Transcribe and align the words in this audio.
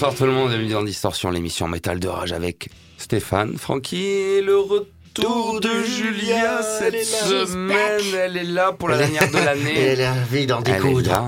Bonsoir 0.00 0.14
tout 0.14 0.26
le 0.26 0.30
monde, 0.32 0.50
bienvenue 0.50 0.70
dans 0.74 0.84
Distorsion, 0.84 1.28
l'émission 1.28 1.66
Métal 1.66 1.98
de 1.98 2.06
Rage 2.06 2.30
avec 2.32 2.68
Stéphane, 2.98 3.56
Francky 3.58 3.96
et 4.00 4.42
le 4.42 4.56
retour 4.56 5.58
de 5.60 5.82
Julia 5.82 6.62
cette 6.62 7.04
semaine. 7.04 8.00
Elle 8.14 8.36
est 8.36 8.44
là 8.44 8.70
pour 8.70 8.88
la 8.90 8.98
dernière 8.98 9.28
de 9.28 9.38
l'année. 9.38 9.74
Elle 9.76 10.02
a 10.02 10.12
envie 10.12 10.46
d'en 10.46 10.62
Elle 10.62 10.70
est 10.70 10.74
découdre. 10.76 11.10
là, 11.10 11.24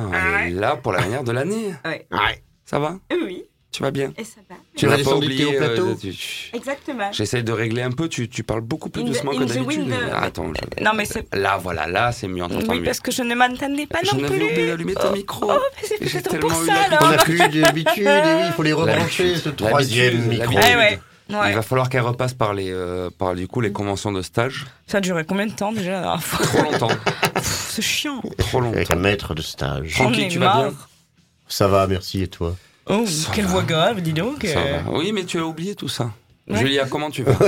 elle 0.46 0.52
est 0.52 0.60
là 0.60 0.76
pour 0.76 0.92
la 0.92 1.00
dernière 1.00 1.24
de 1.24 1.32
l'année. 1.32 1.74
Ouais. 1.84 2.06
Ouais. 2.12 2.44
Ça 2.64 2.78
va? 2.78 2.96
Oui, 3.10 3.42
Tu 3.72 3.82
vas 3.82 3.90
bien? 3.90 4.12
Et 4.16 4.22
ça 4.22 4.40
va. 4.48 4.49
Tu 4.80 4.86
vas 4.86 4.96
n'as 4.96 5.04
pas 5.04 5.14
oublié 5.14 5.44
au 5.44 5.52
plateau 5.52 5.86
euh, 5.88 5.94
tu- 6.00 6.50
Exactement. 6.52 7.12
J'essaie 7.12 7.42
de 7.42 7.52
régler 7.52 7.82
un 7.82 7.90
peu, 7.90 8.08
tu, 8.08 8.28
tu 8.28 8.42
parles 8.42 8.60
beaucoup 8.62 8.88
plus 8.90 9.02
In 9.02 9.04
the- 9.04 9.08
doucement 9.08 9.30
que 9.32 9.44
the 9.44 9.46
d'habitude. 9.48 9.66
wind. 9.88 9.94
Ah, 10.12 10.22
Attends, 10.24 10.52
je- 10.78 10.84
Non, 10.84 10.92
mais 10.94 11.04
c'est. 11.04 11.26
là 11.34 11.58
voilà, 11.62 11.86
là 11.86 12.12
c'est 12.12 12.28
mieux, 12.28 12.42
on 12.44 12.48
Oui, 12.48 12.78
mieux. 12.78 12.84
parce 12.84 13.00
que 13.00 13.12
je 13.12 13.22
ne 13.22 13.34
m'entendais 13.34 13.86
pas 13.86 13.98
Je 14.02 14.14
non 14.16 14.22
n'avais 14.22 14.36
plus. 14.36 14.44
oublié 14.46 14.66
d'allumer 14.66 14.94
ton 14.94 15.12
micro. 15.12 15.46
Oh, 15.50 15.58
mais 15.76 15.88
c'est 15.88 15.98
peut-être 15.98 16.28
tellement 16.30 16.48
pour 16.48 16.64
ça 16.64 16.72
l'habitude. 16.72 16.92
On 16.92 16.96
alors. 16.96 17.10
n'a 17.10 17.16
plus 17.18 17.38
d'habitude, 17.60 18.08
il 18.46 18.52
faut 18.56 18.62
les 18.62 18.72
rebrancher, 18.72 19.36
ce 19.36 19.48
troisième 19.50 20.26
micro. 20.26 20.54
ouais. 20.56 20.98
Il 21.28 21.54
va 21.54 21.62
falloir 21.62 21.88
qu'elle 21.88 22.00
repasse 22.00 22.34
par 22.34 22.54
les, 22.54 22.72
euh, 22.72 23.08
par 23.16 23.36
du 23.36 23.46
coup 23.46 23.60
les 23.60 23.70
conventions 23.70 24.10
de 24.10 24.20
stage. 24.20 24.66
Ça 24.88 24.98
a 24.98 25.00
duré 25.00 25.24
combien 25.24 25.46
de 25.46 25.52
temps 25.52 25.70
déjà 25.72 25.92
la 25.92 26.00
dernière 26.00 26.22
fois 26.24 26.44
Trop 26.46 26.62
longtemps, 26.72 26.88
C'est 27.40 27.82
chiant. 27.82 28.20
trop 28.38 28.60
longtemps. 28.60 28.74
Avec 28.76 28.90
un 28.90 28.96
maître 28.96 29.34
de 29.34 29.42
stage. 29.42 30.00
Ai 30.00 30.28
tu 30.28 30.38
vas 30.40 30.54
bien. 30.56 30.74
Ça 31.46 31.68
va, 31.68 31.86
merci, 31.86 32.22
et 32.22 32.28
toi? 32.28 32.56
Oh, 32.90 33.06
Ça 33.06 33.30
quelle 33.32 33.44
va. 33.44 33.52
voix 33.52 33.62
grave, 33.62 34.00
dis 34.00 34.12
donc. 34.12 34.44
Ça 34.44 34.58
euh, 34.58 34.78
va. 34.84 34.98
Oui, 34.98 35.12
mais 35.12 35.24
tu 35.24 35.38
as 35.38 35.46
oublié 35.46 35.74
tout 35.74 35.88
ça. 35.88 36.10
Ouais. 36.48 36.58
Julia, 36.58 36.86
comment 36.90 37.10
tu 37.10 37.22
vas 37.22 37.38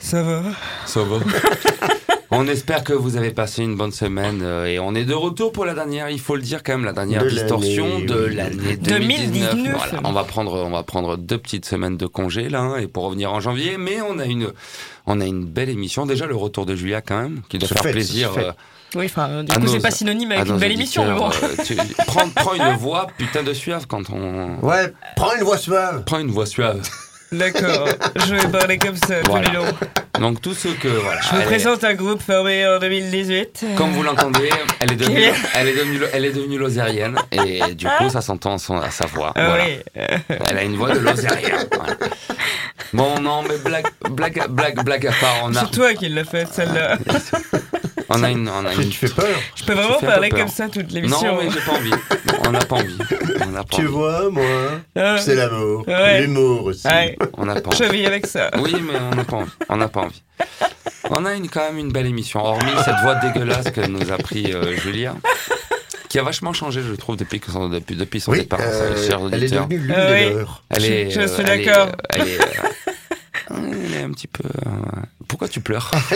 Ça 0.00 0.22
va. 0.22 0.42
Ça 0.84 1.02
va. 1.02 1.18
On 2.30 2.46
espère 2.46 2.84
que 2.84 2.92
vous 2.92 3.16
avez 3.16 3.30
passé 3.30 3.62
une 3.62 3.74
bonne 3.74 3.90
semaine 3.90 4.42
euh, 4.42 4.66
et 4.66 4.78
on 4.78 4.94
est 4.94 5.06
de 5.06 5.14
retour 5.14 5.50
pour 5.50 5.64
la 5.64 5.72
dernière, 5.72 6.10
il 6.10 6.20
faut 6.20 6.36
le 6.36 6.42
dire 6.42 6.62
quand 6.62 6.72
même, 6.72 6.84
la 6.84 6.92
dernière 6.92 7.24
De 7.24 7.30
distorsion 7.30 8.00
de 8.00 8.26
oui. 8.28 8.34
l'année 8.34 8.76
2019. 8.76 9.54
2019. 9.54 9.74
Voilà, 9.74 10.00
on 10.04 10.12
va 10.12 10.24
prendre, 10.24 10.52
on 10.52 10.68
va 10.68 10.82
prendre 10.82 11.16
deux 11.16 11.38
petites 11.38 11.64
semaines 11.64 11.96
de 11.96 12.06
congé 12.06 12.50
là 12.50 12.60
hein, 12.60 12.76
et 12.76 12.86
pour 12.86 13.04
revenir 13.04 13.32
en 13.32 13.40
janvier, 13.40 13.78
mais 13.78 14.02
on 14.02 14.18
a 14.18 14.26
une, 14.26 14.52
on 15.06 15.22
a 15.22 15.24
une 15.24 15.46
belle 15.46 15.70
émission. 15.70 16.04
Déjà 16.04 16.26
le 16.26 16.36
retour 16.36 16.66
de 16.66 16.76
Julia 16.76 17.00
quand 17.00 17.22
même, 17.22 17.40
qui 17.48 17.56
doit 17.56 17.66
faire 17.68 17.82
fait, 17.82 17.92
plaisir. 17.92 18.32
Euh, 18.94 18.98
Oui, 18.98 19.06
enfin, 19.06 19.42
du 19.44 19.52
À 19.52 19.56
coup, 19.60 19.66
c'est 19.68 19.80
pas 19.80 19.90
synonyme 19.90 20.32
à 20.32 20.36
avec 20.36 20.48
une 20.48 20.58
belle 20.58 20.72
émission, 20.72 21.04
mais 21.06 21.18
bon. 21.18 21.30
euh, 21.30 21.62
tu- 21.64 21.76
prends, 22.06 22.28
prends 22.30 22.54
une 22.54 22.76
voix 22.76 23.06
putain 23.16 23.42
de 23.42 23.52
suave 23.52 23.86
quand 23.86 24.10
on 24.10 24.58
Ouais, 24.66 24.92
prends 25.16 25.34
une 25.36 25.42
voix 25.44 25.58
suave 25.58 26.04
prend 26.04 26.18
une 26.18 26.30
voix 26.30 26.46
suave. 26.46 26.80
D'accord, 27.30 27.86
je 28.26 28.34
vais 28.36 28.48
parler 28.48 28.78
comme 28.78 28.96
ça 28.96 29.20
tout 29.20 29.30
Voilà. 29.30 29.50
le 29.50 29.56
long. 29.58 29.64
Donc 30.18 30.40
tous 30.40 30.54
ceux 30.54 30.72
que 30.72 30.88
voilà. 30.88 31.20
Je 31.20 31.28
vous 31.36 31.42
est- 31.42 31.44
présente 31.44 31.84
un 31.84 31.92
groupe 31.92 32.22
formé 32.22 32.66
en 32.66 32.78
2018. 32.78 33.66
Comme 33.76 33.90
vous 33.90 34.02
l'entendez, 34.02 34.48
elle 34.80 34.92
est 34.92 34.96
devenue, 34.96 35.24
elle 35.54 35.68
est 35.68 35.74
devenue, 35.74 36.00
elle 36.14 36.24
est 36.24 36.32
devenue 36.32 36.56
lozérienne 36.56 37.16
et 37.30 37.74
du 37.74 37.84
coup 37.98 38.08
ça 38.08 38.22
s'entend 38.22 38.54
à 38.54 38.90
sa 38.90 39.04
voix. 39.06 39.32
Ah 39.36 39.46
Voilà. 39.46 39.64
oui. 39.66 39.78
euh, 39.98 40.06
Elle 40.50 40.56
a 40.56 40.62
une 40.62 40.76
voix 40.76 40.90
de 40.94 41.00
lozérien. 41.00 41.58
Voilà. 41.70 41.96
Bon 42.94 43.20
non 43.20 43.42
mais 43.46 43.58
blague, 43.58 43.86
blague, 44.10 44.46
blague, 44.48 44.82
blague 44.82 45.06
à 45.08 45.12
part, 45.12 45.34
on 45.44 45.54
a, 45.54 45.60
C'est 45.60 45.70
toi 45.72 45.92
qui 45.92 46.08
l'as 46.08 46.24
fait, 46.24 46.48
celle-là. 46.50 46.96
On 48.10 48.22
a 48.22 48.30
une, 48.30 48.48
on 48.48 48.64
a 48.64 48.70
Tu 48.74 48.82
une. 48.82 48.88
tu 48.90 48.98
fais 48.98 49.08
peur 49.14 49.26
Je 49.54 49.64
peux 49.64 49.72
vraiment 49.74 49.98
parler 50.00 50.30
comme 50.30 50.48
ça 50.48 50.68
toute 50.68 50.90
l'émission. 50.92 51.34
Non 51.36 51.42
mais 51.42 51.50
j'ai 51.50 51.60
pas 51.60 51.72
envie. 51.72 51.90
On 52.46 52.50
n'a 52.50 52.60
pas 52.60 52.76
envie. 52.76 52.98
On 53.42 53.46
n'a 53.50 53.64
pas 53.64 53.76
Tu 53.76 53.80
envie. 53.82 53.90
vois, 53.90 54.30
moi, 54.30 54.44
Ah, 54.96 55.16
c'est 55.18 55.34
l'amour. 55.34 55.84
Ouais. 55.86 56.20
L'humour 56.22 56.64
aussi. 56.66 56.86
ouais, 56.86 57.16
On 57.36 57.44
n'a 57.46 57.60
pas 57.60 57.68
envie. 57.68 57.78
je 57.78 57.84
vis 57.84 58.06
avec 58.06 58.26
ça. 58.26 58.50
Oui, 58.58 58.74
mais 58.80 58.98
on 59.12 59.14
n'a 59.14 59.24
pas 59.24 59.36
envie. 59.36 59.50
On 59.68 59.76
n'a 59.76 59.88
pas 59.88 60.00
envie. 60.00 60.22
On 61.10 61.24
a 61.24 61.34
une, 61.34 61.48
quand 61.48 61.60
même 61.60 61.78
une 61.78 61.90
belle 61.92 62.06
émission, 62.06 62.40
hormis 62.44 62.70
cette 62.84 63.00
voix 63.02 63.14
dégueulasse 63.16 63.70
que 63.70 63.80
nous 63.86 64.12
a 64.12 64.18
pris 64.18 64.52
euh, 64.52 64.76
Julia, 64.76 65.14
qui 66.08 66.18
a 66.18 66.22
vachement 66.22 66.52
changé, 66.52 66.80
je 66.86 66.94
trouve, 66.94 67.16
depuis, 67.16 67.40
que 67.40 67.50
son, 67.50 67.68
depuis, 67.68 67.96
depuis 67.96 68.20
son 68.20 68.32
Oui, 68.32 68.40
départ, 68.40 68.60
euh, 68.62 68.94
elle 69.32 69.42
est 69.44 69.48
devenue 69.50 69.78
l'une 69.78 69.86
des 69.94 70.26
oui. 70.28 70.34
leurs. 70.34 70.62
Elle 70.70 70.82
Je- 70.82 70.92
est, 70.92 71.10
je 71.10 71.20
euh, 71.20 71.26
suis 71.28 71.42
elle 71.46 71.60
est, 71.60 71.64
d'accord. 71.64 71.88
euh, 71.88 71.92
Elle 72.10 72.28
est, 72.28 72.40
euh, 72.40 72.87
elle 73.50 73.94
est 73.94 74.02
un 74.02 74.10
petit 74.10 74.26
peu. 74.26 74.44
Pourquoi 75.26 75.48
tu 75.48 75.60
pleures 75.60 75.90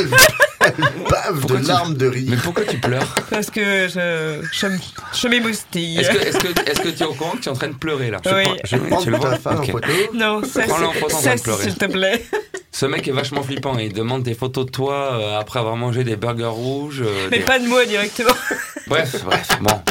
Bave 1.10 1.40
Pourquoi 1.40 1.56
de 1.58 1.62
tu- 1.62 1.68
larmes 1.68 1.94
de 1.94 2.08
Mais 2.08 2.14
rire. 2.14 2.40
pourquoi 2.44 2.64
tu 2.64 2.78
pleures 2.78 3.14
Parce 3.30 3.50
que 3.50 3.88
je, 3.88 4.40
je, 4.52 4.66
je 5.12 5.28
m'émoustille. 5.28 5.98
Est-ce 5.98 6.10
que 6.10 6.18
est-ce 6.18 6.38
que 6.38 6.70
est-ce 6.70 6.80
que 6.80 6.88
tu 6.88 7.02
es 7.02 7.06
au 7.06 7.14
courant 7.14 7.32
que 7.32 7.38
tu 7.40 7.48
es 7.48 7.52
en 7.52 7.54
train 7.56 7.68
de 7.68 7.74
pleurer 7.74 8.10
là? 8.10 8.18
Oui. 8.26 8.44
Je 8.64 8.76
prends 8.76 9.02
tu 9.02 9.10
le 9.10 9.18
ta 9.18 9.28
vois 9.28 9.38
femme 9.38 9.56
Ok. 9.58 9.68
en 9.68 9.72
photo. 9.72 9.88
Non, 10.14 10.42
ça, 10.44 10.62
Prends-le 10.62 10.86
en 10.86 10.92
photo 10.92 11.16
en 11.16 11.18
c'est- 11.20 11.22
train 11.28 11.30
ça, 11.30 11.36
de 11.36 11.42
pleurer. 11.42 11.62
s'il 11.64 11.74
te 11.74 11.84
plaît. 11.86 12.24
Ce 12.70 12.86
mec 12.86 13.06
est 13.08 13.12
vachement 13.12 13.42
flippant 13.42 13.78
et 13.78 13.86
il 13.86 13.92
demande 13.92 14.22
des 14.22 14.34
photos 14.34 14.66
de 14.66 14.70
toi 14.70 15.18
euh, 15.20 15.38
après 15.38 15.58
avoir 15.58 15.76
mangé 15.76 16.04
des 16.04 16.16
burgers 16.16 16.44
rouges. 16.46 17.02
euh, 17.04 17.28
Mais 17.30 17.38
des- 17.38 17.44
pas 17.44 17.58
de 17.58 17.66
moi 17.66 17.84
directement. 17.84 18.30
Bref, 18.86 19.22
bref, 19.24 19.48
bon. 19.60 19.82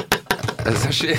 Sachez, 0.84 1.16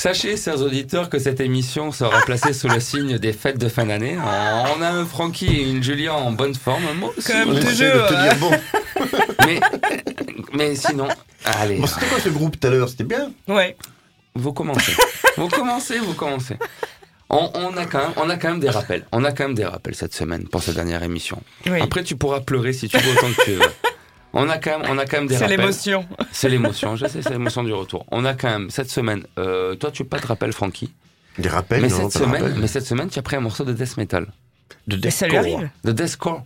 sachez, 0.00 0.36
chers 0.36 0.60
auditeurs, 0.60 1.08
que 1.10 1.18
cette 1.18 1.40
émission 1.40 1.92
sera 1.92 2.20
placée 2.22 2.52
sous 2.52 2.68
le 2.68 2.80
signe 2.80 3.18
des 3.18 3.32
fêtes 3.32 3.58
de 3.58 3.68
fin 3.68 3.86
d'année. 3.86 4.16
On 4.18 4.82
a 4.82 4.88
un 4.90 5.04
Francky 5.04 5.46
et 5.46 5.70
une 5.70 5.82
Julia 5.82 6.14
en 6.14 6.32
bonne 6.32 6.54
forme, 6.54 6.82
moi 6.98 7.12
aussi. 7.16 7.32
Comme 7.32 7.50
On 7.50 7.60
toujours, 7.60 8.04
hein. 8.10 8.22
dire, 8.24 8.36
bon, 8.38 8.50
Mais, 9.46 9.60
mais 10.52 10.74
sinon, 10.74 11.08
allez, 11.44 11.76
bon 11.78 11.86
c'était 11.86 12.06
quoi 12.06 12.20
ce 12.20 12.28
groupe 12.28 12.58
tout 12.58 12.66
à 12.66 12.70
l'heure? 12.70 12.88
C'était 12.88 13.04
bien? 13.04 13.30
Ouais. 13.48 13.76
vous 14.34 14.52
commencez. 14.52 14.92
Vous 15.36 15.48
commencez, 15.48 15.98
vous 15.98 16.14
commencez. 16.14 16.56
On, 17.30 17.50
on 17.54 17.76
a 17.76 17.86
quand 17.86 17.98
même, 17.98 18.12
on 18.16 18.30
a 18.30 18.36
quand 18.36 18.50
même 18.50 18.60
des 18.60 18.70
rappels. 18.70 19.04
On 19.12 19.24
a 19.24 19.32
quand 19.32 19.44
même 19.44 19.54
des 19.56 19.64
rappels 19.64 19.94
cette 19.94 20.14
semaine 20.14 20.46
pour 20.48 20.62
cette 20.62 20.74
dernière 20.76 21.02
émission. 21.02 21.42
Oui. 21.66 21.80
Après, 21.80 22.04
tu 22.04 22.16
pourras 22.16 22.40
pleurer 22.40 22.72
si 22.72 22.88
tu 22.88 22.96
veux 22.98 23.12
autant 23.12 23.32
que 23.36 23.44
tu 23.44 23.52
veux. 23.52 23.70
On 24.34 24.48
a 24.48 24.58
quand 24.58 24.78
même, 24.80 24.90
on 24.90 24.98
a 24.98 25.06
quand 25.06 25.18
même 25.18 25.26
des 25.28 25.36
C'est 25.36 25.48
l'émotion. 25.48 26.06
C'est 26.32 26.48
l'émotion, 26.48 26.96
je 26.96 27.06
sais, 27.06 27.22
c'est 27.22 27.30
l'émotion 27.30 27.62
du 27.62 27.72
retour. 27.72 28.04
On 28.10 28.24
a 28.24 28.34
quand 28.34 28.50
même 28.50 28.70
cette 28.70 28.90
semaine. 28.90 29.24
euh, 29.38 29.74
toi, 29.76 29.90
tu 29.90 30.04
pas 30.04 30.18
de 30.18 30.26
rappel, 30.26 30.52
Francky. 30.52 30.92
Des 31.38 31.48
rappels 31.48 31.80
Mais 31.82 31.88
non, 31.88 32.08
cette 32.10 32.22
semaine, 32.22 32.54
mais 32.58 32.66
cette 32.66 32.86
semaine, 32.86 33.08
tu 33.08 33.18
as 33.18 33.22
pris 33.22 33.36
un 33.36 33.40
morceau 33.40 33.64
de 33.64 33.72
death 33.72 33.96
metal, 33.96 34.26
De 34.86 34.98
Mais 35.02 35.10
ça 35.10 35.26
lui 35.26 35.34
deathcore. 35.36 35.54
arrive. 35.56 35.70
de 35.84 35.92
deathcore. 35.92 36.44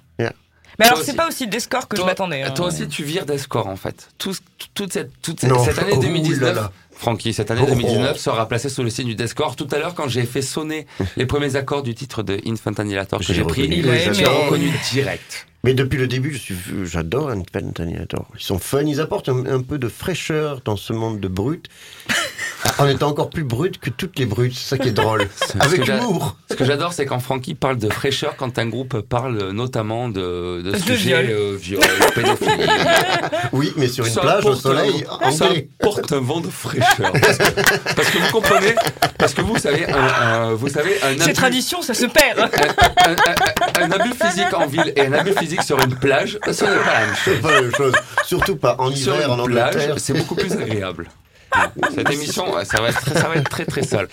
Mais 0.79 0.87
alors, 0.87 0.99
c'est 1.03 1.17
pas 1.17 1.27
aussi 1.27 1.49
des 1.49 1.59
scores 1.59 1.89
que 1.89 1.97
je 1.97 2.03
m'attendais. 2.03 2.43
hein. 2.43 2.51
Toi 2.53 2.67
aussi, 2.67 2.87
tu 2.87 3.03
vires 3.03 3.27
deathcore 3.27 3.67
en 3.67 3.75
fait. 3.75 4.11
Tout, 4.17 4.33
toute 4.75 4.93
cette, 4.93 5.11
toute 5.23 5.41
cette, 5.41 5.51
Non, 5.51 5.65
cette 5.65 5.79
année 5.81 5.95
oh 5.97 6.01
2019, 6.01 6.41
là 6.41 6.53
là. 6.63 6.73
Francky, 6.93 7.33
cette 7.33 7.51
année 7.51 7.63
Oh. 7.65 7.67
2019 7.71 8.17
sera 8.17 8.47
placée 8.47 8.69
sous 8.69 8.85
le 8.85 8.91
signe 8.91 9.09
du 9.09 9.15
deathcore. 9.17 9.57
Tout 9.57 9.67
à 9.73 9.79
l'heure, 9.79 9.95
quand 9.95 10.07
j'ai 10.09 10.25
fait 10.25 10.43
sonner 10.43 10.87
les 11.17 11.27
premiers 11.27 11.57
accords 11.57 11.83
du 11.83 11.95
titre 11.97 12.23
de 12.23 12.41
Infant 12.47 12.73
Annihilator 12.79 13.19
que 13.19 13.33
J'ai 13.33 13.43
pris, 13.45 13.83
j'ai 14.13 14.25
reconnu 14.27 14.71
direct. 14.93 15.49
Mais 15.65 15.75
depuis 15.75 15.99
le 15.99 16.07
début, 16.07 16.33
je 16.33 16.39
suis, 16.39 16.55
j'adore 16.85 17.31
Infant 17.31 17.73
Annihilator. 17.81 18.27
Ils 18.39 18.43
sont 18.45 18.59
fun, 18.59 18.83
ils 18.83 19.01
apportent 19.01 19.29
un, 19.29 19.45
un 19.47 19.61
peu 19.61 19.79
de 19.79 19.89
fraîcheur 19.89 20.61
dans 20.65 20.77
ce 20.77 20.93
monde 20.93 21.19
de 21.21 21.29
brutes. 21.29 21.67
en 22.79 22.89
étant 22.89 23.09
encore 23.09 23.31
plus 23.31 23.45
brut 23.45 23.79
que 23.79 23.91
toutes 23.91 24.19
les 24.19 24.27
brutes, 24.27 24.55
c'est 24.55 24.69
ça 24.71 24.79
qui 24.79 24.89
est 24.89 24.93
drôle. 24.93 25.29
Avec 25.61 25.81
que 25.81 25.87
j'a- 25.87 25.99
humour. 25.99 26.37
Ce 26.51 26.55
que 26.57 26.65
j'adore, 26.65 26.93
c'est 26.93 27.07
quand 27.07 27.19
Francky 27.21 27.55
parle 27.55 27.77
de 27.79 27.89
fraîcheur 27.89 28.37
quand 28.37 28.59
un 28.59 28.67
groupe 28.67 29.01
parle 29.01 29.51
notamment 29.51 30.09
de, 30.09 30.63
de 30.63 30.77
sujets 30.79 31.23
viol. 31.23 31.37
euh, 31.39 31.57
viol, 31.59 31.81
pédophilie. 32.15 32.53
Oui, 33.53 33.73
mais 33.77 33.89
sur 33.89 34.05
une 34.07 34.13
Ça 34.13 34.21
plage 34.21 34.45
au 34.45 34.55
soleil 34.55 35.05
un- 35.23 35.31
Ça 35.33 35.49
porte 35.81 36.13
un 36.13 36.21
vent 36.21 36.41
de 36.41 36.49
fraîcheur. 36.49 37.13
Parce 37.13 37.39
que, 37.39 37.95
parce 37.97 38.11
que 38.11 38.19
vous 38.19 38.31
comprenez, 38.33 38.75
parce 39.19 39.35
que 39.35 39.41
vous 39.43 39.59
savez, 39.59 39.87
un, 39.91 39.97
un- 40.05 40.55
vous 40.55 40.69
savez, 40.69 40.97
un 41.03 41.15
Ces 41.17 41.23
abus, 41.23 41.33
traditions, 41.33 41.83
ça 41.83 41.95
se 41.95 42.07
perd. 42.07 42.39
un, 42.39 42.45
un- 42.45 43.13
un- 43.13 43.85
un 43.87 43.91
abus 43.93 44.13
physique 44.21 44.53
en 44.55 44.67
ville 44.67 44.93
et 44.97 45.01
un 45.07 45.13
abus 45.13 45.33
physique 45.33 45.48
sur 45.63 45.79
une 45.81 45.95
plage, 45.97 46.39
ce 46.53 46.65
n'est 46.65 46.71
pas 46.85 47.01
la 47.01 47.07
même 47.07 47.15
chose. 47.15 47.35
C'est 47.35 47.41
pas 47.43 47.53
la 47.53 47.63
même 47.63 47.75
chose. 47.75 47.93
Surtout 48.25 48.57
pas 48.57 48.77
en 48.79 48.95
Sur 48.95 49.15
hiver 49.17 49.31
en 49.31 49.35
une 49.35 49.41
Angleterre. 49.43 49.71
plage, 49.71 49.99
c'est 49.99 50.15
beaucoup 50.15 50.35
plus 50.35 50.53
agréable. 50.53 51.09
Cette 51.95 52.11
émission, 52.11 52.45
ça 52.65 52.79
va 52.83 52.91
être, 52.91 53.01
très- 53.01 53.15
ça 53.15 53.27
va 53.29 53.37
être 53.37 53.49
très 53.49 53.65
très 53.65 53.83
sale. 53.83 54.07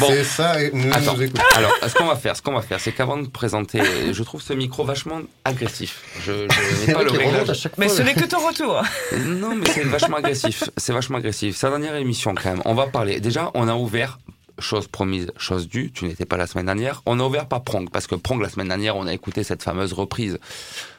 Bon, 0.00 0.06
C'est 0.08 0.24
ça, 0.24 0.60
et 0.60 0.72
nous 0.74 0.92
Attends, 0.92 1.14
nous 1.14 1.22
écoutons. 1.22 1.42
alors, 1.54 1.72
ce 1.86 1.94
qu'on 1.94 2.06
va 2.06 2.16
faire, 2.16 2.36
ce 2.36 2.42
qu'on 2.42 2.54
va 2.54 2.60
faire, 2.62 2.80
c'est 2.80 2.90
qu'avant 2.90 3.18
de 3.18 3.28
présenter, 3.28 3.80
je 4.10 4.22
trouve 4.24 4.42
ce 4.42 4.52
micro 4.52 4.82
vachement 4.84 5.20
agressif. 5.44 6.00
Je, 6.26 6.32
je 6.50 6.86
n'ai 6.86 6.92
pas 6.92 7.04
le 7.04 7.12
réglage. 7.12 7.68
Mais 7.78 7.86
fois. 7.86 7.96
ce 7.98 8.02
n'est 8.02 8.14
que 8.14 8.24
ton 8.24 8.44
retour. 8.44 8.82
Non, 9.26 9.54
mais 9.54 9.66
c'est 9.72 9.84
vachement 9.84 10.16
agressif. 10.16 10.64
C'est 10.76 10.92
vachement 10.92 11.18
agressif. 11.18 11.56
C'est 11.56 11.66
la 11.66 11.78
dernière 11.78 11.94
émission 11.94 12.34
quand 12.34 12.50
même. 12.50 12.62
On 12.64 12.74
va 12.74 12.88
parler. 12.88 13.20
Déjà, 13.20 13.52
on 13.54 13.68
a 13.68 13.74
ouvert. 13.74 14.18
Chose 14.62 14.86
promise, 14.86 15.30
chose 15.36 15.68
due, 15.68 15.90
tu 15.92 16.04
n'étais 16.06 16.24
pas 16.24 16.36
la 16.36 16.46
semaine 16.46 16.66
dernière. 16.66 17.02
On 17.04 17.18
a 17.20 17.24
ouvert 17.24 17.46
par 17.48 17.62
Prong, 17.62 17.90
parce 17.90 18.06
que 18.06 18.14
Prong, 18.14 18.40
la 18.40 18.48
semaine 18.48 18.68
dernière, 18.68 18.96
on 18.96 19.06
a 19.06 19.12
écouté 19.12 19.42
cette 19.42 19.62
fameuse 19.62 19.92
reprise 19.92 20.38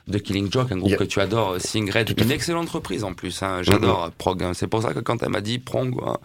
de 0.07 0.17
Killing 0.17 0.51
Joke, 0.51 0.71
un 0.71 0.77
groupe 0.77 0.89
Yeah. 0.89 0.97
que 0.97 1.03
tu 1.05 1.19
adores, 1.21 1.61
Sing 1.61 1.89
Red. 1.89 2.13
Une 2.19 2.29
excellente 2.31 2.69
reprise 2.69 3.03
en 3.05 3.13
plus, 3.13 3.41
hein. 3.41 3.61
j'adore 3.63 4.11
Prog. 4.17 4.43
hein. 4.43 4.51
C'est 4.53 4.67
pour 4.67 4.81
ça 4.81 4.93
que 4.93 4.99
quand 4.99 5.23
elle 5.23 5.29
m'a 5.29 5.39
dit 5.41 5.59
Prong, 5.59 5.95
hein, 6.05 6.17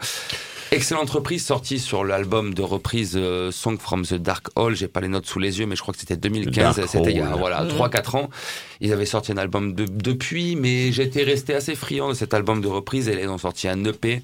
excellente 0.71 1.11
reprise 1.11 1.45
sortie 1.45 1.79
sur 1.79 2.05
l'album 2.05 2.53
de 2.55 2.63
reprise 2.63 3.13
euh, 3.17 3.51
Song 3.51 3.79
from 3.79 4.05
the 4.05 4.15
Dark 4.15 4.49
Hall. 4.57 4.75
J'ai 4.77 4.89
pas 4.89 5.01
les 5.01 5.09
notes 5.09 5.27
sous 5.27 5.39
les 5.39 5.59
yeux, 5.59 5.67
mais 5.67 5.77
je 5.77 5.83
crois 5.83 5.95
que 5.95 6.01
c'était 6.01 6.17
2015, 6.17 6.77
Dark 6.77 6.89
c'était 6.89 7.11
il 7.13 7.17
y 7.19 7.21
a 7.21 7.35
voilà, 7.37 7.63
Mhm. 7.63 7.71
3-4 7.71 8.15
ans. 8.17 8.31
Ils 8.81 8.93
avaient 8.93 9.07
sorti 9.07 9.33
un 9.33 9.37
album 9.39 9.75
de- 9.75 9.87
depuis, 9.87 10.57
mais 10.57 10.93
j'étais 10.93 11.23
resté 11.25 11.55
assez 11.55 11.75
friand 11.75 12.09
de 12.11 12.15
cet 12.15 12.35
album 12.35 12.61
de 12.61 12.69
reprise 12.69 13.09
et 13.09 13.15
là, 13.15 13.23
ils 13.23 13.29
ont 13.29 13.39
sorti 13.39 13.67
un 13.69 13.83
EP, 13.85 14.23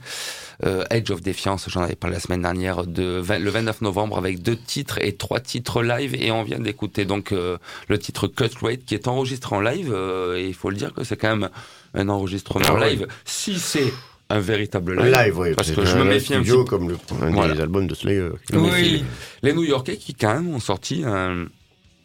euh, 0.64 0.84
Edge 0.90 1.10
of 1.10 1.22
Defiance, 1.22 1.66
j'en 1.68 1.82
avais 1.82 1.96
parlé 1.96 2.14
la 2.16 2.20
semaine 2.20 2.42
dernière, 2.42 2.86
de 2.86 3.18
20 3.22 3.38
le 3.38 3.50
29 3.50 3.80
novembre 3.80 4.16
avec 4.18 4.42
deux 4.42 4.56
titres 4.56 4.98
et 5.02 5.12
trois 5.16 5.40
titres 5.40 5.82
live 5.82 6.14
et 6.14 6.30
on 6.30 6.42
vient 6.44 6.60
d'écouter 6.60 7.04
donc 7.04 7.32
euh, 7.32 7.58
le 7.88 7.98
titre 7.98 8.28
Cut 8.28 8.50
Rate 8.62 8.84
qui 8.86 8.94
est 8.94 9.08
enregistré 9.08 9.56
en 9.56 9.60
live 9.60 9.90
euh, 9.92 10.36
et 10.36 10.46
il 10.46 10.54
faut 10.54 10.70
le 10.70 10.76
dire 10.76 10.92
que 10.94 11.02
c'est 11.04 11.16
quand 11.16 11.34
même 11.36 11.48
un 11.94 12.08
enregistrement 12.08 12.64
Ah 12.68 12.74
ouais. 12.74 12.90
live. 12.90 13.06
Si 13.24 13.58
c'est 13.58 13.92
un 14.30 14.40
véritable 14.40 14.96
live. 14.96 15.12
Live, 15.12 15.38
oui. 15.38 15.54
Parce 15.54 15.70
que 15.70 15.84
je 15.84 15.96
me 15.96 16.02
un 16.02 16.04
méfie 16.04 16.34
un 16.34 16.42
petit 16.42 16.64
comme 16.64 16.88
le, 16.88 16.96
un 17.22 17.30
Voilà. 17.30 17.54
des 17.54 17.60
albums 17.60 17.86
de 17.86 17.94
Slayer. 17.94 18.28
Oui. 18.52 19.04
Les 19.42 19.52
New-Yorkais 19.52 19.96
qui 19.96 20.14
quand 20.14 20.34
même 20.34 20.54
ont 20.54 20.60
sorti 20.60 21.02
un, 21.04 21.46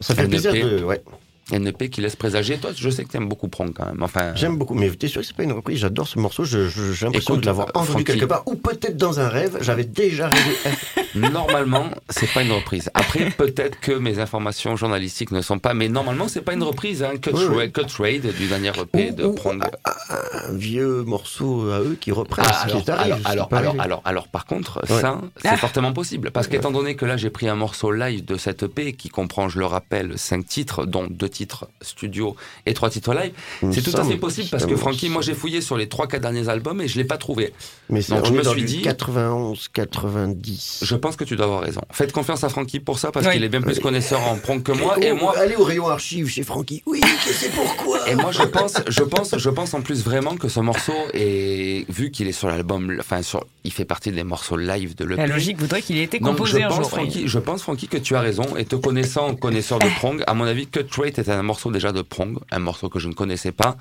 Ça 0.00 0.14
fait 0.14 0.22
Un 0.22 0.28
plaisir 0.28 0.52
de. 0.52 0.82
Ouais. 0.84 1.02
Un 1.52 1.64
EP 1.64 1.88
qui 1.90 2.00
laisse 2.00 2.16
présager. 2.16 2.58
Toi, 2.58 2.70
je 2.74 2.90
sais 2.90 3.04
que 3.04 3.08
t'aimes 3.10 3.28
beaucoup 3.28 3.48
Prong 3.48 3.72
quand 3.72 3.86
même. 3.86 4.02
Enfin, 4.02 4.34
J'aime 4.34 4.56
beaucoup, 4.56 4.74
mais 4.74 4.90
t'es 4.90 5.08
sûr 5.08 5.20
que 5.20 5.26
c'est 5.26 5.36
pas 5.36 5.42
une 5.44 5.52
reprise? 5.52 5.78
J'adore 5.78 6.06
ce 6.08 6.18
morceau. 6.18 6.44
J'ai 6.44 6.66
l'impression 7.02 7.36
de 7.36 7.46
l'avoir 7.46 7.68
euh, 7.68 7.80
entendu 7.80 8.04
quelque 8.04 8.24
part, 8.24 8.42
ou 8.46 8.54
peut-être 8.56 8.96
dans 8.96 9.20
un 9.20 9.28
rêve. 9.28 9.58
J'avais 9.60 9.84
déjà 9.84 10.28
rêvé. 10.28 10.56
Normalement, 11.14 11.86
c'est 12.08 12.30
pas 12.32 12.42
une 12.42 12.52
reprise. 12.52 12.90
Après, 12.94 13.30
peut-être 13.30 13.80
que 13.80 13.92
mes 13.92 14.18
informations 14.18 14.76
journalistiques 14.76 15.32
ne 15.32 15.40
sont 15.40 15.58
pas, 15.58 15.74
mais 15.74 15.88
normalement, 15.88 16.28
c'est 16.28 16.40
pas 16.42 16.52
une 16.54 16.62
reprise. 16.62 17.02
Hein. 17.02 17.12
Cut, 17.20 17.30
Oui, 17.34 17.42
oui. 17.50 17.56
Ra- 17.56 17.66
Cut 17.68 18.02
Raid 18.02 18.34
du 18.36 18.46
dernier 18.46 18.70
EP 18.80 19.10
de 19.12 19.24
Ou- 19.24 19.32
Prong. 19.34 19.62
un 19.84 20.52
vieux 20.52 21.02
morceau 21.02 21.70
à 21.70 21.80
eux 21.80 21.96
qui 22.00 22.12
reprennent 22.12 22.44
Ah, 22.48 22.52
ce 22.66 22.70
alors, 22.70 22.84
qui 22.84 22.90
alors, 22.90 23.02
alors, 23.04 23.20
alors, 23.24 23.48
arrivé. 23.52 23.80
alors, 23.82 24.02
alors, 24.04 24.28
par 24.28 24.46
contre, 24.46 24.80
Ouais. 24.90 25.00
ça, 25.00 25.20
c'est 25.42 25.48
Ah. 25.48 25.56
fortement 25.56 25.92
possible. 25.92 26.30
Parce 26.30 26.46
qu'étant 26.48 26.70
donné 26.70 26.94
que 26.94 27.04
là, 27.04 27.16
j'ai 27.16 27.30
pris 27.30 27.48
un 27.48 27.56
morceau 27.56 27.90
live 27.92 28.24
de 28.24 28.36
cette 28.36 28.62
EP 28.62 28.92
qui 28.92 29.08
comprend, 29.08 29.48
je 29.48 29.58
le 29.58 29.66
rappelle, 29.66 30.16
cinq 30.18 30.46
titres, 30.46 30.86
dont 30.86 31.06
deux 31.10 31.28
titres 31.28 31.39
studio 31.80 32.36
et 32.66 32.74
trois 32.74 32.90
titres 32.90 33.14
live, 33.14 33.32
c'est 33.72 33.82
tout 33.82 33.96
à 33.96 34.04
fait 34.04 34.16
possible 34.16 34.46
que 34.46 34.50
parce 34.52 34.66
que 34.66 34.76
Francky, 34.76 35.08
moi, 35.08 35.22
j'ai 35.22 35.34
fouillé 35.34 35.60
sur 35.60 35.76
les 35.76 35.88
trois, 35.88 36.06
quatre 36.06 36.22
derniers 36.22 36.48
albums 36.48 36.80
et 36.80 36.88
je 36.88 36.96
l'ai 36.98 37.04
pas 37.04 37.16
trouvé. 37.18 37.52
Mais 37.88 38.02
c'est 38.02 38.14
donc, 38.14 38.22
on 38.24 38.28
je 38.28 38.32
me 38.32 38.42
suis 38.42 38.62
dit- 38.64 38.82
91, 38.82 39.68
90. 39.68 40.80
Je 40.82 40.94
pense 40.96 41.16
que 41.16 41.24
tu 41.24 41.36
dois 41.36 41.46
avoir 41.46 41.62
raison. 41.62 41.80
Faites 41.90 42.12
confiance 42.12 42.44
à 42.44 42.48
Francky 42.48 42.80
pour 42.80 42.98
ça 42.98 43.10
parce 43.10 43.26
Oui. 43.26 43.32
qu'il 43.34 43.44
est 43.44 43.48
bien 43.48 43.60
plus 43.62 43.78
connaisseur 43.80 44.20
en 44.26 44.36
Prong 44.36 44.62
que 44.62 44.72
moi. 44.72 44.96
Et 45.02 45.12
moi, 45.12 45.34
Allez 45.38 45.56
au 45.56 45.64
rayon 45.64 45.88
archive 45.88 46.28
chez 46.28 46.42
Francky. 46.42 46.82
Oui, 46.86 47.00
je 47.26 47.32
sais 47.32 47.48
pourquoi. 47.50 48.08
Et 48.08 48.14
moi, 48.14 48.30
je 48.32 48.42
pense, 48.42 48.74
je 48.88 49.02
pense, 49.02 49.36
je 49.38 49.48
pense 49.50 49.74
en 49.74 49.80
plus 49.80 50.04
vraiment 50.04 50.36
que 50.36 50.48
ce 50.48 50.60
morceau 50.60 50.92
est, 51.14 51.84
vu 51.90 52.10
qu'il 52.10 52.28
est 52.28 52.32
sur 52.32 52.48
l'album, 52.48 52.96
enfin, 53.00 53.22
sur, 53.22 53.44
il 53.64 53.72
fait 53.72 53.84
partie 53.84 54.10
des 54.12 54.24
morceaux 54.24 54.56
live 54.56 54.94
de 54.96 55.04
l'EP. 55.04 55.16
La 55.16 55.26
logique 55.26 55.58
voudrait 55.58 55.82
qu'il 55.82 55.96
ait 55.98 56.02
été 56.04 56.18
Donc, 56.18 56.32
composé 56.32 56.60
je 56.60 56.64
un 56.64 56.68
pense, 56.68 56.90
jour. 56.90 56.98
oui. 57.02 57.22
Je 57.26 57.38
pense, 57.38 57.62
Francky, 57.62 57.88
que 57.88 57.96
tu 57.96 58.14
as 58.16 58.20
raison. 58.20 58.56
Et 58.56 58.64
te 58.64 58.76
connaissant, 58.76 59.34
connaisseur 59.34 59.78
de 59.78 59.86
Prong, 59.96 60.22
à 60.26 60.34
mon 60.34 60.44
avis, 60.44 60.66
Cut 60.66 60.86
Rate 60.98 61.18
est 61.18 61.28
un 61.32 61.42
morceau 61.42 61.70
déjà 61.70 61.92
de 61.92 62.02
Prong, 62.02 62.38
un 62.50 62.58
morceau 62.58 62.88
que 62.88 62.98
je 62.98 63.08
ne 63.08 63.14
connaissais 63.14 63.52
pas, 63.52 63.76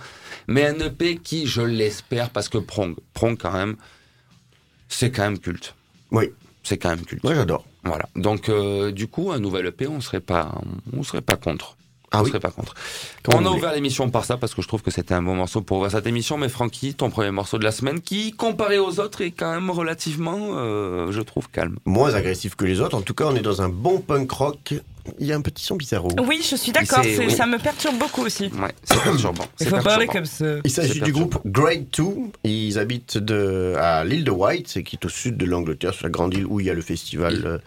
mais 0.47 0.65
un 0.65 0.79
EP 0.79 1.17
qui, 1.17 1.47
je 1.47 1.61
l'espère, 1.61 2.29
parce 2.29 2.49
que 2.49 2.57
Prong, 2.57 2.95
Prong 3.13 3.37
quand 3.37 3.51
même, 3.51 3.75
c'est 4.87 5.11
quand 5.11 5.23
même 5.23 5.39
culte. 5.39 5.75
Oui, 6.11 6.31
C'est 6.63 6.77
quand 6.77 6.89
même 6.89 7.05
culte. 7.05 7.23
moi 7.23 7.35
j'adore. 7.35 7.65
Voilà. 7.83 8.09
Donc, 8.15 8.49
euh, 8.49 8.91
du 8.91 9.07
coup, 9.07 9.31
un 9.31 9.39
nouvel 9.39 9.65
EP, 9.67 9.87
on 9.87 10.01
serait 10.01 10.19
pas, 10.19 10.53
on 10.91 11.03
serait 11.03 11.21
pas 11.21 11.37
contre. 11.37 11.77
Ah 12.11 12.19
on 12.19 12.23
oui. 12.23 12.29
serait 12.29 12.39
pas 12.39 12.49
contre. 12.49 12.73
On 13.27 13.45
a 13.45 13.49
ouvert 13.51 13.71
l'émission 13.73 14.09
par 14.09 14.25
ça 14.25 14.35
parce 14.37 14.55
que 14.55 14.63
je 14.63 14.67
trouve 14.67 14.81
que 14.81 14.89
c'était 14.89 15.13
un 15.13 15.21
bon 15.21 15.35
morceau 15.35 15.61
pour 15.61 15.77
ouvrir 15.77 15.91
cette 15.91 16.07
émission. 16.07 16.37
Mais 16.37 16.49
Francky, 16.49 16.95
ton 16.95 17.11
premier 17.11 17.29
morceau 17.29 17.59
de 17.59 17.63
la 17.63 17.71
semaine, 17.71 18.01
qui 18.01 18.31
comparé 18.31 18.79
aux 18.79 18.99
autres 18.99 19.21
est 19.21 19.29
quand 19.31 19.51
même 19.53 19.69
relativement, 19.69 20.37
euh, 20.53 21.11
je 21.11 21.21
trouve, 21.21 21.49
calme. 21.51 21.77
Moins 21.85 22.15
agressif 22.15 22.55
que 22.55 22.65
les 22.65 22.81
autres. 22.81 22.97
En 22.97 23.01
tout 23.01 23.13
cas, 23.13 23.25
on 23.25 23.35
est 23.35 23.41
dans 23.41 23.61
un 23.61 23.69
bon 23.69 23.99
punk 24.01 24.31
rock. 24.31 24.73
Il 25.19 25.27
y 25.27 25.33
a 25.33 25.35
un 25.35 25.41
petit 25.41 25.63
son 25.63 25.75
bizarro. 25.75 26.09
Oui, 26.25 26.41
je 26.47 26.55
suis 26.55 26.71
d'accord, 26.71 27.03
oui. 27.03 27.31
ça 27.31 27.45
me 27.45 27.57
perturbe 27.57 27.97
beaucoup 27.97 28.21
aussi. 28.23 28.45
Ouais, 28.45 28.73
c'est 28.83 29.01
perturbant. 29.01 29.45
Il 29.59 29.67
faut 29.67 29.77
parler 29.81 30.07
comme 30.07 30.25
ça. 30.25 30.45
Il 30.63 30.71
s'agit 30.71 31.01
du 31.01 31.11
groupe 31.11 31.39
Grade 31.45 31.85
2. 31.97 32.03
Ils 32.43 32.77
habitent 32.79 33.17
de, 33.17 33.73
à 33.77 34.03
l'île 34.05 34.23
de 34.23 34.31
White, 34.31 34.67
c'est 34.67 34.83
qui 34.83 34.97
est 34.97 35.05
au 35.05 35.09
sud 35.09 35.37
de 35.37 35.45
l'Angleterre, 35.45 35.93
sur 35.93 36.05
la 36.05 36.09
grande 36.11 36.33
île 36.33 36.45
où 36.45 36.59
il 36.59 36.65
y 36.67 36.69
a 36.69 36.73
le 36.73 36.81
festival. 36.81 37.33
Il- 37.39 37.45
euh, 37.47 37.57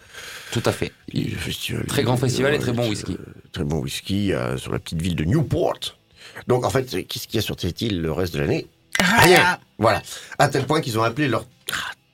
Tout 0.52 0.62
à 0.64 0.72
fait. 0.72 0.92
le 1.12 1.24
festival 1.36 1.84
Très 1.86 2.02
grand 2.04 2.14
de 2.14 2.20
festival 2.20 2.54
et 2.54 2.58
très 2.58 2.72
bon 2.72 2.82
White, 2.82 2.90
whisky. 3.08 3.12
euh, 3.12 3.32
très 3.52 3.64
bon 3.64 3.78
whisky 3.78 4.32
euh, 4.32 4.56
sur 4.58 4.72
la 4.72 4.78
petite 4.78 5.00
ville 5.02 5.16
de 5.16 5.24
Newport. 5.24 5.78
Donc 6.46 6.64
en 6.64 6.70
fait, 6.70 6.84
qu'est-ce 7.08 7.26
qu'il 7.26 7.36
y 7.36 7.38
a 7.38 7.42
sur 7.42 7.56
cette 7.58 7.80
île 7.82 8.00
le 8.02 8.12
reste 8.12 8.34
de 8.34 8.40
l'année? 8.40 8.66
Rien. 9.00 9.58
Voilà. 9.78 10.02
À 10.38 10.48
tel 10.48 10.64
point 10.64 10.80
qu'ils 10.80 10.98
ont 10.98 11.02
appelé 11.02 11.26
leur 11.28 11.44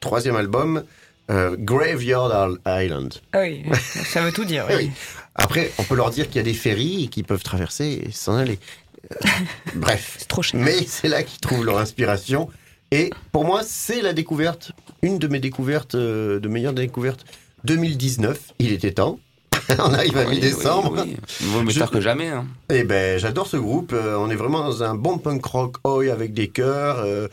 troisième 0.01 0.37
album 0.37 0.85
euh, 1.31 1.57
Graveyard 1.59 2.57
Island. 2.67 3.15
Ah 3.33 3.41
oui, 3.43 3.65
ça 3.83 4.23
veut 4.23 4.33
tout 4.33 4.45
dire. 4.45 4.67
Oui. 4.69 4.75
oui. 4.79 4.91
Après, 5.35 5.71
on 5.79 5.85
peut 5.85 5.95
leur 5.95 6.11
dire 6.11 6.27
qu'il 6.27 6.37
y 6.37 6.41
a 6.41 6.43
des 6.43 6.55
ferries 6.55 7.05
et 7.05 7.09
qu'ils 7.09 7.25
peuvent 7.25 7.43
traverser 7.43 8.03
et 8.07 8.11
s'en 8.13 8.35
aller. 8.37 8.59
Euh, 9.13 9.29
Bref. 9.75 10.17
C'est 10.19 10.29
trop 10.29 10.43
cher. 10.43 10.61
Mais 10.61 10.77
c'est 10.87 11.09
là 11.09 11.23
qu'ils 11.23 11.39
trouvent 11.41 11.65
leur 11.65 11.79
inspiration. 11.79 12.49
Et 12.91 13.11
pour 13.33 13.45
moi, 13.45 13.61
c'est 13.65 14.01
la 14.03 14.13
découverte, 14.15 14.73
une 15.03 15.19
de 15.19 15.29
mes 15.29 15.39
découvertes, 15.41 15.95
euh, 15.95 16.41
de 16.41 16.49
meilleures 16.49 16.73
découvertes 16.73 17.25
2019. 17.65 18.39
Il 18.59 18.73
était 18.73 18.93
temps. 18.93 19.21
on 19.79 19.93
arrive 19.95 20.17
à 20.17 20.25
Oui, 20.25 20.37
mi-décembre. 20.37 21.05
Oui, 21.07 21.17
oui. 21.43 21.63
Mieux 21.65 21.71
Je- 21.71 21.79
tard 21.79 21.91
que 21.91 22.01
jamais. 22.01 22.29
Hein. 22.29 22.47
Eh 22.71 22.85
ben, 22.85 23.19
j'adore 23.19 23.47
ce 23.47 23.59
groupe. 23.59 23.93
Euh, 23.93 24.17
on 24.17 24.31
est 24.31 24.35
vraiment 24.37 24.61
dans 24.65 24.83
un 24.83 24.95
bon 24.95 25.19
punk 25.19 25.45
rock 25.45 25.77
oi 25.85 26.11
avec 26.11 26.33
des 26.33 26.49
chœurs, 26.49 26.99
euh, 27.05 27.29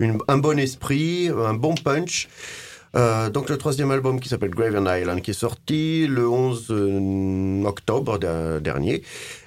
une- 0.00 0.18
un 0.26 0.38
bon 0.38 0.58
esprit, 0.58 1.28
un 1.28 1.54
bon 1.54 1.74
punch. 1.76 2.28
Euh, 2.96 3.28
donc 3.30 3.48
le 3.50 3.58
troisième 3.58 3.90
album 3.90 4.20
qui 4.20 4.28
s'appelle 4.28 4.50
Grave 4.50 4.74
and 4.76 4.86
Island 4.90 5.20
qui 5.20 5.32
est 5.32 5.34
sorti 5.34 6.06
le 6.08 6.28
11 6.28 6.66
euh, 6.70 7.64
octobre 7.64 8.18
de- 8.18 8.58
dernier. 8.58 9.02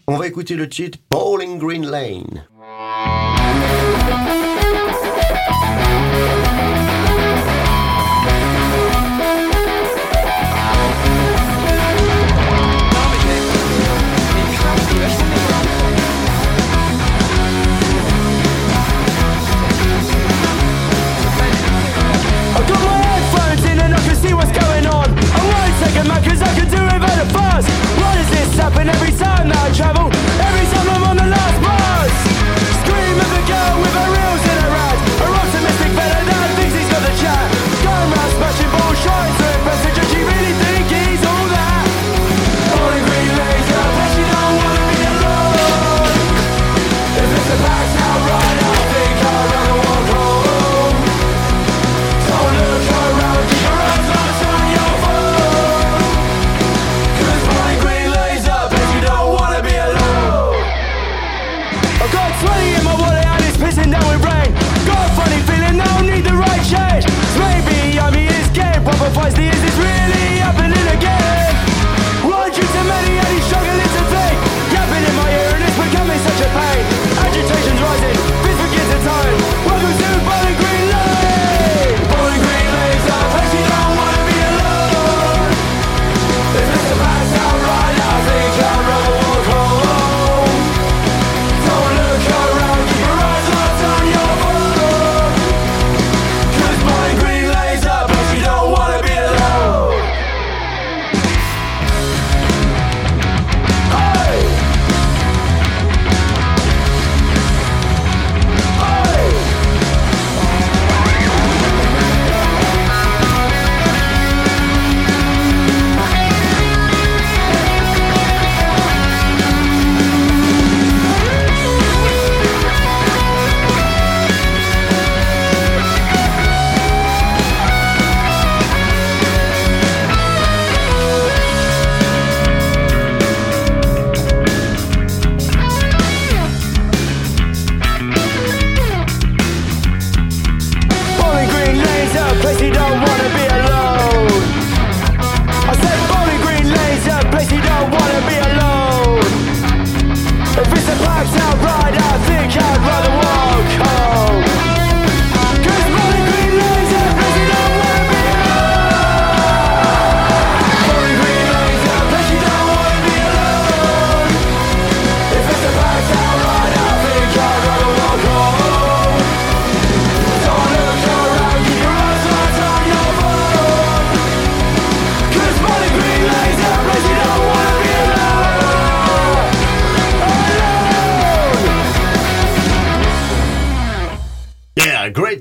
On 0.07 0.17
va 0.17 0.27
écouter 0.27 0.55
le 0.55 0.69
titre 0.69 0.99
Bowling 1.09 1.57
Green 1.57 1.85
Lane. 1.89 2.45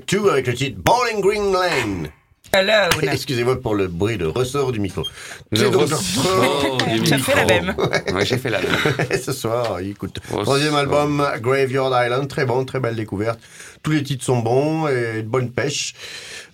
2 0.09 0.27
avec 0.29 0.47
le 0.47 0.53
titre 0.55 0.81
Bowling 0.83 1.21
Green 1.21 1.53
Lane. 1.53 2.09
Hello. 2.51 2.89
Excusez-moi 3.03 3.61
pour 3.61 3.75
le 3.75 3.87
bruit 3.87 4.17
de 4.17 4.25
ressort 4.25 4.71
du 4.71 4.79
micro. 4.79 5.03
Le 5.51 5.67
ressort 5.67 6.77
du 6.87 7.05
fait 7.05 7.35
la 7.35 7.45
même. 7.45 7.75
Ouais, 7.77 8.25
j'ai 8.25 8.39
fait 8.39 8.49
la 8.49 8.59
même. 8.59 8.71
ce 9.23 9.31
soir, 9.31 9.79
écoute. 9.81 10.19
Troisième 10.27 10.73
album, 10.73 11.23
Graveyard 11.41 11.91
Island, 12.03 12.27
très 12.27 12.45
bon, 12.47 12.65
très 12.65 12.79
belle 12.79 12.95
découverte. 12.95 13.39
Tous 13.83 13.91
les 13.91 14.01
titres 14.01 14.25
sont 14.25 14.39
bons 14.39 14.87
et 14.87 15.21
de 15.21 15.27
bonne 15.27 15.51
pêche. 15.51 15.93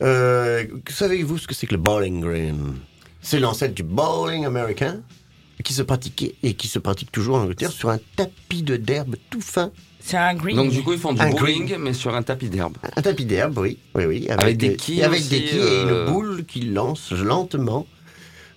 Euh, 0.02 0.66
Savez-vous 0.90 1.38
ce 1.38 1.48
que 1.48 1.54
c'est 1.54 1.66
que 1.66 1.76
le 1.76 1.82
bowling 1.82 2.20
green? 2.20 2.80
C'est 3.22 3.40
l'ancêtre 3.40 3.74
du 3.74 3.84
bowling 3.84 4.46
américain 4.46 5.00
qui 5.64 5.74
se 5.74 5.82
pratiquait 5.82 6.36
et 6.44 6.56
qui 6.56 6.68
se 6.68 6.80
pratique 6.80 7.10
toujours 7.10 7.38
en 7.38 7.44
Angleterre 7.44 7.72
sur 7.72 7.90
un 7.90 8.00
tapis 8.18 8.64
de 8.64 8.76
d'herbe 8.76 9.16
tout 9.30 9.42
fin. 9.42 9.72
C'est 10.08 10.18
un 10.18 10.36
green. 10.36 10.56
Donc 10.56 10.70
du 10.70 10.84
coup, 10.84 10.94
ils 10.94 11.00
font 11.00 11.14
du 11.14 11.22
Un 11.22 11.32
bowling, 11.32 11.66
green. 11.66 11.82
mais 11.82 11.94
sur 11.94 12.14
un 12.14 12.22
tapis 12.22 12.48
d'herbe. 12.48 12.78
Un 12.96 13.02
tapis 13.02 13.26
d'herbe, 13.26 13.58
oui, 13.58 13.80
oui, 13.96 14.06
oui. 14.06 14.28
Avec 14.30 14.58
des 14.58 14.76
quilles 14.76 15.00
et 15.00 15.04
avec 15.04 15.20
aussi, 15.22 15.30
des 15.30 15.42
quilles 15.42 15.58
et 15.58 15.62
euh, 15.64 16.06
une 16.06 16.14
boule 16.14 16.46
qui 16.46 16.62
lance 16.62 17.12
lentement 17.12 17.88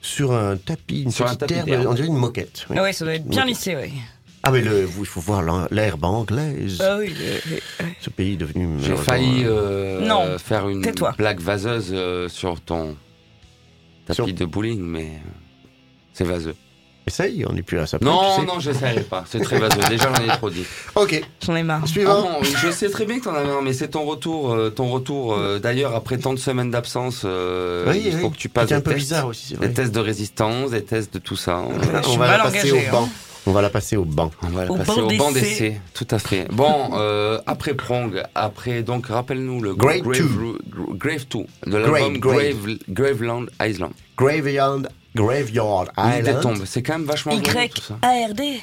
sur 0.02 0.32
un 0.32 0.58
tapis, 0.58 1.04
une 1.04 1.10
Sur 1.10 1.26
un 1.26 1.36
tapis 1.36 1.54
herbe, 1.54 1.66
d'herbe. 1.70 1.86
on 1.88 1.94
dirait 1.94 2.08
une 2.08 2.16
moquette. 2.18 2.66
oui. 2.68 2.76
Ah 2.78 2.82
ouais, 2.82 2.92
ça 2.92 3.06
doit 3.06 3.14
être 3.14 3.26
bien 3.26 3.46
lissé, 3.46 3.74
ouais. 3.74 3.90
Ah 4.42 4.50
mais 4.50 4.60
le, 4.60 4.86
il 4.98 5.06
faut 5.06 5.20
voir 5.20 5.68
l'herbe 5.70 6.04
anglaise. 6.04 6.82
Ah 6.84 6.98
oui. 6.98 7.14
Ce 8.02 8.10
pays 8.10 8.34
est 8.34 8.36
devenu. 8.36 8.68
J'ai 8.80 8.94
failli 8.96 9.44
euh, 9.44 10.00
euh, 10.02 10.06
Non, 10.06 10.38
faire 10.38 10.68
une 10.68 10.84
blague 11.16 11.40
vaseuse 11.40 11.90
euh, 11.92 12.28
sur 12.28 12.60
ton 12.60 12.94
tapis 14.06 14.16
Sur- 14.16 14.26
de 14.26 14.44
bowling, 14.44 14.80
mais 14.82 15.12
c'est 16.12 16.24
vaseux. 16.24 16.54
Essaye, 17.08 17.44
on 17.48 17.52
n'est 17.52 17.62
plus 17.62 17.78
à 17.78 17.86
ça. 17.86 17.98
Non, 18.00 18.20
tu 18.36 18.40
sais. 18.42 18.46
non, 18.46 18.60
je 18.60 18.70
n'essaierai 18.70 19.00
pas. 19.00 19.24
C'est 19.28 19.40
très 19.40 19.58
vaseux. 19.58 19.80
Déjà, 19.88 20.08
j'en 20.14 20.22
ai 20.24 20.28
trop 20.36 20.50
dit. 20.50 20.64
Ok, 20.94 21.20
J'en 21.44 21.56
ai 21.56 21.62
marre. 21.62 21.86
suivant. 21.88 22.12
Ah 22.16 22.32
non, 22.32 22.38
je 22.42 22.70
sais 22.70 22.88
très 22.90 23.04
bien 23.06 23.18
que 23.18 23.24
t'en 23.24 23.34
avais 23.34 23.50
un, 23.50 23.62
mais 23.62 23.72
c'est 23.72 23.88
ton 23.88 24.04
retour. 24.04 24.52
euh, 24.52 24.70
ton 24.70 24.88
retour. 24.88 25.32
euh, 25.34 25.58
D'ailleurs, 25.58 25.94
après 25.94 26.18
tant 26.18 26.32
de 26.34 26.38
semaines 26.38 26.70
d'absence, 26.70 27.22
euh, 27.24 27.84
Oui, 27.90 28.02
il 28.06 28.12
faut 28.12 28.26
oui. 28.26 28.32
que 28.32 28.36
tu 28.36 28.48
passes 28.48 28.68
des 28.68 28.74
un 28.74 28.80
peu 28.80 28.90
tests, 28.92 29.00
bizarre 29.02 29.26
aussi, 29.26 29.46
c'est 29.48 29.54
vrai. 29.56 29.68
des 29.68 29.74
tests 29.74 29.94
de 29.94 30.00
résistance, 30.00 30.70
des 30.70 30.84
tests 30.84 31.12
de 31.14 31.18
tout 31.18 31.36
ça. 31.36 31.58
On, 31.58 31.72
Je 32.02 32.08
on 32.10 32.16
va 32.16 32.36
la 32.36 32.44
passer 32.44 32.70
au 32.72 32.78
banc. 32.92 33.08
On 33.46 33.52
va 33.52 33.62
la 33.62 33.70
passer 33.70 33.96
au 33.96 34.04
banc. 34.04 34.30
on 34.42 34.48
va 34.48 34.64
le 34.64 34.70
Au 34.70 34.76
passer 34.76 35.00
banc 35.00 35.06
au 35.06 35.16
banc 35.16 35.32
d'essai. 35.32 35.80
Tout 35.94 36.06
à 36.10 36.18
fait. 36.18 36.46
Bon, 36.52 36.90
euh, 36.94 37.40
après 37.46 37.74
Prong, 37.74 38.22
après 38.34 38.82
donc 38.82 39.06
rappelle-nous 39.06 39.60
le 39.60 39.74
Grave 39.74 40.00
Grave, 40.00 40.18
2. 40.18 40.58
Grave 40.96 41.26
2 41.30 41.70
de 41.70 41.76
l'album 41.76 42.18
Grave, 42.18 42.36
Grave, 42.36 42.78
Graveland 42.88 43.46
Island. 43.60 43.92
Graveyard, 44.16 44.82
Graveyard 45.14 45.86
Island. 45.96 46.40
tombe. 46.42 46.64
C'est 46.64 46.82
quand 46.82 46.98
même 46.98 47.06
vachement 47.06 47.32
ça. 47.42 47.98
Y-A-R-D. 48.02 48.60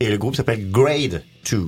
Et 0.00 0.08
le 0.10 0.18
groupe 0.18 0.36
s'appelle 0.36 0.70
Grade 0.70 1.22
2. 1.50 1.66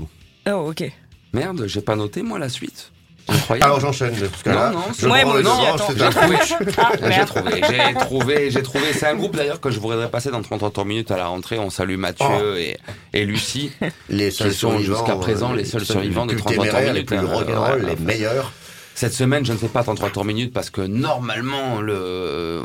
Oh, 0.48 0.70
ok. 0.70 0.90
Merde, 1.32 1.64
j'ai 1.66 1.80
pas 1.80 1.96
noté 1.96 2.22
moi 2.22 2.38
la 2.38 2.48
suite. 2.48 2.90
Incroyable. 3.28 3.64
Alors 3.66 3.80
j'enchaîne. 3.80 4.14
Parce 4.18 4.42
que 4.42 4.48
Non, 4.50 4.54
là, 4.56 4.70
non, 4.70 4.80
je 4.88 4.94
c'est- 5.00 5.06
Ouais, 5.06 5.24
moi 5.24 5.38
les 5.38 5.44
c'est 5.44 5.96
J'ai 5.98 6.04
un- 6.04 6.10
trouvé, 6.10 6.36
Ah, 6.78 7.10
j'ai 7.10 7.24
trouvé, 7.24 7.62
j'ai 7.68 7.94
trouvé, 7.94 8.50
j'ai 8.50 8.62
trouvé. 8.62 8.84
C'est 8.94 9.06
un 9.06 9.14
groupe 9.16 9.36
d'ailleurs 9.36 9.60
que 9.60 9.70
je 9.70 9.78
voudrais 9.80 10.10
passer 10.10 10.30
dans 10.30 10.42
33 10.42 10.84
minutes 10.84 11.10
à 11.10 11.16
la 11.16 11.26
rentrée. 11.26 11.58
On 11.58 11.70
salue 11.70 11.96
Mathieu 11.96 12.26
Oh. 12.28 12.54
et, 12.56 12.76
et 13.12 13.24
Lucie. 13.26 13.70
Les 14.08 14.30
seuls 14.30 14.48
Qui 14.50 14.54
sont 14.56 14.70
survivants. 14.70 14.96
jusqu'à 14.98 15.16
présent 15.16 15.52
les 15.52 15.64
seuls 15.64 15.84
survivants 15.84 16.26
de 16.26 16.32
plus 16.32 16.42
33 16.42 16.64
téméraires, 16.64 16.92
minutes, 16.94 17.10
Les 17.10 17.16
plus 17.18 17.26
hein, 17.26 17.30
rock'n'roll, 17.34 17.86
les 17.86 17.96
meilleurs. 17.96 18.52
Cette 18.94 19.12
semaine, 19.14 19.44
je 19.44 19.52
ne 19.52 19.58
fais 19.58 19.68
pas 19.68 19.82
33 19.84 20.10
tours 20.10 20.24
minutes 20.24 20.52
parce 20.52 20.70
que 20.70 20.80
normalement, 20.80 21.80
le, 21.80 22.62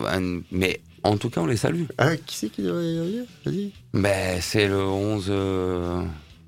mais 0.51 0.81
en 1.03 1.17
tout 1.17 1.29
cas, 1.29 1.41
on 1.41 1.45
les 1.45 1.57
salue. 1.57 1.83
Ah, 1.97 2.15
qui 2.15 2.37
c'est 2.37 2.49
qui 2.49 2.61
devrait 2.63 2.85
y 2.85 2.99
revenir 2.99 3.23
Vas-y. 3.45 3.71
Mais 3.93 4.39
c'est 4.41 4.67
le 4.67 4.81
11. 4.81 5.25
euh, 5.29 6.01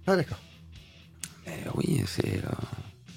Ah, 0.08 0.16
d'accord. 0.16 0.40
mais 1.46 1.54
oui, 1.76 2.02
c'est. 2.08 2.42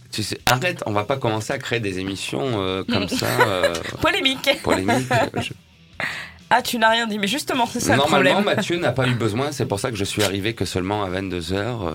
Euh, 0.08 0.12
tu 0.12 0.22
sais, 0.22 0.38
arrête, 0.46 0.82
on 0.86 0.92
va 0.92 1.04
pas 1.04 1.16
commencer 1.16 1.52
à 1.52 1.58
créer 1.58 1.80
des 1.80 1.98
émissions 1.98 2.60
euh, 2.60 2.82
comme 2.90 3.08
ça, 3.20 3.26
euh, 3.40 3.74
Polémique. 4.00 4.50
polémiques. 4.62 5.06
Je- 5.40 5.52
Ah, 6.50 6.62
tu 6.62 6.78
n'as 6.78 6.88
rien 6.88 7.06
dit, 7.06 7.18
mais 7.18 7.26
justement, 7.26 7.66
c'est 7.70 7.78
ça 7.78 7.92
le 7.92 7.98
Normalement, 7.98 8.32
problème. 8.36 8.56
Mathieu 8.56 8.78
n'a 8.78 8.92
pas 8.92 9.06
eu 9.06 9.12
besoin, 9.12 9.52
c'est 9.52 9.66
pour 9.66 9.78
ça 9.78 9.90
que 9.90 9.96
je 9.98 10.04
suis 10.04 10.22
arrivé 10.22 10.54
que 10.54 10.64
seulement 10.64 11.04
à 11.04 11.10
22h. 11.10 11.90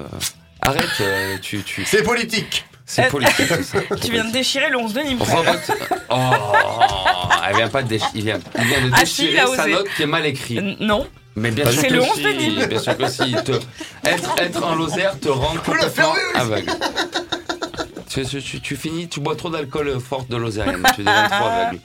Arrête, 0.62 0.86
euh, 1.02 1.38
tu, 1.41 1.63
tu... 1.63 1.84
C'est 1.86 2.04
politique. 2.04 2.63
c'est 2.86 3.06
Euh, 3.06 3.10
politique. 3.10 3.47
ça. 3.63 3.80
Tu 3.99 4.12
viens 4.12 4.26
de 4.26 4.32
déchirer 4.32 4.69
le 4.69 4.78
11 4.78 4.93
de 4.93 4.99
Nîmes. 5.02 5.17
Robot. 5.23 5.52
Oh, 6.12 6.15
elle 7.49 7.56
vient 7.56 7.67
pas 7.67 7.82
de 7.82 7.88
déchirer. 7.88 8.12
Il 8.13 8.23
vient, 8.26 8.39
il 8.60 8.63
vient 8.65 8.82
de 8.86 8.91
Ah, 8.93 9.06
si, 9.08 9.23
déchirer 9.26 9.56
sa 9.56 9.65
note 9.65 9.88
qui 9.97 10.04
est 10.04 10.06
mal 10.06 10.26
écrite. 10.28 10.60
Euh, 10.60 10.76
Non. 10.80 11.08
Mais 11.36 11.49
bien 11.49 11.65
sûr 11.71 11.82
le 11.89 12.02
si, 12.04 12.10
11 12.12 12.21
de 12.21 12.30
Nîmes. 12.30 12.65
Bien 12.67 12.80
sûr 12.80 12.95
que 12.95 13.08
si. 13.10 13.34
Te- 13.43 13.60
être, 14.08 14.36
être 14.38 14.63
en 14.63 14.76
Lozère 14.76 15.19
te 15.19 15.30
rend 15.30 15.56
complètement 15.65 16.13
aveugle. 16.36 16.71
Tu, 18.13 18.26
tu, 18.26 18.41
tu- 18.41 18.62
tu 18.62 18.76
finis, 18.76 19.08
tu 19.08 19.19
bois 19.19 19.36
trop 19.36 19.49
d'alcool 19.49 19.99
fort 19.99 20.26
de 20.30 20.36
Lozérienne. 20.38 20.84
Tu 20.95 21.02
deviens 21.04 21.30
trop 21.30 21.45
aveugle. 21.47 21.80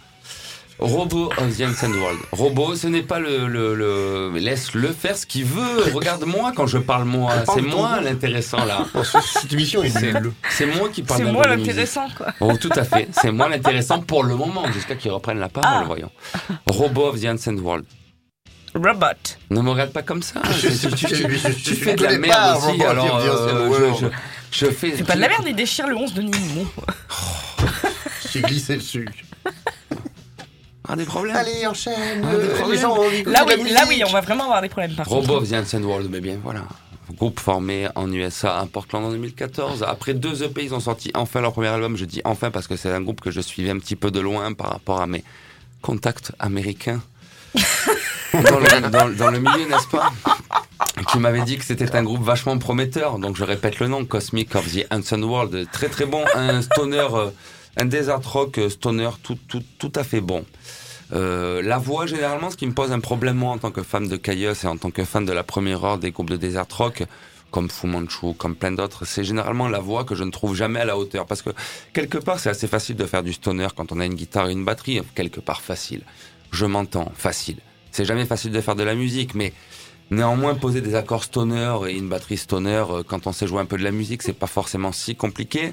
Robot 0.80 1.32
of 1.38 1.56
the 1.56 1.62
Ancient 1.62 1.90
World. 1.92 2.20
Robot, 2.30 2.76
ce 2.76 2.86
n'est 2.86 3.02
pas 3.02 3.18
le, 3.18 3.48
le, 3.48 3.74
le- 3.74 4.30
Laisse-le 4.38 4.92
faire 4.92 5.16
ce 5.16 5.26
qu'il 5.26 5.44
veut. 5.44 5.92
Regarde-moi 5.92 6.52
quand 6.54 6.68
je 6.68 6.78
parle 6.78 7.02
moi. 7.04 7.32
C'est 7.52 7.62
moi 7.62 8.00
l'intéressant 8.00 8.64
là. 8.64 8.86
Cette 9.42 9.52
émission 9.52 9.82
est 9.82 9.90
C'est 9.90 10.12
nulle. 10.12 10.32
c'est 10.50 10.66
moi 10.66 10.88
qui 10.88 11.02
parle 11.02 11.24
C'est 11.24 11.32
moi 11.32 11.48
l'intéressant, 11.48 12.06
quoi. 12.16 12.28
Oh, 12.40 12.52
tout 12.60 12.70
à 12.76 12.84
fait. 12.84 13.08
C'est 13.10 13.32
moi 13.32 13.48
l'intéressant 13.48 14.00
pour 14.00 14.22
le 14.22 14.36
moment, 14.36 14.70
jusqu'à 14.72 14.94
qu'ils 14.94 15.10
reprennent 15.10 15.40
la 15.40 15.48
parole, 15.48 15.80
Ah. 15.82 15.84
voyons. 15.84 16.10
Robot 16.68 17.08
of 17.08 17.20
the 17.20 17.24
Ancient 17.26 17.56
World. 17.56 17.84
Robot. 18.74 19.06
Ne 19.50 19.60
me 19.62 19.70
regarde 19.70 19.90
pas 19.90 20.02
comme 20.02 20.22
ça. 20.22 20.40
Je- 20.60 20.68
Tu, 20.68 20.70
je- 20.70 20.88
tu- 20.94 21.06
je- 21.08 21.14
tu- 21.26 21.38
je- 21.38 21.48
tu 21.48 21.70
je 21.70 21.74
fais 21.74 21.94
de 21.96 22.04
la 22.04 22.18
merde 22.18 22.32
pas 22.38 22.56
aussi. 22.68 22.82
Alors, 22.84 23.16
euh, 23.16 23.92
je, 24.00 24.06
je 24.50 24.66
fais. 24.66 24.94
C'est 24.96 25.04
pas 25.04 25.16
de 25.16 25.20
la 25.20 25.28
merde, 25.28 25.44
il 25.46 25.54
déchire 25.56 25.87
le 25.87 25.96
11 25.96 26.14
de 26.14 26.22
Nîmes. 26.22 26.32
bon. 26.76 26.84
J'ai 28.32 28.42
glissé 28.42 28.76
dessus. 28.76 29.08
Ah, 30.90 30.96
des 30.96 31.04
problèmes. 31.04 31.37
Allez, 31.37 31.66
enchaîne. 31.66 32.22
Des 32.22 32.26
Euh, 32.26 32.54
problèmes. 32.56 32.70
les 32.72 32.78
gens 32.80 32.96
ont 32.96 33.02
Là, 33.26 33.44
oui, 33.46 33.70
là, 33.70 33.84
oui, 33.88 34.02
on 34.06 34.11
va 34.11 34.20
vraiment 34.22 34.44
avoir 34.44 34.62
des 34.62 34.68
problèmes, 34.70 34.94
par 34.94 35.06
contre. 35.06 35.28
Robot 35.28 35.42
of 35.42 35.48
the 35.50 35.52
Ancient 35.54 35.82
World, 35.82 36.08
mais 36.11 36.20
bien 36.20 36.38
voilà. 36.42 36.62
Groupe 37.14 37.40
formé 37.40 37.88
en 37.94 38.11
USA 38.12 38.58
à 38.58 38.66
Portland 38.66 39.04
en 39.04 39.11
2014. 39.11 39.82
Après 39.82 40.12
deux 40.14 40.42
EP, 40.42 40.64
ils 40.64 40.74
ont 40.74 40.80
sorti 40.80 41.11
enfin 41.14 41.40
leur 41.40 41.52
premier 41.52 41.68
album. 41.68 41.96
Je 41.96 42.04
dis 42.04 42.20
enfin 42.24 42.50
parce 42.50 42.66
que 42.66 42.76
c'est 42.76 42.90
un 42.90 43.00
groupe 43.00 43.20
que 43.22 43.30
je 43.30 43.40
suivais 43.40 43.70
un 43.70 43.78
petit 43.78 43.96
peu 43.96 44.11
de 44.11 44.20
loin 44.20 44.52
par 44.52 44.70
rapport 44.70 45.00
à 45.00 45.06
mes 45.06 45.24
contacts 45.80 46.32
américains 46.38 47.00
dans, 48.32 48.58
le, 48.58 48.90
dans- 48.90 49.08
dans 49.16 49.30
le 49.30 49.38
milieu, 49.38 49.68
n'est-ce 49.68 49.88
pas? 49.88 50.12
Qui 51.10 51.18
m'avait 51.18 51.42
dit 51.42 51.58
que 51.58 51.64
c'était 51.64 51.94
un 51.96 52.02
groupe 52.02 52.22
vachement 52.22 52.58
prometteur. 52.58 53.18
Donc 53.18 53.36
je 53.36 53.44
répète 53.44 53.78
le 53.78 53.88
nom, 53.88 54.04
Cosmic 54.04 54.54
of 54.54 54.70
the 54.72 54.86
Ancient 54.90 55.22
World. 55.22 55.68
Très 55.72 55.88
très 55.88 56.06
bon, 56.06 56.24
un 56.34 56.60
stoner, 56.62 57.06
euh, 57.14 57.30
un 57.76 57.84
desert 57.84 58.20
rock 58.24 58.58
euh, 58.58 58.68
stoner 58.68 59.10
tout, 59.22 59.38
tout, 59.48 59.62
tout 59.78 59.92
à 59.94 60.04
fait 60.04 60.20
bon. 60.20 60.44
Euh, 61.14 61.62
la 61.62 61.78
voix, 61.78 62.06
généralement, 62.06 62.50
ce 62.50 62.56
qui 62.56 62.66
me 62.66 62.72
pose 62.74 62.92
un 62.92 63.00
problème, 63.00 63.36
moi, 63.36 63.52
en 63.52 63.58
tant 63.58 63.70
que 63.70 63.82
fan 63.82 64.06
de 64.08 64.16
Caius 64.16 64.64
et 64.64 64.66
en 64.66 64.76
tant 64.76 64.90
que 64.90 65.04
fan 65.04 65.24
de 65.24 65.32
la 65.32 65.42
première 65.42 65.82
heure 65.84 65.98
des 65.98 66.10
groupes 66.10 66.30
de 66.30 66.36
desert 66.36 66.66
rock, 66.70 67.04
comme 67.50 67.70
Fu 67.70 67.86
Manchu, 67.86 68.34
comme 68.36 68.54
plein 68.54 68.72
d'autres, 68.72 69.06
c'est 69.06 69.24
généralement 69.24 69.68
la 69.68 69.78
voix 69.78 70.04
que 70.04 70.14
je 70.14 70.22
ne 70.22 70.30
trouve 70.30 70.54
jamais 70.54 70.80
à 70.80 70.84
la 70.84 70.98
hauteur. 70.98 71.24
Parce 71.24 71.40
que, 71.40 71.50
quelque 71.94 72.18
part, 72.18 72.38
c'est 72.40 72.50
assez 72.50 72.68
facile 72.68 72.96
de 72.96 73.06
faire 73.06 73.22
du 73.22 73.32
stoner 73.32 73.68
quand 73.74 73.90
on 73.90 74.00
a 74.00 74.04
une 74.04 74.14
guitare 74.14 74.48
et 74.50 74.52
une 74.52 74.66
batterie. 74.66 75.00
Quelque 75.14 75.40
part 75.40 75.62
facile. 75.62 76.02
Je 76.50 76.66
m'entends, 76.66 77.10
facile. 77.16 77.56
C'est 77.92 78.05
jamais 78.05 78.24
facile 78.27 78.53
de 78.53 78.61
faire 78.61 78.77
de 78.77 78.83
la 78.83 78.94
musique, 78.94 79.35
mais 79.35 79.53
néanmoins, 80.11 80.55
poser 80.55 80.81
des 80.81 80.94
accords 80.94 81.24
stoner 81.24 81.77
et 81.88 81.92
une 81.96 82.09
batterie 82.09 82.37
stoner, 82.37 82.85
euh, 82.90 83.03
quand 83.07 83.27
on 83.27 83.33
sait 83.33 83.46
jouer 83.46 83.61
un 83.61 83.66
peu 83.66 83.77
de 83.79 83.85
la 83.85 83.90
musique, 83.90 84.22
c'est 84.22 84.33
pas 84.33 84.46
forcément 84.46 84.92
si 84.92 85.16
compliqué. 85.16 85.72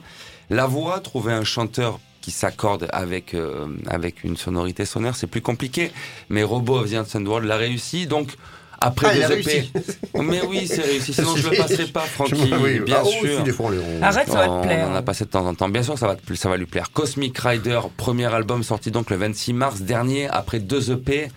La 0.50 0.66
voix, 0.66 1.00
trouver 1.00 1.34
un 1.34 1.44
chanteur 1.44 2.00
qui 2.22 2.32
s'accorde 2.32 2.88
avec 2.92 3.34
euh, 3.36 3.68
avec 3.88 4.24
une 4.24 4.36
sonorité 4.38 4.86
sonore, 4.86 5.16
c'est 5.16 5.28
plus 5.28 5.42
compliqué. 5.42 5.92
Mais 6.30 6.44
Robo 6.44 6.80
of 6.80 6.90
the 6.92 6.96
Ancient 6.96 7.24
World 7.26 7.48
l'a 7.48 7.56
réussi, 7.58 8.08
donc 8.08 8.36
après 8.82 9.08
Ah, 9.12 9.16
il 9.16 9.24
a 9.24 9.28
deux 9.30 9.36
EP. 9.40 9.50
réussi. 9.52 9.72
Mais 10.16 10.42
oui, 10.46 10.68
c'est 10.68 10.82
réussi. 10.82 11.14
Sinon, 11.14 11.36
je 11.38 11.50
le 11.50 11.56
passerai 11.58 11.86
pas, 11.86 12.02
Francky. 12.02 12.36
Je- 12.50 12.56
oui, 12.56 12.80
bien 12.80 12.98
ah, 13.02 13.06
sûr. 13.06 13.38
si, 13.38 13.44
des 13.44 13.52
fois, 13.52 13.68
on 13.68 13.70
les- 13.70 13.80
on- 13.80 14.02
Arrête, 14.04 14.28
ça 14.28 14.34
va 14.40 14.52
on 14.52 14.62
te 14.62 14.68
plaire. 14.68 14.90
en 14.90 14.96
a 14.96 15.02
passé 15.02 15.26
de 15.26 15.30
temps 15.30 15.46
en 15.48 15.54
temps. 15.56 15.70
Bien 15.70 15.82
sûr, 15.84 15.98
ça 15.98 16.08
va, 16.08 16.16
te 16.16 16.34
ça 16.34 16.50
va 16.50 16.58
lui 16.58 16.66
plaire. 16.66 16.92
Cosmic 16.92 17.38
Rider, 17.38 17.80
premier 17.96 18.26
album 18.34 18.64
sorti 18.64 18.92
donc 18.92 19.10
le 19.12 19.18
26 19.18 19.54
mars 19.54 19.82
dernier, 19.82 20.28
après 20.28 20.60
deux 20.60 20.92
EP, 20.92 21.30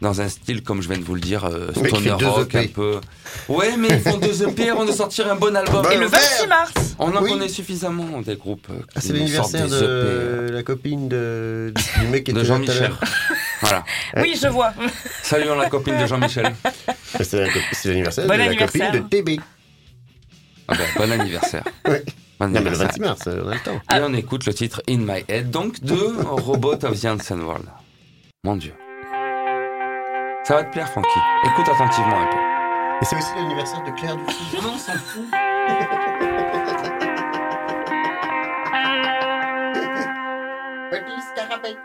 dans 0.00 0.20
un 0.20 0.28
style, 0.28 0.62
comme 0.62 0.80
je 0.82 0.88
viens 0.88 0.98
de 0.98 1.04
vous 1.04 1.14
le 1.14 1.20
dire, 1.20 1.44
euh, 1.44 1.70
stoner 1.72 2.12
rock, 2.12 2.54
EP. 2.54 2.58
un 2.58 2.66
peu. 2.68 3.00
Ouais, 3.48 3.76
mais 3.76 3.88
ils 3.88 4.00
font 4.00 4.16
deux 4.18 4.42
EP 4.48 4.70
avant 4.70 4.84
de 4.86 4.92
sortir 4.92 5.30
un 5.30 5.36
bon 5.36 5.54
album. 5.54 5.84
Et 5.92 5.96
le 5.96 6.06
Vert. 6.06 6.20
26 6.20 6.46
mars. 6.46 6.72
On 6.98 7.14
en 7.16 7.22
Oui. 7.22 7.30
connaît 7.32 7.48
suffisamment 7.48 8.20
des 8.22 8.36
groupes. 8.36 8.66
euh, 8.70 8.80
Ah, 8.94 9.00
c'est 9.00 9.12
l'anniversaire 9.12 9.68
sortent 9.68 9.72
des 9.72 9.86
EP, 9.86 10.48
de 10.48 10.52
la 10.54 10.62
copine 10.62 11.08
de, 11.08 11.72
du 12.00 12.06
mec 12.08 12.24
qui 12.24 12.32
de 12.32 12.40
était 12.40 12.50
à 12.50 12.54
Jean-Michel. 12.54 12.92
voilà. 13.60 13.84
Oui, 14.16 14.38
je 14.40 14.48
vois. 14.48 14.72
Saluons 15.22 15.54
la 15.56 15.68
copine 15.68 15.98
de 15.98 16.06
Jean-Michel. 16.06 16.54
C'est 17.20 17.44
l'anniversaire 17.84 18.26
Bon 18.26 18.34
de 18.34 18.38
la 18.38 18.56
copine 18.56 18.90
de 18.92 18.98
TB. 19.00 19.40
Ah 20.68 20.74
ben, 20.76 20.86
bon 20.96 21.12
anniversaire. 21.12 21.64
Ouais. 21.88 22.02
Bon 22.38 22.46
Non, 22.46 22.60
mais 22.62 22.70
le 22.70 22.80
anniversaire. 22.80 22.86
26 22.88 23.00
mars, 23.00 23.20
euh, 23.26 23.42
on 23.44 23.48
a 23.50 23.54
le 23.54 23.60
temps. 23.60 23.80
Et 23.94 24.00
on 24.02 24.14
écoute 24.14 24.46
le 24.46 24.54
titre 24.54 24.80
In 24.88 24.98
My 24.98 25.24
Head, 25.28 25.50
donc 25.50 25.80
de 25.80 25.94
Robot 26.24 26.84
of 26.84 26.98
the 26.98 27.04
Ancient 27.04 27.38
World. 27.40 27.66
Mon 28.44 28.56
Dieu. 28.56 28.72
Ça 30.44 30.54
va 30.56 30.64
te 30.64 30.72
plaire, 30.72 30.88
Francky. 30.88 31.18
Écoute 31.44 31.68
attentivement 31.68 32.20
un 32.20 32.26
peu. 32.26 32.36
Et 33.02 33.04
c'est 33.04 33.16
aussi 33.16 33.34
l'anniversaire 33.36 33.82
de 33.82 33.90
Claire 33.92 34.16
Dufy. 34.16 34.56
non, 34.62 34.72
on 34.74 34.78
s'en 34.78 34.92
fout. 34.92 35.24
Petit 40.90 41.22
scarabée. 41.32 41.76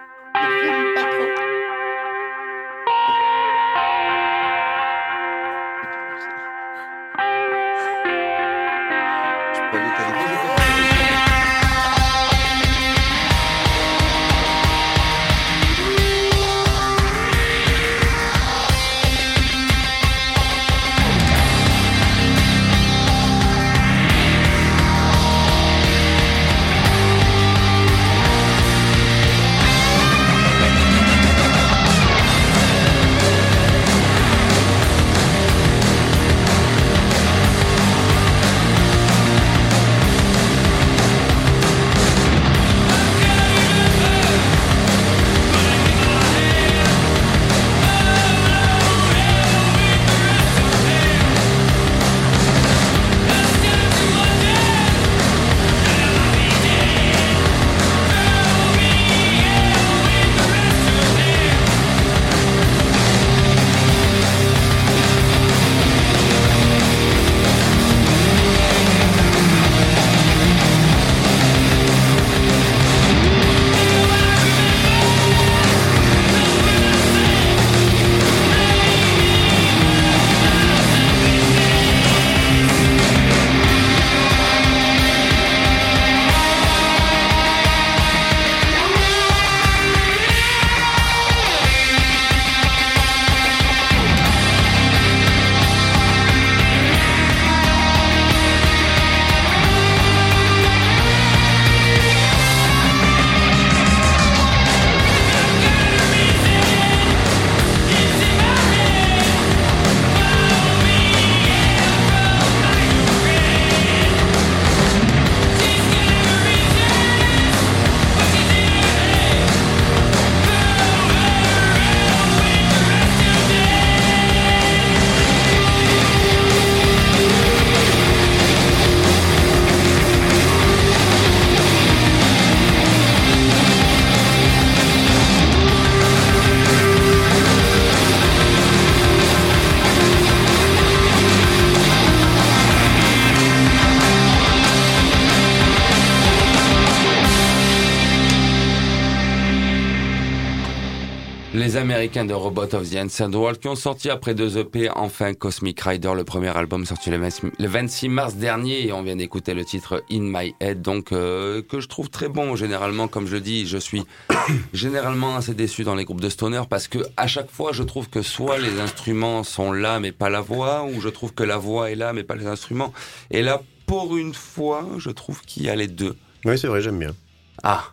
De 152.05 152.33
Robot 152.33 152.75
of 152.75 152.87
the 152.91 152.97
Ancient 152.97 153.33
World 153.33 153.59
qui 153.59 153.67
ont 153.67 153.75
sorti 153.75 154.11
après 154.11 154.35
deux 154.35 154.59
EP 154.59 154.91
enfin 154.91 155.33
Cosmic 155.33 155.81
Rider, 155.81 156.11
le 156.15 156.23
premier 156.23 156.55
album 156.55 156.85
sorti 156.85 157.09
le 157.09 157.17
26 157.17 157.47
le 157.57 157.67
26 157.67 158.09
mars 158.09 158.35
dernier 158.35 158.85
et 158.85 158.93
on 158.93 159.01
vient 159.01 159.15
d'écouter 159.15 159.55
le 159.55 159.65
titre 159.65 160.03
In 160.11 160.19
My 160.21 160.53
Head 160.59 160.83
donc 160.83 161.11
euh, 161.11 161.63
que 161.63 161.79
je 161.79 161.87
trouve 161.87 162.11
très 162.11 162.29
bon 162.29 162.55
généralement 162.55 163.07
comme 163.07 163.25
je 163.25 163.37
dis 163.37 163.65
je 163.65 163.79
suis 163.79 164.03
généralement 164.73 165.35
assez 165.35 165.55
déçu 165.55 165.83
dans 165.83 165.95
les 165.95 166.05
groupes 166.05 166.21
de 166.21 166.29
stoner 166.29 166.61
parce 166.69 166.87
que 166.87 166.99
à 167.17 167.25
chaque 167.25 167.49
fois 167.49 167.71
je 167.73 167.81
trouve 167.81 168.07
que 168.07 168.21
soit 168.21 168.59
les 168.59 168.79
instruments 168.79 169.43
sont 169.43 169.71
là 169.71 169.99
mais 169.99 170.11
pas 170.11 170.29
la 170.29 170.41
voix 170.41 170.83
ou 170.83 171.01
je 171.01 171.09
trouve 171.09 171.33
que 171.33 171.43
la 171.43 171.57
voix 171.57 171.89
est 171.89 171.95
là 171.95 172.13
mais 172.13 172.23
pas 172.23 172.35
les 172.35 172.45
instruments 172.45 172.93
et 173.31 173.41
là 173.41 173.63
pour 173.87 174.15
une 174.15 174.35
fois 174.35 174.85
je 174.99 175.09
trouve 175.09 175.41
qu'il 175.41 175.63
y 175.63 175.69
a 175.69 175.75
les 175.75 175.87
deux. 175.87 176.15
Oui, 176.45 176.59
c'est 176.59 176.67
vrai, 176.67 176.81
j'aime 176.81 176.99
bien. 176.99 177.15
Ah 177.63 177.83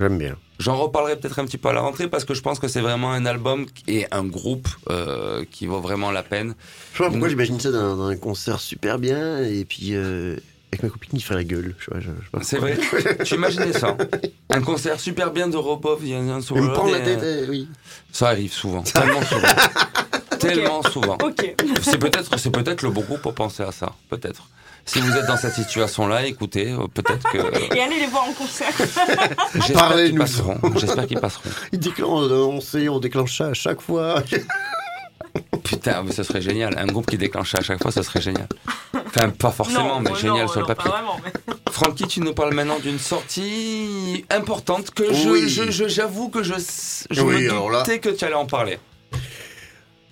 J'aime 0.00 0.16
bien. 0.16 0.36
J'en 0.60 0.76
reparlerai 0.76 1.16
peut-être 1.16 1.38
un 1.38 1.46
petit 1.46 1.56
peu 1.56 1.70
à 1.70 1.72
la 1.72 1.80
rentrée 1.80 2.06
parce 2.06 2.26
que 2.26 2.34
je 2.34 2.42
pense 2.42 2.58
que 2.58 2.68
c'est 2.68 2.82
vraiment 2.82 3.10
un 3.12 3.24
album 3.24 3.64
et 3.88 4.06
un 4.10 4.24
groupe 4.24 4.68
euh, 4.90 5.42
qui 5.50 5.66
vaut 5.66 5.80
vraiment 5.80 6.10
la 6.10 6.22
peine. 6.22 6.54
Je 6.92 6.98
sais 6.98 7.04
pas 7.04 7.10
pourquoi 7.10 7.30
j'imagine 7.30 7.58
ça 7.58 7.70
dans, 7.70 7.96
dans 7.96 8.08
un 8.08 8.16
concert 8.16 8.60
super 8.60 8.98
bien 8.98 9.42
et 9.42 9.64
puis 9.64 9.94
euh, 9.94 10.36
avec 10.70 10.82
ma 10.82 10.90
copine 10.90 11.18
qui 11.18 11.24
fait 11.24 11.34
la 11.34 11.44
gueule. 11.44 11.74
C'est 12.42 12.58
vrai 12.58 12.78
Tu 13.24 13.36
imaginais 13.36 13.72
ça 13.72 13.96
Un 14.50 14.60
concert 14.60 15.00
super 15.00 15.32
bien 15.32 15.48
de 15.48 15.56
Robov, 15.56 16.00
il 16.02 16.10
y 16.10 16.14
a 16.14 16.18
un 16.18 16.40
Il 16.40 16.62
me 16.62 16.74
prend 16.74 16.90
la 16.90 17.00
tête, 17.00 17.22
euh, 17.22 17.46
oui. 17.48 17.66
Ça 18.12 18.28
arrive 18.28 18.52
souvent, 18.52 18.82
tellement 18.82 19.22
souvent. 19.22 19.48
tellement 20.38 20.82
souvent. 20.82 21.16
C'est 21.82 21.98
peut-être 21.98 22.38
c'est 22.38 22.50
peut-être 22.50 22.82
le 22.82 22.90
bon 22.90 23.00
groupe 23.00 23.22
pour 23.22 23.34
penser 23.34 23.62
à 23.62 23.72
ça, 23.72 23.94
peut-être. 24.10 24.46
Si 24.84 24.98
vous 25.00 25.16
êtes 25.16 25.26
dans 25.26 25.36
cette 25.36 25.54
situation-là, 25.54 26.26
écoutez, 26.26 26.72
euh, 26.72 26.86
peut-être 26.92 27.30
que 27.30 27.38
Et 27.76 27.80
allez 27.80 28.00
les 28.00 28.06
voir 28.06 28.24
en 28.24 28.32
concert. 28.32 28.72
j'espère 28.78 29.62
qu'ils 29.64 29.74
Parlez-nous. 29.74 30.18
passeront. 30.20 30.58
J'espère 30.76 31.06
qu'ils 31.06 31.20
passeront. 31.20 31.50
Il 31.72 31.78
déclenche, 31.78 32.30
on 32.30 32.60
sait, 32.60 32.88
on 32.88 32.98
déclenche 32.98 33.38
ça 33.38 33.46
à 33.48 33.54
chaque 33.54 33.80
fois. 33.80 34.22
Putain, 35.62 36.02
mais 36.02 36.12
ce 36.12 36.22
serait 36.24 36.42
génial. 36.42 36.76
Un 36.78 36.86
groupe 36.86 37.06
qui 37.06 37.16
déclenche 37.18 37.54
à 37.54 37.60
chaque 37.60 37.80
fois, 37.80 37.92
ce 37.92 38.02
serait 38.02 38.20
génial. 38.20 38.48
Enfin, 39.06 39.28
pas 39.30 39.50
forcément, 39.52 39.96
non, 39.96 40.00
mais 40.00 40.10
non, 40.10 40.16
génial 40.16 40.46
non, 40.46 40.48
sur 40.52 40.60
le 40.60 40.66
papier. 40.66 40.90
Mais... 41.24 41.52
Francky, 41.70 42.06
tu 42.08 42.20
nous 42.20 42.34
parles 42.34 42.54
maintenant 42.54 42.78
d'une 42.80 42.98
sortie 42.98 44.24
importante 44.30 44.90
que 44.90 45.12
je- 45.12 45.28
Oui. 45.28 45.48
je, 45.48 45.70
je- 45.70 45.88
j'avoue 45.88 46.28
que 46.30 46.42
je, 46.42 46.54
je 47.10 47.20
Oui, 47.22 47.44
me 47.44 47.50
alors 47.50 47.70
là- 47.70 47.78
doutais 47.82 48.00
que 48.00 48.08
tu 48.08 48.24
allais 48.24 48.34
en 48.34 48.46
parler. 48.46 48.78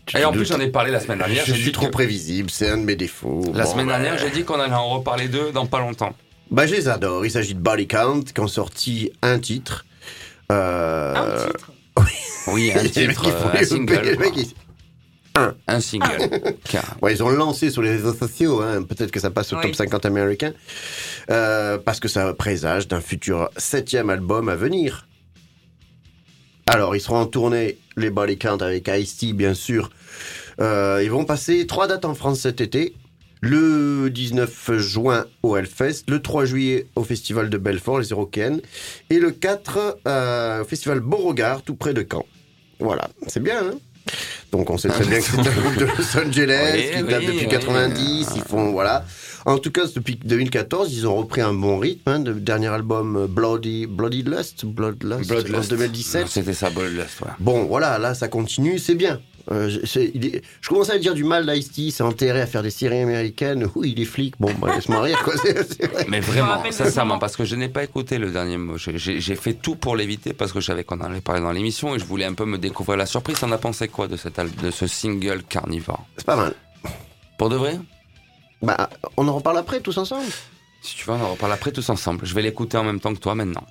Tu 0.08 0.16
Et 0.18 0.24
en 0.24 0.32
plus, 0.32 0.46
j'en 0.46 0.58
ai 0.58 0.68
parlé 0.68 0.90
la 0.90 1.00
semaine 1.00 1.18
dernière. 1.18 1.44
Je 1.46 1.52
suis 1.54 1.70
trop 1.72 1.86
que- 1.86 1.90
prévisible, 1.92 2.50
c'est 2.50 2.68
un 2.68 2.78
de 2.78 2.82
mes 2.84 2.96
défauts. 2.96 3.42
La 3.54 3.64
Bon, 3.64 3.70
semaine 3.72 3.86
bah, 3.86 3.98
dernière, 4.00 4.18
j'ai 4.18 4.30
dit 4.30 4.44
qu'on 4.44 4.58
allait 4.58 4.72
en 4.74 4.88
reparler 4.88 5.28
d'eux 5.28 5.52
dans 5.52 5.66
pas 5.66 5.78
longtemps. 5.80 6.14
Bah, 6.50 6.66
je 6.66 6.74
les 6.74 6.88
adore. 6.88 7.24
Il 7.26 7.30
s'agit 7.30 7.54
de 7.54 7.60
Body 7.60 7.86
Count 7.86 8.22
qui 8.22 8.40
ont 8.40 8.48
sorti 8.48 9.12
un 9.22 9.38
titre. 9.38 9.84
Euh... 10.50 11.14
Un 11.14 11.46
titre. 11.46 11.72
Oui, 12.50 12.72
un 12.74 12.82
titre, 12.88 13.26
euh, 13.28 13.58
un 13.60 13.64
single. 13.64 14.16
ils- 14.36 14.54
Un 15.66 15.80
single. 15.80 16.30
Ouais, 17.02 17.12
ils 17.14 17.22
ont 17.22 17.28
lancé 17.28 17.70
sur 17.70 17.82
les 17.82 17.90
réseaux 17.90 18.14
sociaux, 18.14 18.62
hein. 18.62 18.82
peut-être 18.84 19.10
que 19.10 19.20
ça 19.20 19.30
passe 19.30 19.52
au 19.52 19.56
Oui. 19.56 19.62
top 19.62 19.74
50 19.74 20.06
américain, 20.06 20.54
euh, 21.30 21.76
parce 21.76 22.00
que 22.00 22.08
ça 22.08 22.32
présage 22.32 22.88
d'un 22.88 23.02
futur 23.02 23.50
septième 23.58 24.08
album 24.08 24.48
à 24.48 24.56
venir. 24.56 25.06
Alors, 26.66 26.96
ils 26.96 27.00
seront 27.00 27.18
en 27.18 27.26
tournée, 27.26 27.76
les 27.98 28.08
Body 28.10 28.38
Count, 28.38 28.58
avec 28.58 28.88
Ice-T, 28.88 29.32
bien 29.34 29.52
sûr. 29.54 29.90
Euh, 30.60 31.00
ils 31.02 31.10
vont 31.10 31.24
passer 31.24 31.66
trois 31.66 31.86
dates 31.86 32.04
en 32.04 32.14
France 32.14 32.40
cet 32.40 32.60
été. 32.60 32.94
Le 33.40 34.10
19 34.10 34.78
juin 34.78 35.24
au 35.44 35.56
Hellfest, 35.56 36.04
le 36.08 36.20
3 36.20 36.44
juillet 36.44 36.86
au 36.96 37.04
Festival 37.04 37.50
de 37.50 37.56
Belfort, 37.56 38.00
les 38.00 38.08
Eurocaines, 38.08 38.60
et 39.10 39.20
le 39.20 39.30
4 39.30 39.98
euh, 40.08 40.62
au 40.62 40.64
Festival 40.64 40.98
Beauregard, 40.98 41.62
tout 41.62 41.76
près 41.76 41.94
de 41.94 42.04
Caen. 42.10 42.26
Voilà, 42.80 43.08
c'est 43.28 43.42
bien, 43.42 43.60
hein 43.60 43.78
donc 44.52 44.70
on 44.70 44.78
sait 44.78 44.88
très 44.88 45.04
bien 45.04 45.18
que 45.18 45.24
c'est 45.24 45.38
un 45.38 45.42
groupe 45.42 45.76
de 45.76 45.84
Los 45.84 46.16
Angeles 46.18 46.72
Oui, 46.74 46.96
qui 46.96 47.02
oui, 47.02 47.10
date 47.10 47.22
depuis 47.24 47.38
oui. 47.40 47.48
90. 47.48 48.28
Ils 48.36 48.42
font 48.42 48.72
voilà. 48.72 49.04
En 49.44 49.58
tout 49.58 49.70
cas, 49.70 49.82
depuis 49.94 50.16
2014, 50.16 50.92
ils 50.92 51.06
ont 51.06 51.16
repris 51.16 51.40
un 51.40 51.52
bon 51.52 51.78
rythme. 51.78 52.10
Hein, 52.10 52.24
le 52.24 52.34
dernier 52.34 52.68
album 52.68 53.16
euh, 53.16 53.26
Bloody 53.26 53.86
Bloody 53.86 54.22
Lust, 54.22 54.64
Bloodlust, 54.64 55.30
en 55.30 55.34
Bloodlust. 55.34 55.70
2017. 55.70 56.28
C'était 56.28 56.54
ça, 56.54 56.70
Bloodlust, 56.70 57.20
ouais. 57.20 57.28
Bon, 57.38 57.64
voilà, 57.64 57.98
là, 57.98 58.14
ça 58.14 58.28
continue, 58.28 58.78
c'est 58.78 58.94
bien. 58.94 59.20
Euh, 59.50 59.68
je, 59.70 59.86
c'est- 59.86 60.10
il 60.14 60.26
est- 60.26 60.42
je 60.60 60.68
commence 60.68 60.90
à 60.90 60.98
dire 60.98 61.14
du 61.14 61.24
mal 61.24 61.46
d'Ice-T, 61.46 61.90
c'est 61.90 62.02
enterré 62.02 62.40
à 62.42 62.46
faire 62.46 62.62
des 62.62 62.70
séries 62.70 63.00
américaines. 63.00 63.66
Oui, 63.74 63.94
il 63.96 64.02
est 64.02 64.04
flic. 64.04 64.34
Bon, 64.38 64.52
bah, 64.60 64.74
laisse-moi 64.74 65.00
rire, 65.00 65.22
quoi. 65.24 65.34
C'est- 65.38 65.64
c'est 65.72 65.90
vrai. 65.90 66.04
Mais 66.08 66.20
me 66.20 66.24
vraiment, 66.24 66.70
sincèrement, 66.70 67.18
parce 67.18 67.34
que 67.36 67.44
je 67.46 67.56
n'ai 67.56 67.68
pas 67.70 67.82
écouté 67.82 68.18
le 68.18 68.30
dernier 68.30 68.58
mot. 68.58 68.76
J'ai- 68.76 69.36
fait 69.36 69.54
tout 69.54 69.76
pour 69.76 69.96
l'éviter 69.96 70.32
parce 70.34 70.52
que 70.52 70.60
je 70.60 70.66
savais 70.66 70.84
qu'on 70.84 70.98
en 71.00 71.04
allait 71.04 71.20
parler 71.22 71.40
dans 71.40 71.52
l'émission 71.52 71.94
et 71.94 71.98
je 71.98 72.04
voulais 72.04 72.26
un 72.26 72.34
peu 72.34 72.44
me 72.44 72.58
découvrir 72.58 72.98
la 72.98 73.06
surprise. 73.06 73.38
T'en 73.40 73.50
as 73.52 73.58
pensé 73.58 73.88
quoi 73.88 74.06
de, 74.06 74.16
cet 74.16 74.38
al- 74.38 74.54
de 74.54 74.70
ce 74.70 74.86
single 74.86 75.42
Carnivore? 75.48 76.04
C'est 76.18 76.26
pas 76.26 76.36
mal. 76.36 76.54
Pour 77.38 77.48
de 77.48 77.56
vrai? 77.56 77.78
Bah, 78.60 78.90
on 79.16 79.28
en 79.28 79.34
reparle 79.36 79.56
après, 79.58 79.80
tous 79.80 79.96
ensemble. 79.96 80.26
Si 80.82 80.96
tu 80.96 81.04
veux, 81.06 81.12
on 81.12 81.22
en 81.22 81.30
reparle 81.32 81.52
après 81.52 81.72
tous 81.72 81.88
ensemble. 81.88 82.26
Je 82.26 82.34
vais 82.34 82.42
l'écouter 82.42 82.76
en 82.76 82.84
même 82.84 83.00
temps 83.00 83.14
que 83.14 83.20
toi 83.20 83.34
maintenant. 83.34 83.64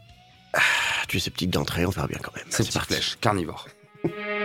Ah, 0.54 0.60
tu 1.08 1.18
es 1.18 1.20
sceptique 1.20 1.50
d'entrée, 1.52 1.86
on 1.86 1.90
verra 1.90 2.08
bien 2.08 2.20
quand 2.24 2.36
même. 2.36 2.46
C'est 2.50 2.64
petite 2.64 2.74
parti. 2.74 2.94
flèche, 2.94 3.18
Carnivore. 3.22 3.68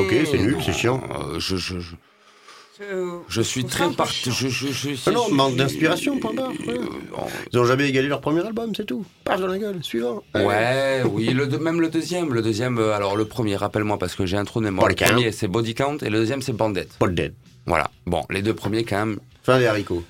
ok, 0.00 0.14
c'est 0.30 0.38
nul, 0.38 0.56
c'est 0.64 0.72
chiant. 0.72 1.02
Euh, 1.10 1.38
je, 1.38 1.56
je, 1.56 1.78
je, 1.80 1.94
Euh, 2.82 3.18
je 3.28 3.42
suis 3.42 3.64
très 3.66 3.90
parti. 3.90 4.30
Je, 4.30 4.48
je, 4.48 4.68
je, 4.72 4.90
Ah 5.06 5.10
non, 5.10 5.26
je- 5.28 5.34
manque 5.34 5.54
d'inspiration, 5.56 6.18
point 6.18 6.32
barre. 6.32 6.52
Euh, 6.68 6.78
Ils 7.52 7.58
ont 7.58 7.64
jamais 7.66 7.86
égalé 7.88 8.08
leur 8.08 8.22
premier 8.22 8.40
album, 8.40 8.72
c'est 8.74 8.86
tout. 8.86 9.04
Paf 9.24 9.38
dans 9.38 9.48
la 9.48 9.58
gueule, 9.58 9.84
suivant. 9.84 10.22
Allez. 10.32 10.46
Ouais, 10.46 11.02
oui, 11.04 11.26
le, 11.34 11.46
deux- 11.46 11.58
même 11.58 11.80
le 11.82 11.88
deuxième. 11.90 12.32
Le 12.32 12.40
deuxième, 12.40 12.78
alors 12.78 13.16
le 13.16 13.26
premier, 13.26 13.56
rappelle-moi, 13.56 13.98
parce 13.98 14.14
que 14.14 14.24
j'ai 14.24 14.38
un 14.38 14.46
trou 14.46 14.60
de 14.60 14.64
mémoire. 14.64 14.88
Le 14.88 14.94
premier, 14.94 15.30
c'est 15.30 15.46
Body 15.48 15.74
Count, 15.74 15.98
et 16.00 16.08
le 16.08 16.18
deuxième, 16.20 16.40
c'est 16.40 16.56
de 16.56 16.72
dead. 17.12 17.34
Voilà. 17.66 17.90
Bon, 18.06 18.22
les 18.30 18.40
deux 18.40 18.54
premiers, 18.54 18.84
quand 18.84 19.04
même. 19.04 19.20
Fin 19.42 19.58
des 19.58 19.66
haricots. 19.66 20.02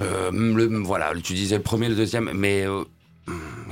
euh, 0.00 0.30
le, 0.32 0.64
voilà, 0.78 1.12
tu 1.22 1.34
disais 1.34 1.56
le 1.56 1.62
premier, 1.62 1.88
le 1.90 1.94
deuxième, 1.94 2.30
mais 2.34 2.64
euh, 2.66 2.84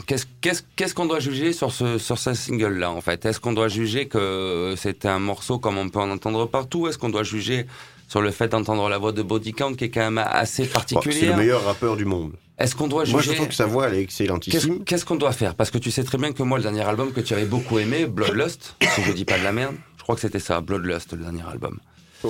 qu'est-ce 0.07 0.95
qu'on 0.95 1.07
doit 1.07 1.21
juger 1.21 1.53
sur 1.53 1.73
ce 1.73 1.99
sur 1.99 2.19
ce 2.19 2.35
single-là, 2.35 2.90
en 2.90 3.01
fait? 3.01 3.25
Est-ce 3.25 3.40
qu'on 3.40 3.53
doit 3.53 3.69
juger 3.69 4.07
que 4.07 4.75
c'est 4.77 5.07
un 5.07 5.19
morceau 5.19 5.59
comme 5.59 5.79
on 5.79 5.88
peut 5.88 5.99
en 6.01 6.11
entendre 6.11 6.47
partout? 6.47 6.87
Est-ce 6.88 6.99
qu'on 6.99 7.09
doit 7.09 7.23
juger 7.23 7.66
sur 8.09 8.21
le 8.23 8.31
fait 8.31 8.49
d'entendre 8.49 8.88
la 8.88 8.99
voix 8.99 9.12
de 9.12 9.23
Body 9.23 9.53
Count, 9.53 9.75
qui 9.75 9.85
est 9.85 9.90
quand 9.90 10.01
même 10.11 10.19
assez 10.19 10.62
Bon, 10.64 10.69
c'est 10.75 10.79
le 10.90 10.95
particulière? 10.95 11.37
meilleur 11.37 11.64
rappeur 11.64 11.97
du 11.97 12.05
monde. 12.05 12.33
Est-ce 12.59 12.75
qu'on 12.75 12.87
doit 12.88 13.05
Moi, 13.07 13.21
je 13.21 13.25
juger 13.25 13.37
trouve 13.37 13.49
que 13.49 13.55
sa 13.55 13.66
voix, 13.66 13.88
elle 13.88 13.95
est 13.97 14.03
excellentissime. 14.03 14.83
qu'est-ce 14.85 15.05
qu'on 15.05 15.16
doit 15.16 15.33
faire? 15.33 15.55
Parce 15.55 15.71
que 15.71 15.79
tu 15.79 15.90
sais 15.90 16.05
très 16.05 16.16
bien 16.16 16.33
que 16.33 16.42
moi, 16.42 16.57
le 16.59 16.62
dernier 16.62 16.83
album 16.83 17.12
que 17.12 17.21
tu 17.21 17.35
avais 17.35 17.45
beaucoup 17.45 17.79
aimé, 17.79 18.07
Bloodlust, 18.07 18.77
si 18.95 19.03
je 19.03 19.12
dis 19.12 19.25
pas 19.25 19.38
de 19.38 19.45
la 19.45 19.53
merde, 19.53 19.75
je 19.99 20.03
crois 20.05 20.14
que 20.14 20.21
c'était 20.23 20.38
ça, 20.38 20.61
Bloodlust, 20.61 21.12
le 21.12 21.19
dernier 21.19 21.42
album. 21.51 21.79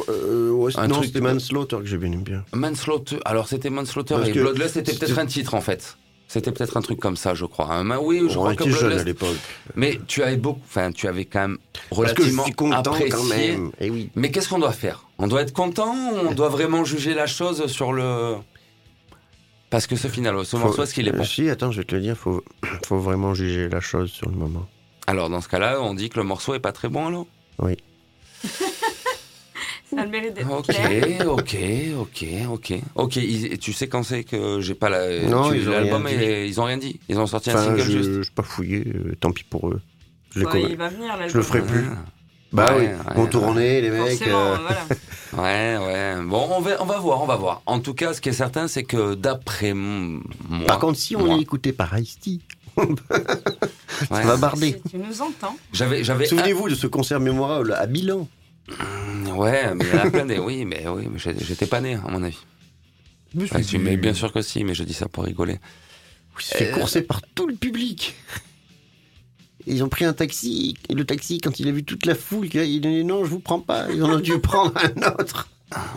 Euh, 0.08 0.50
ouais, 0.50 0.72
Un 0.76 0.88
non, 0.88 0.94
truc 0.96 1.06
c'était 1.06 1.20
de- 1.20 1.24
Manslaughter 1.24 1.76
que 1.78 1.86
j'ai 1.86 1.96
bien 1.96 2.10
aimé 2.10 2.22
bien. 2.24 2.44
Manslaughter, 2.52 3.18
alors 3.24 3.46
c'était 3.46 3.70
Manslaughter 3.70 4.14
Parce 4.16 4.28
et 4.28 4.32
Bloodlust, 4.32 4.74
c'était 4.74 4.92
peut-être 4.94 5.18
un 5.18 5.26
titre 5.26 5.54
en 5.54 5.60
fait. 5.60 5.96
C'était 6.28 6.50
peut-être 6.50 6.76
un 6.76 6.80
truc 6.82 6.98
comme 6.98 7.16
ça, 7.16 7.34
je 7.34 7.44
crois. 7.46 7.72
hein. 7.72 7.84
Mais 7.84 7.94
oui, 7.96 8.22
je 8.28 8.36
On 8.36 8.42
crois 8.42 8.54
que 8.56 8.68
jeunes 8.68 8.98
à 8.98 9.04
l'époque. 9.04 9.36
Mais 9.76 10.00
tu 10.08 10.22
avais 10.24 10.36
beaucoup, 10.36 10.60
enfin, 10.64 10.90
tu 10.90 11.06
avais 11.06 11.24
quand 11.24 11.40
même 11.42 11.58
Parce 11.72 11.84
que 11.88 11.94
je 11.94 12.00
relativement 12.00 12.44
suis 12.44 12.52
content 12.52 12.76
apprécié. 12.78 13.08
quand 13.10 13.22
même. 13.24 13.70
Eh 13.80 13.90
oui. 13.90 14.10
Mais 14.16 14.30
qu'est-ce 14.32 14.48
qu'on 14.48 14.58
doit 14.58 14.72
faire? 14.72 15.06
On 15.18 15.28
doit 15.28 15.42
être 15.42 15.52
content 15.52 15.94
ou 15.94 16.28
on 16.28 16.32
doit 16.32 16.48
vraiment 16.48 16.84
juger 16.84 17.14
la 17.14 17.26
chose 17.28 17.66
sur 17.68 17.92
le 17.92 18.34
Parce 19.70 19.86
que 19.86 19.94
ce 19.94 20.08
final, 20.08 20.44
ce 20.44 20.56
morceau, 20.56 20.82
est-ce 20.82 20.94
qu'il 20.94 21.06
est 21.06 21.12
bon 21.12 21.22
Si, 21.24 21.48
attends, 21.48 21.70
je 21.70 21.78
vais 21.78 21.84
te 21.84 21.94
le 21.94 22.00
dire, 22.00 22.16
faut, 22.16 22.42
faut 22.86 22.98
vraiment 22.98 23.32
juger 23.34 23.68
la 23.68 23.80
chose 23.80 24.10
sur 24.10 24.28
le 24.28 24.34
moment. 24.36 24.66
Alors 25.06 25.30
dans 25.30 25.40
ce 25.40 25.48
cas-là, 25.48 25.80
on 25.80 25.94
dit 25.94 26.08
que 26.10 26.18
le 26.18 26.24
morceau 26.24 26.54
est 26.54 26.60
pas 26.60 26.72
très 26.72 26.88
bon 26.88 27.06
alors 27.06 27.26
Oui. 27.60 27.76
Ça 29.94 30.04
le 30.04 30.10
mérite 30.10 30.34
d'être 30.34 30.50
Ok, 30.50 30.66
clair. 30.66 31.28
ok, 31.30 31.56
ok, 31.98 32.24
ok, 32.50 32.72
ok. 32.96 33.16
ils- 33.16 33.58
tu 33.58 33.72
sais 33.72 33.86
quand 33.88 34.02
c'est 34.02 34.24
que 34.24 34.60
j'ai 34.60 34.74
pas 34.74 34.88
la. 34.88 35.20
Non, 35.22 35.50
tu- 35.50 35.58
ils 35.58 35.68
ont 35.68 35.72
l'album 35.72 36.04
rien 36.06 36.18
dit. 36.18 36.24
et 36.24 36.46
ils 36.46 36.60
ont 36.60 36.64
rien 36.64 36.76
dit. 36.76 36.98
Ils 37.08 37.18
ont 37.18 37.26
sorti 37.26 37.50
un 37.50 37.54
Enfin, 37.54 37.64
single 37.66 37.82
je 37.82 37.90
juste. 37.90 38.08
n'ai 38.10 38.34
pas 38.34 38.42
fouillé, 38.42 38.84
euh, 38.86 39.14
tant 39.20 39.30
pis 39.30 39.44
pour 39.44 39.68
eux. 39.68 39.80
Je, 40.34 40.44
Ouais, 40.44 40.62
il 40.70 40.76
va 40.76 40.88
venir, 40.88 41.14
je 41.28 41.36
le 41.36 41.42
ferai 41.42 41.62
plus. 41.62 41.84
Ah. 41.92 41.96
Bah 42.52 42.74
Ouais, 42.76 42.94
oui, 43.16 43.22
ouais. 43.22 43.28
tourner, 43.30 43.80
les 43.80 43.90
mecs. 43.90 44.22
Euh, 44.22 44.56
voilà. 44.60 44.84
Ouais, 45.36 45.76
ouais. 45.78 46.14
Bon, 46.24 46.46
on 46.50 46.60
va, 46.60 46.80
on 46.80 46.86
va 46.86 46.98
voir, 46.98 47.20
on 47.22 47.26
va 47.26 47.36
voir. 47.36 47.60
En 47.66 47.80
tout 47.80 47.92
cas, 47.94 48.14
ce 48.14 48.20
qui 48.20 48.28
est 48.30 48.32
certain, 48.32 48.68
c'est 48.68 48.84
que 48.84 49.14
d'après 49.14 49.74
moi. 49.74 50.20
Par 50.66 50.78
contre, 50.78 50.98
si 50.98 51.14
on 51.16 51.26
moi, 51.26 51.36
est 51.36 51.40
écouté 51.42 51.72
par 51.72 51.98
Ice-T, 51.98 52.40
ouais. 52.78 52.86
ça 54.08 54.20
va 54.22 54.36
barder. 54.36 54.80
Si 54.84 54.90
tu 54.92 54.98
nous 54.98 55.20
entends. 55.22 55.56
J'avais, 55.72 56.04
j'avais. 56.04 56.26
Souvenez-vous 56.26 56.68
de 56.68 56.74
ce 56.74 56.86
concert 56.86 57.20
mémorable 57.20 57.72
à 57.74 57.86
Milan. 57.86 58.28
Un- 58.68 59.34
Ouais, 59.36 59.74
mais 59.74 59.84
il 59.84 59.94
y 59.96 60.00
en 60.00 60.06
a 60.06 60.10
plein 60.10 60.26
des. 60.26 60.38
Oui, 60.38 60.64
mais 60.64 60.86
oui, 60.88 61.08
mais 61.10 61.18
j'étais 61.18 61.66
pas 61.66 61.80
né, 61.80 61.94
à 61.94 62.08
mon 62.10 62.22
avis. 62.22 62.38
Tu- 63.66 63.78
mais 63.78 63.96
bien 63.96 64.14
sûr 64.14 64.32
que 64.32 64.40
si, 64.42 64.64
mais 64.64 64.74
je 64.74 64.82
dis 64.84 64.94
ça 64.94 65.08
pour 65.08 65.24
rigoler. 65.24 65.58
Il 66.38 66.44
s'est 66.44 66.58
fait 66.58 66.72
Euh. 66.72 66.74
courser 66.74 67.02
par 67.02 67.20
tout 67.34 67.46
le 67.46 67.54
public. 67.54 68.14
Ils 69.66 69.82
ont 69.82 69.88
pris 69.88 70.04
un 70.04 70.12
taxi, 70.12 70.76
et 70.88 70.94
le 70.94 71.04
taxi, 71.04 71.40
quand 71.40 71.58
il 71.58 71.68
a 71.68 71.72
vu 71.72 71.82
toute 71.84 72.06
la 72.06 72.14
foule, 72.14 72.46
il 72.52 72.58
a 72.60 72.64
dit 72.64 73.04
non, 73.04 73.24
je 73.24 73.30
vous 73.30 73.40
prends 73.40 73.60
pas. 73.60 73.88
Ils 73.92 74.02
en 74.02 74.10
ont 74.14 74.20
dû 74.20 74.38
prendre 74.40 74.72
un 74.76 75.12
autre. 75.12 75.48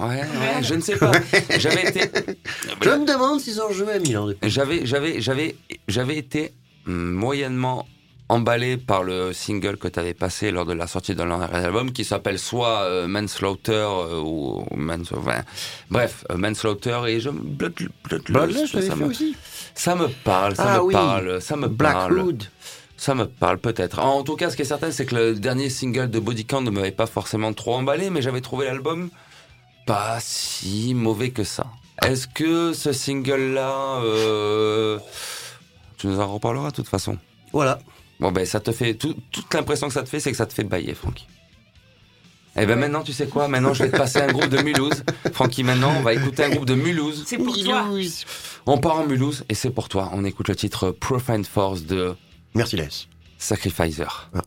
Ouais, 0.01 0.21
ouais, 0.21 0.63
je 0.63 0.73
ne 0.73 0.81
sais 0.81 0.95
pas. 0.97 1.11
J'avais 1.59 1.87
été. 1.89 2.01
Je 2.81 2.89
me 2.89 3.05
demande 3.05 3.39
s'ils 3.39 3.61
ont 3.61 3.71
joué 3.71 3.93
à 3.93 3.99
Milan. 3.99 4.29
J'avais, 4.41 4.85
j'avais, 4.87 5.21
j'avais, 5.21 5.55
j'avais 5.87 6.17
été 6.17 6.51
hum, 6.87 7.11
moyennement 7.11 7.87
emballé 8.29 8.77
par 8.77 9.03
le 9.03 9.33
single 9.33 9.77
que 9.77 9.87
tu 9.87 9.99
avais 9.99 10.13
passé 10.13 10.51
lors 10.51 10.65
de 10.65 10.73
la 10.73 10.85
sortie 10.87 11.15
de 11.15 11.23
leur 11.23 11.41
album 11.53 11.91
qui 11.91 12.05
s'appelle 12.05 12.37
soit 12.39 12.81
euh, 12.83 13.07
Manslaughter 13.07 13.71
euh, 13.73 14.19
ou 14.21 14.63
ou 14.69 14.75
Mans, 14.75 14.97
enfin, 15.15 15.41
bref 15.89 16.23
euh, 16.31 16.37
Manslaughter 16.37 16.99
et 17.07 17.19
je 17.19 17.29
Blood, 17.31 17.73
Bloodlust, 18.03 18.31
Bloodlust, 18.31 18.67
ça, 18.67 18.79
j'avais 18.81 18.89
fait 18.89 18.95
me, 18.95 19.05
aussi. 19.09 19.35
ça 19.73 19.95
me 19.95 20.07
parle 20.07 20.55
ça 20.55 20.65
Ah 20.67 20.77
me 20.77 20.83
oui. 20.83 20.93
parle 20.93 21.41
ça 21.41 21.55
me 21.55 21.67
parle 21.69 22.13
Blackwood. 22.13 22.43
ça 22.97 23.15
me 23.15 23.25
parle 23.25 23.57
peut-être 23.57 23.99
en 23.99 24.23
tout 24.23 24.35
cas 24.35 24.49
ce 24.51 24.55
qui 24.55 24.61
est 24.61 24.65
certain 24.65 24.91
c'est 24.91 25.05
que 25.07 25.15
le 25.15 25.33
dernier 25.35 25.69
single 25.71 26.09
de 26.11 26.19
Bodycount 26.19 26.61
ne 26.61 26.69
m'avait 26.69 26.91
pas 26.91 27.07
forcément 27.07 27.51
trop 27.53 27.75
emballé 27.75 28.09
mais 28.11 28.21
j'avais 28.21 28.41
trouvé 28.41 28.65
l'album 28.67 29.09
pas 29.87 30.17
si 30.21 30.93
mauvais 30.93 31.31
que 31.31 31.43
ça 31.43 31.65
est-ce 32.05 32.27
que 32.27 32.73
ce 32.73 32.91
single 32.93 33.53
là 33.53 33.99
tu 35.97 36.07
nous 36.07 36.19
en 36.19 36.31
reparleras 36.33 36.69
de 36.69 36.75
toute 36.75 36.87
façon? 36.87 37.17
Voilà. 37.51 37.79
Bon 38.19 38.31
ben 38.31 38.45
ça 38.45 38.59
te 38.59 38.71
fait 38.71 38.95
tout- 38.95 39.15
toute 39.31 39.53
l'impression 39.53 39.87
que 39.87 39.93
ça 39.93 40.03
te 40.03 40.09
fait, 40.09 40.19
c'est 40.19 40.31
que 40.31 40.37
ça 40.37 40.45
te 40.45 40.53
fait 40.53 40.63
bailler, 40.63 40.93
Francky. 40.93 41.25
Eh 42.57 42.65
ben 42.65 42.77
maintenant 42.77 43.03
tu 43.03 43.13
sais 43.13 43.27
quoi? 43.27 43.47
Maintenant 43.47 43.73
je 43.73 43.83
vais 43.83 43.91
te 43.91 43.95
passer 43.97 44.19
un 44.19 44.27
groupe 44.27 44.47
de 44.49 44.61
Mulhouse, 44.61 45.03
Francky. 45.33 45.63
Maintenant 45.63 45.93
on 45.97 46.01
va 46.01 46.13
écouter 46.13 46.43
un 46.43 46.49
groupe 46.49 46.65
de 46.65 46.75
Mulhouse. 46.75 47.23
C'est 47.25 47.37
pour 47.37 47.57
toi. 47.57 47.87
On 48.65 48.77
part 48.77 48.97
en 48.97 49.05
Mulhouse 49.05 49.45
et 49.47 49.53
c'est 49.55 49.69
pour 49.69 49.87
toi. 49.87 50.09
On 50.13 50.25
écoute 50.25 50.49
le 50.49 50.55
titre 50.55 50.91
Profane 50.91 51.45
Force 51.45 51.83
de 51.83 52.15
Merci 52.55 52.75
Les. 52.75 52.89
Sacrificer. 53.37 54.03
Ah, 54.33 54.41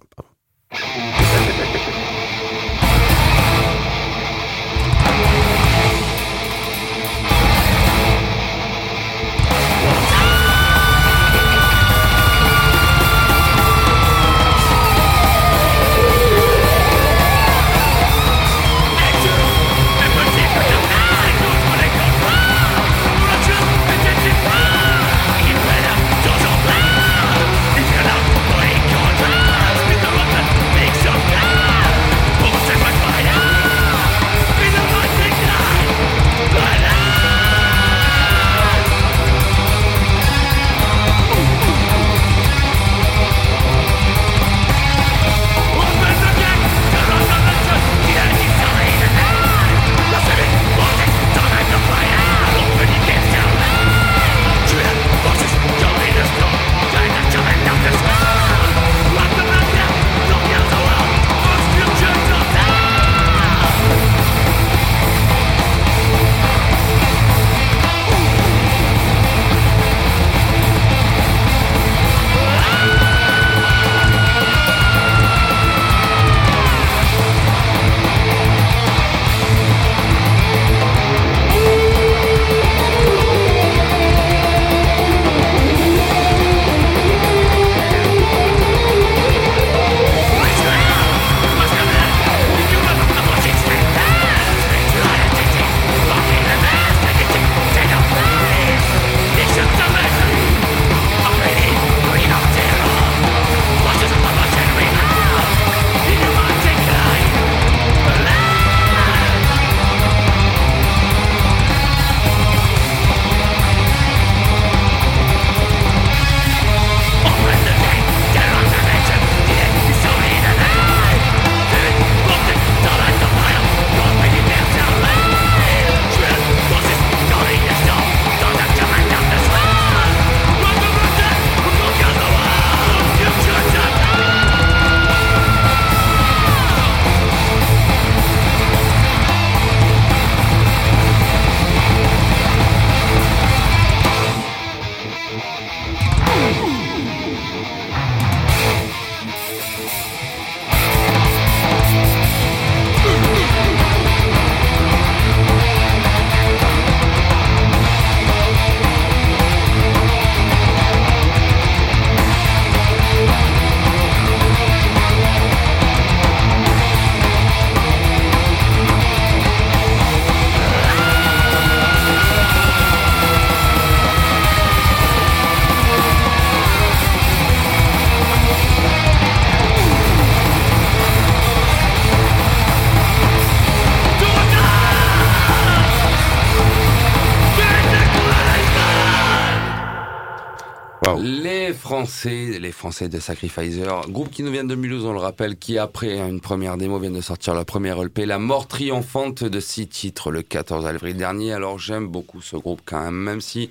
Français, 192.22 192.58
les 192.60 192.70
Français 192.70 193.08
de 193.08 193.18
Sacrificer, 193.18 193.84
groupe 194.08 194.30
qui 194.30 194.44
nous 194.44 194.52
vient 194.52 194.62
de 194.62 194.76
Mulhouse, 194.76 195.04
on 195.04 195.12
le 195.12 195.18
rappelle, 195.18 195.56
qui 195.56 195.76
après 195.76 196.20
une 196.20 196.40
première 196.40 196.76
démo 196.76 197.00
vient 197.00 197.10
de 197.10 197.20
sortir 197.20 197.52
la 197.52 197.64
première 197.64 198.00
LP, 198.00 198.20
La 198.26 198.38
mort 198.38 198.68
triomphante 198.68 199.42
de 199.42 199.58
six 199.58 199.88
titres 199.88 200.30
le 200.30 200.42
14 200.42 200.86
avril 200.86 201.16
dernier. 201.16 201.52
Alors 201.52 201.80
j'aime 201.80 202.06
beaucoup 202.06 202.40
ce 202.40 202.54
groupe 202.54 202.80
quand 202.84 203.02
même, 203.02 203.16
même 203.16 203.40
si, 203.40 203.70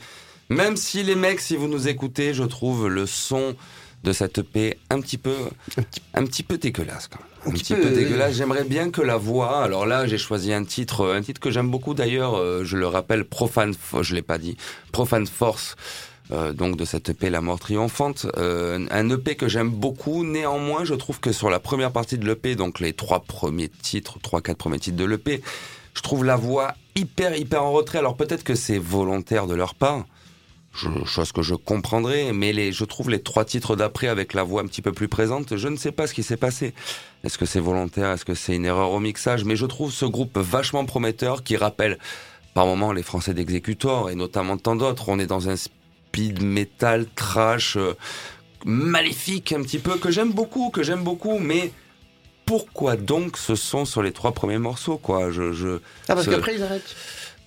même 0.50 0.76
si 0.76 1.02
les 1.02 1.16
mecs, 1.16 1.40
si 1.40 1.56
vous 1.56 1.70
nous 1.70 1.88
écoutez, 1.88 2.34
je 2.34 2.44
trouve 2.44 2.90
le 2.90 3.06
son 3.06 3.56
de 4.04 4.12
cette 4.12 4.40
EP 4.40 4.78
un 4.90 5.00
petit 5.00 5.18
peu, 5.18 5.36
un 6.14 6.26
petit 6.26 6.44
peu 6.44 6.58
dégueulasse 6.58 7.08
quand 7.08 7.20
même. 7.20 7.56
Un, 7.56 7.58
petit, 7.58 7.74
peu, 7.74 7.90
dégueulasse. 7.90 8.36
J'aimerais 8.36 8.66
bien 8.66 8.92
que 8.92 9.02
la 9.02 9.16
voix. 9.16 9.64
Alors 9.64 9.86
là, 9.86 10.08
j'ai 10.08 10.18
choisi 10.18 10.52
un 10.52 10.66
titre, 10.66 11.10
un 11.16 11.22
titre 11.22 11.40
que 11.40 11.52
j'aime 11.52 11.72
beaucoup 11.72 11.94
d'ailleurs. 11.94 12.36
euh, 12.36 12.64
je 12.66 12.76
le 12.76 12.86
rappelle, 12.86 13.24
Profane, 13.24 13.74
je 14.02 14.14
l'ai 14.14 14.22
pas 14.22 14.38
dit, 14.38 14.58
Profane 14.92 15.26
Force. 15.26 15.78
Euh, 16.32 16.54
donc 16.54 16.78
de 16.78 16.86
cette 16.86 17.10
EP 17.10 17.30
La 17.30 17.42
Mort 17.42 17.60
Triomphante, 17.60 18.26
Euh, 18.38 18.88
un 18.92 19.10
EP 19.10 19.36
que 19.36 19.48
j'aime 19.48 19.70
beaucoup. 19.70 20.24
Néanmoins, 20.24 20.86
je 20.86 20.94
trouve 20.94 21.20
que 21.20 21.32
sur 21.32 21.50
la 21.50 21.60
première 21.60 21.92
partie 21.92 22.18
de 22.18 22.26
l'EP, 22.26 22.56
donc 22.56 22.80
les 22.80 22.94
trois 22.94 23.22
premiers 23.22 23.70
titres, 23.70 24.20
trois 24.22 24.42
quatre 24.42 24.58
premiers 24.58 24.80
titres 24.80 24.98
de 24.98 25.06
l'EP, 25.06 25.42
je 25.94 26.02
trouve 26.02 26.24
la 26.24 26.36
voix 26.36 26.74
hyper 26.96 27.36
hyper 27.36 27.64
en 27.64 27.72
retrait. 27.72 28.00
Alors 28.00 28.16
peut-être 28.16 28.44
que 28.44 28.56
c'est 28.56 28.78
volontaire 28.78 29.48
de 29.48 29.56
leur 29.56 29.76
part, 29.76 30.06
chose 31.06 31.32
que 31.34 31.42
je 31.42 31.54
comprendrais, 31.56 32.32
mais 32.34 32.54
les, 32.54 32.72
je 32.72 32.86
trouve 32.86 33.10
les 33.10 33.22
trois 33.22 33.44
titres 33.44 33.76
d'après 33.76 34.08
avec 34.08 34.34
la 34.34 34.44
voix 34.44 34.62
un 34.62 34.68
petit 34.68 34.82
peu 34.82 34.94
plus 34.94 35.10
présente, 35.10 35.58
je 35.58 35.68
ne 35.68 35.76
sais 35.76 35.92
pas 35.92 36.08
ce 36.08 36.14
qui 36.14 36.24
s'est 36.24 36.38
passé. 36.38 36.74
Est-ce 37.26 37.38
que 37.38 37.46
c'est 37.46 37.60
volontaire, 37.60 38.10
est-ce 38.12 38.24
que 38.24 38.36
c'est 38.36 38.56
une 38.56 38.66
erreur 38.66 38.92
au 38.92 39.00
mixage? 39.00 39.44
Mais 39.44 39.58
je 39.58 39.66
trouve 39.66 39.92
ce 39.92 40.06
groupe 40.06 40.38
vachement 40.38 40.86
prometteur 40.86 41.44
qui 41.44 41.58
rappelle 41.58 41.98
par 42.54 42.66
moments 42.66 42.94
les 42.94 43.04
Français 43.04 43.34
d'Executor 43.34 44.10
et 44.10 44.16
notamment 44.16 44.58
tant 44.58 44.78
d'autres. 44.78 45.10
On 45.10 45.20
est 45.20 45.28
dans 45.28 45.50
un 45.50 45.56
speed 46.12 46.42
metal 46.44 47.06
trash 47.16 47.78
euh, 47.78 47.94
maléfique 48.66 49.54
un 49.54 49.62
petit 49.64 49.80
peu 49.80 49.98
que 49.98 50.12
j'aime 50.12 50.34
beaucoup, 50.34 50.70
que 50.70 50.84
j'aime 50.84 51.04
beaucoup, 51.04 51.40
mais 51.40 51.72
pourquoi 52.46 52.98
donc 52.98 53.38
ce 53.38 53.56
son 53.56 53.86
sur 53.86 54.04
les 54.04 54.12
trois 54.12 54.34
premiers 54.34 54.58
morceaux 54.58 54.98
quoi? 54.98 55.32
Je, 55.32 55.54
je... 55.54 55.80
Ah, 56.10 56.16
parce 56.16 56.26
Ce- 56.26 56.30
qu'après, 56.32 56.56
ils 56.56 56.64
arrêtent. 56.64 56.96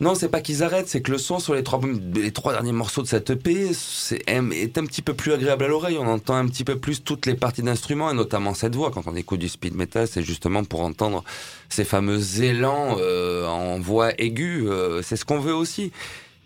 Non, 0.01 0.15
c'est 0.17 0.29
pas 0.29 0.41
qu'ils 0.41 0.62
arrêtent, 0.65 0.89
c'est 0.89 1.03
que 1.03 1.12
le 1.12 1.19
son 1.19 1.39
sur 1.39 1.55
les 1.55 1.62
trois, 1.62 1.79
les 2.15 2.33
trois 2.33 2.53
derniers 2.53 2.73
morceaux 2.73 3.03
de 3.03 3.07
cette 3.07 3.31
EP 3.31 3.73
c'est, 3.75 4.23
est 4.29 4.79
un 4.79 4.87
petit 4.87 5.03
peu 5.03 5.12
plus 5.15 5.33
agréable 5.33 5.65
à 5.65 5.69
l'oreille. 5.69 5.99
On 6.01 6.07
entend 6.09 6.35
un 6.35 6.49
petit 6.49 6.65
peu 6.65 6.79
plus 6.79 7.05
toutes 7.05 7.27
les 7.27 7.35
parties 7.35 7.62
d'instruments 7.62 8.11
et 8.11 8.15
notamment 8.15 8.55
cette 8.55 8.75
voix. 8.75 8.91
Quand 8.91 9.07
on 9.07 9.15
écoute 9.15 9.39
du 9.41 9.49
speed 9.49 9.75
metal, 9.75 10.09
c'est 10.09 10.23
justement 10.23 10.65
pour 10.65 10.81
entendre 10.81 11.23
ces 11.69 11.85
fameux 11.85 12.43
élans 12.43 12.97
euh, 12.99 13.47
en 13.47 13.79
voix 13.79 14.11
aiguë. 14.19 14.67
euh, 14.69 15.01
c'est 15.03 15.17
ce 15.17 15.25
qu'on 15.25 15.39
veut 15.39 15.55
aussi. 15.55 15.93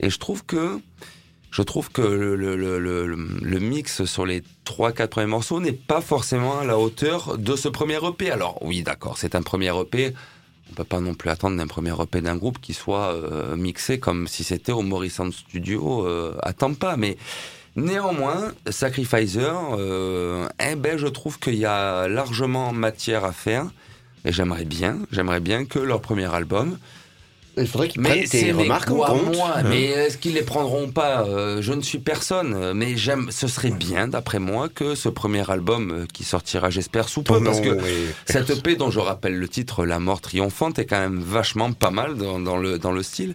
Et 0.01 0.11
je 0.11 0.19
trouve 0.19 0.45
que 0.45 0.79
je 1.51 1.63
trouve 1.63 1.91
que 1.91 2.03
le, 2.03 3.59
mix 3.61 4.05
sur 4.05 4.27
les 4.27 4.43
trois 4.65 4.93
quatre 4.93 5.11
premiers 5.11 5.27
morceaux 5.27 5.61
n'est 5.61 5.73
pas 5.73 6.01
forcément 6.01 6.59
à 6.59 6.65
la 6.65 6.79
hauteur 6.79 7.39
de 7.39 7.57
ce 7.57 7.69
premier 7.69 7.99
EP. 8.05 8.31
Alors 8.31 8.59
oui, 8.63 8.83
d'accord, 8.83 9.19
c'est 9.19 9.35
un 9.35 9.43
premier 9.43 9.73
EP. 9.81 10.15
On 10.71 10.75
peut 10.75 10.85
pas 10.85 11.01
non 11.01 11.15
plus 11.15 11.31
attendre 11.31 11.57
d'un 11.57 11.67
premier 11.67 11.93
EP 12.01 12.21
d'un 12.21 12.37
groupe 12.37 12.61
qui 12.61 12.75
soit 12.75 13.15
euh, 13.15 13.57
mixé 13.57 13.99
comme 13.99 14.29
si 14.29 14.45
c'était 14.45 14.73
au 14.73 14.83
Morrison 14.83 15.31
Studio 15.33 16.07
euh, 16.07 16.37
à 16.43 16.53
Tampa. 16.53 16.97
Mais 16.99 17.17
néanmoins, 17.75 18.53
Sacrificer, 18.69 19.51
eh 20.61 20.99
je 20.99 21.07
trouve 21.07 21.39
qu'il 21.39 21.55
y 21.55 21.65
a 21.65 22.09
largement 22.09 22.73
matière 22.73 23.25
à 23.25 23.33
faire. 23.33 23.67
Et 24.25 24.33
j'aimerais 24.33 24.65
bien, 24.65 24.99
j'aimerais 25.11 25.41
bien 25.41 25.65
que 25.65 25.79
leur 25.79 26.03
premier 26.03 26.33
album, 26.33 26.77
Il 27.59 27.67
faudrait 27.67 27.89
qu'ils 27.89 28.01
mais 28.01 28.11
prennent 28.11 28.29
tes 28.29 28.53
remarques 28.53 28.91
en 28.91 28.97
compte. 29.05 29.37
moi. 29.37 29.53
hein. 29.57 29.63
Mais 29.65 29.85
est-ce 29.87 30.17
qu'ils 30.19 30.35
les 30.35 30.43
prendront 30.43 30.89
pas 30.91 31.25
Euh, 31.27 31.61
Je 31.63 31.73
ne 31.73 31.83
suis 31.83 31.99
personne. 31.99 32.73
Mais 32.75 32.97
j'aime. 32.97 33.29
Ce 33.31 33.47
serait 33.49 33.71
bien, 33.71 34.09
d'après 34.09 34.39
moi, 34.39 34.69
que 34.69 34.95
ce 34.95 35.09
premier 35.09 35.49
album 35.51 35.91
euh, 35.91 36.07
qui 36.13 36.25
sortira, 36.25 36.71
j'espère, 36.71 37.09
sous 37.09 37.23
peu, 37.23 37.35
Oh 37.37 37.41
parce 37.45 37.59
non, 37.59 37.65
que 37.65 37.83
oui. 37.83 38.07
cette 38.27 38.51
EP 38.51 38.77
dont 38.77 38.91
je 38.91 39.01
rappelle 39.01 39.37
le 39.39 39.49
titre, 39.49 39.85
La 39.85 39.99
mort 39.99 40.21
triomphante, 40.21 40.79
est 40.79 40.87
quand 40.87 41.01
même 41.01 41.21
vachement 41.21 41.73
pas 41.73 41.91
mal 41.91 42.17
dans, 42.17 42.39
dans 42.41 42.57
le 42.57 42.79
dans 42.79 42.93
le 42.93 43.03
style. 43.03 43.35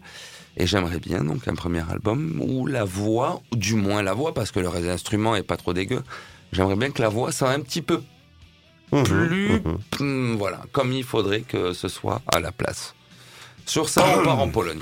Et 0.55 0.67
j'aimerais 0.67 0.99
bien 0.99 1.23
donc 1.23 1.47
un 1.47 1.55
premier 1.55 1.81
album 1.89 2.39
où 2.39 2.67
la 2.67 2.83
voix, 2.83 3.41
ou 3.51 3.55
du 3.55 3.73
moins 3.73 4.03
la 4.03 4.13
voix, 4.13 4.33
parce 4.35 4.51
que 4.51 4.59
le 4.59 4.69
reste 4.69 4.83
des 4.85 4.91
instruments 4.91 5.35
est 5.35 5.41
pas 5.43 5.57
trop 5.57 5.73
dégueu. 5.73 6.03
J'aimerais 6.51 6.75
bien 6.75 6.91
que 6.91 7.01
la 7.01 7.09
voix 7.09 7.31
soit 7.31 7.49
un 7.49 7.59
petit 7.59 7.81
peu 7.81 8.01
Mhm, 8.91 9.03
plus, 9.05 9.49
mhm. 9.49 9.77
hum, 9.99 10.35
voilà, 10.37 10.61
comme 10.71 10.93
il 10.93 11.03
faudrait 11.03 11.41
que 11.41 11.73
ce 11.73 11.87
soit 11.87 12.21
à 12.31 12.39
la 12.39 12.51
place. 12.51 12.93
Sur 13.65 13.89
ça, 13.89 14.05
on 14.19 14.23
part 14.23 14.39
en 14.39 14.49
Pologne. 14.49 14.81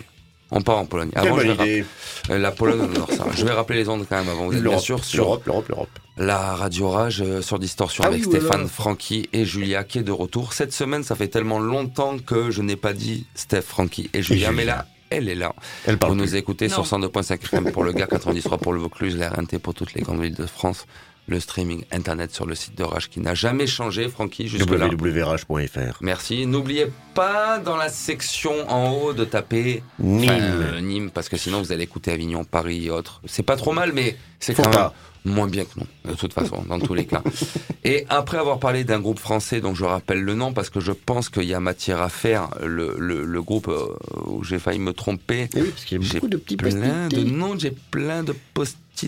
On 0.54 0.62
part 0.62 0.80
en 0.80 0.86
Pologne. 0.86 1.12
Avant, 1.16 1.40
je 1.40 1.48
bonne 1.48 1.48
vais 1.48 1.54
idée. 1.54 1.82
rappeler- 1.82 2.34
euh, 2.36 2.38
la 2.40 2.52
Pologne, 2.52 2.80
on 2.82 2.92
adore 2.92 3.10
ça. 3.12 3.26
Je 3.34 3.46
vais 3.46 3.52
rappeler 3.54 3.78
les 3.80 3.88
ondes 3.90 4.06
quand 4.10 4.18
même 4.18 4.28
avant. 4.28 4.48
Vous 4.48 4.52
êtes 4.54 4.60
bien 4.62 4.72
L'Europe, 4.72 4.84
sûr 4.84 5.04
sur 5.06 5.24
l'Europe, 5.24 5.44
l'Europe, 5.46 5.70
l'Europe. 5.70 5.90
la 6.18 6.56
Radio 6.56 6.90
Rage 6.90 7.22
euh, 7.22 7.42
sur 7.42 7.58
Distorsion 7.58 8.04
Ah 8.06 8.08
avec 8.08 8.24
oui, 8.24 8.28
voilà. 8.30 8.40
Stéphane, 8.48 8.68
Francky 8.68 9.30
et 9.32 9.46
Julia 9.46 9.86
qui 9.86 10.00
est 10.00 10.04
de 10.04 10.12
retour. 10.12 10.52
Cette 10.52 10.74
semaine, 10.74 11.04
ça 11.04 11.16
fait 11.16 11.30
tellement 11.30 11.60
longtemps 11.60 12.18
que 12.20 12.52
je 12.52 12.62
n'ai 12.62 12.76
pas 12.76 12.92
dit 12.92 13.26
Steph, 13.34 13.62
Francky 13.62 14.10
et 14.14 14.22
Julia, 14.22 14.48
Julia. 14.48 14.52
mais 14.52 14.66
là, 14.66 14.86
elle 15.10 15.30
est 15.30 15.36
là. 15.36 15.56
Elle 15.86 15.94
Vous 15.94 16.00
parle 16.00 16.14
nous 16.16 16.24
plus. 16.26 16.36
écoutez 16.36 16.68
Non. 16.68 16.84
sur 16.84 16.86
102.5 17.00 17.42
FM 17.46 17.72
pour 17.72 17.84
le 17.86 17.94
gars, 17.94 18.08
93 18.08 18.44
pour 18.62 18.74
le 18.74 18.80
Vaucluse, 18.82 19.16
la 19.18 19.30
RNT 19.30 19.58
pour 19.60 19.74
toutes 19.74 19.94
les 19.94 20.02
grandes 20.02 20.22
villes 20.22 20.36
de 20.36 20.46
France, 20.48 20.86
le 21.28 21.40
streaming 21.40 21.84
internet 21.92 22.34
sur 22.34 22.46
le 22.46 22.56
site 22.56 22.78
de 22.78 22.84
Rage 22.84 23.10
qui 23.10 23.20
n'a 23.20 23.34
jamais 23.36 23.68
changé, 23.68 24.10
Francky, 24.10 24.48
jusque-là. 24.48 24.88
www.rage.fr. 24.88 25.98
Merci. 26.02 26.46
N'oubliez 26.46 26.88
pas 27.14 27.60
dans 27.60 27.78
la 27.78 27.90
section 27.90 28.70
en 28.70 28.92
haut 28.92 29.14
de 29.14 29.24
taper 29.24 29.84
Nîmes. 30.00 30.30
Euh, 30.32 30.82
Nîmes, 30.82 31.12
parce 31.12 31.30
que 31.30 31.38
sinon 31.38 31.62
vous 31.62 31.72
allez 31.72 31.84
écouter 31.84 32.12
Avignon, 32.12 32.44
Paris 32.44 32.88
et 32.88 32.90
autres. 32.90 33.22
C'est 33.26 33.44
pas 33.44 33.56
trop 33.56 33.72
mal, 33.72 33.92
mais 33.94 34.18
c'est 34.40 34.54
quand 34.56 34.70
même 34.70 34.90
moins 35.24 35.48
bien 35.48 35.66
que 35.66 35.80
non, 35.80 35.86
de 36.06 36.16
toute 36.16 36.34
façon, 36.34 36.64
dans 36.68 36.80
tous 36.80 36.96
les 36.96 37.06
cas. 37.06 37.22
Et 37.84 38.06
après 38.10 38.38
avoir 38.40 38.58
parlé 38.60 38.84
d'un 38.84 39.00
groupe 39.00 39.20
français 39.20 39.62
dont 39.62 39.76
je 39.76 39.86
rappelle 39.86 40.22
le 40.22 40.34
nom, 40.34 40.52
parce 40.52 40.72
que 40.72 40.80
je 40.80 40.92
pense 40.92 41.30
qu'il 41.30 41.44
y 41.44 41.54
a 41.54 41.60
matière 41.60 42.02
à 42.02 42.10
faire, 42.10 42.50
le, 42.64 42.96
le, 42.98 43.24
le 43.24 43.42
groupe 43.44 43.68
euh, 43.68 43.86
où 44.26 44.44
j'ai 44.44 44.58
failli 44.58 44.80
me 44.80 44.94
tromper, 44.94 45.48
Eh 45.56 45.62
oui, 45.62 45.70
parce 45.70 45.86
qu'il 45.86 46.02
y 46.02 46.10
a 46.10 46.14
beaucoup 46.14 46.28
de 46.28 46.38
petits 46.38 46.58
plein 46.58 47.08
de 47.08 47.24
noms, 47.24 47.58
j'ai 47.58 47.72
plein 47.92 48.24
de 48.24 48.36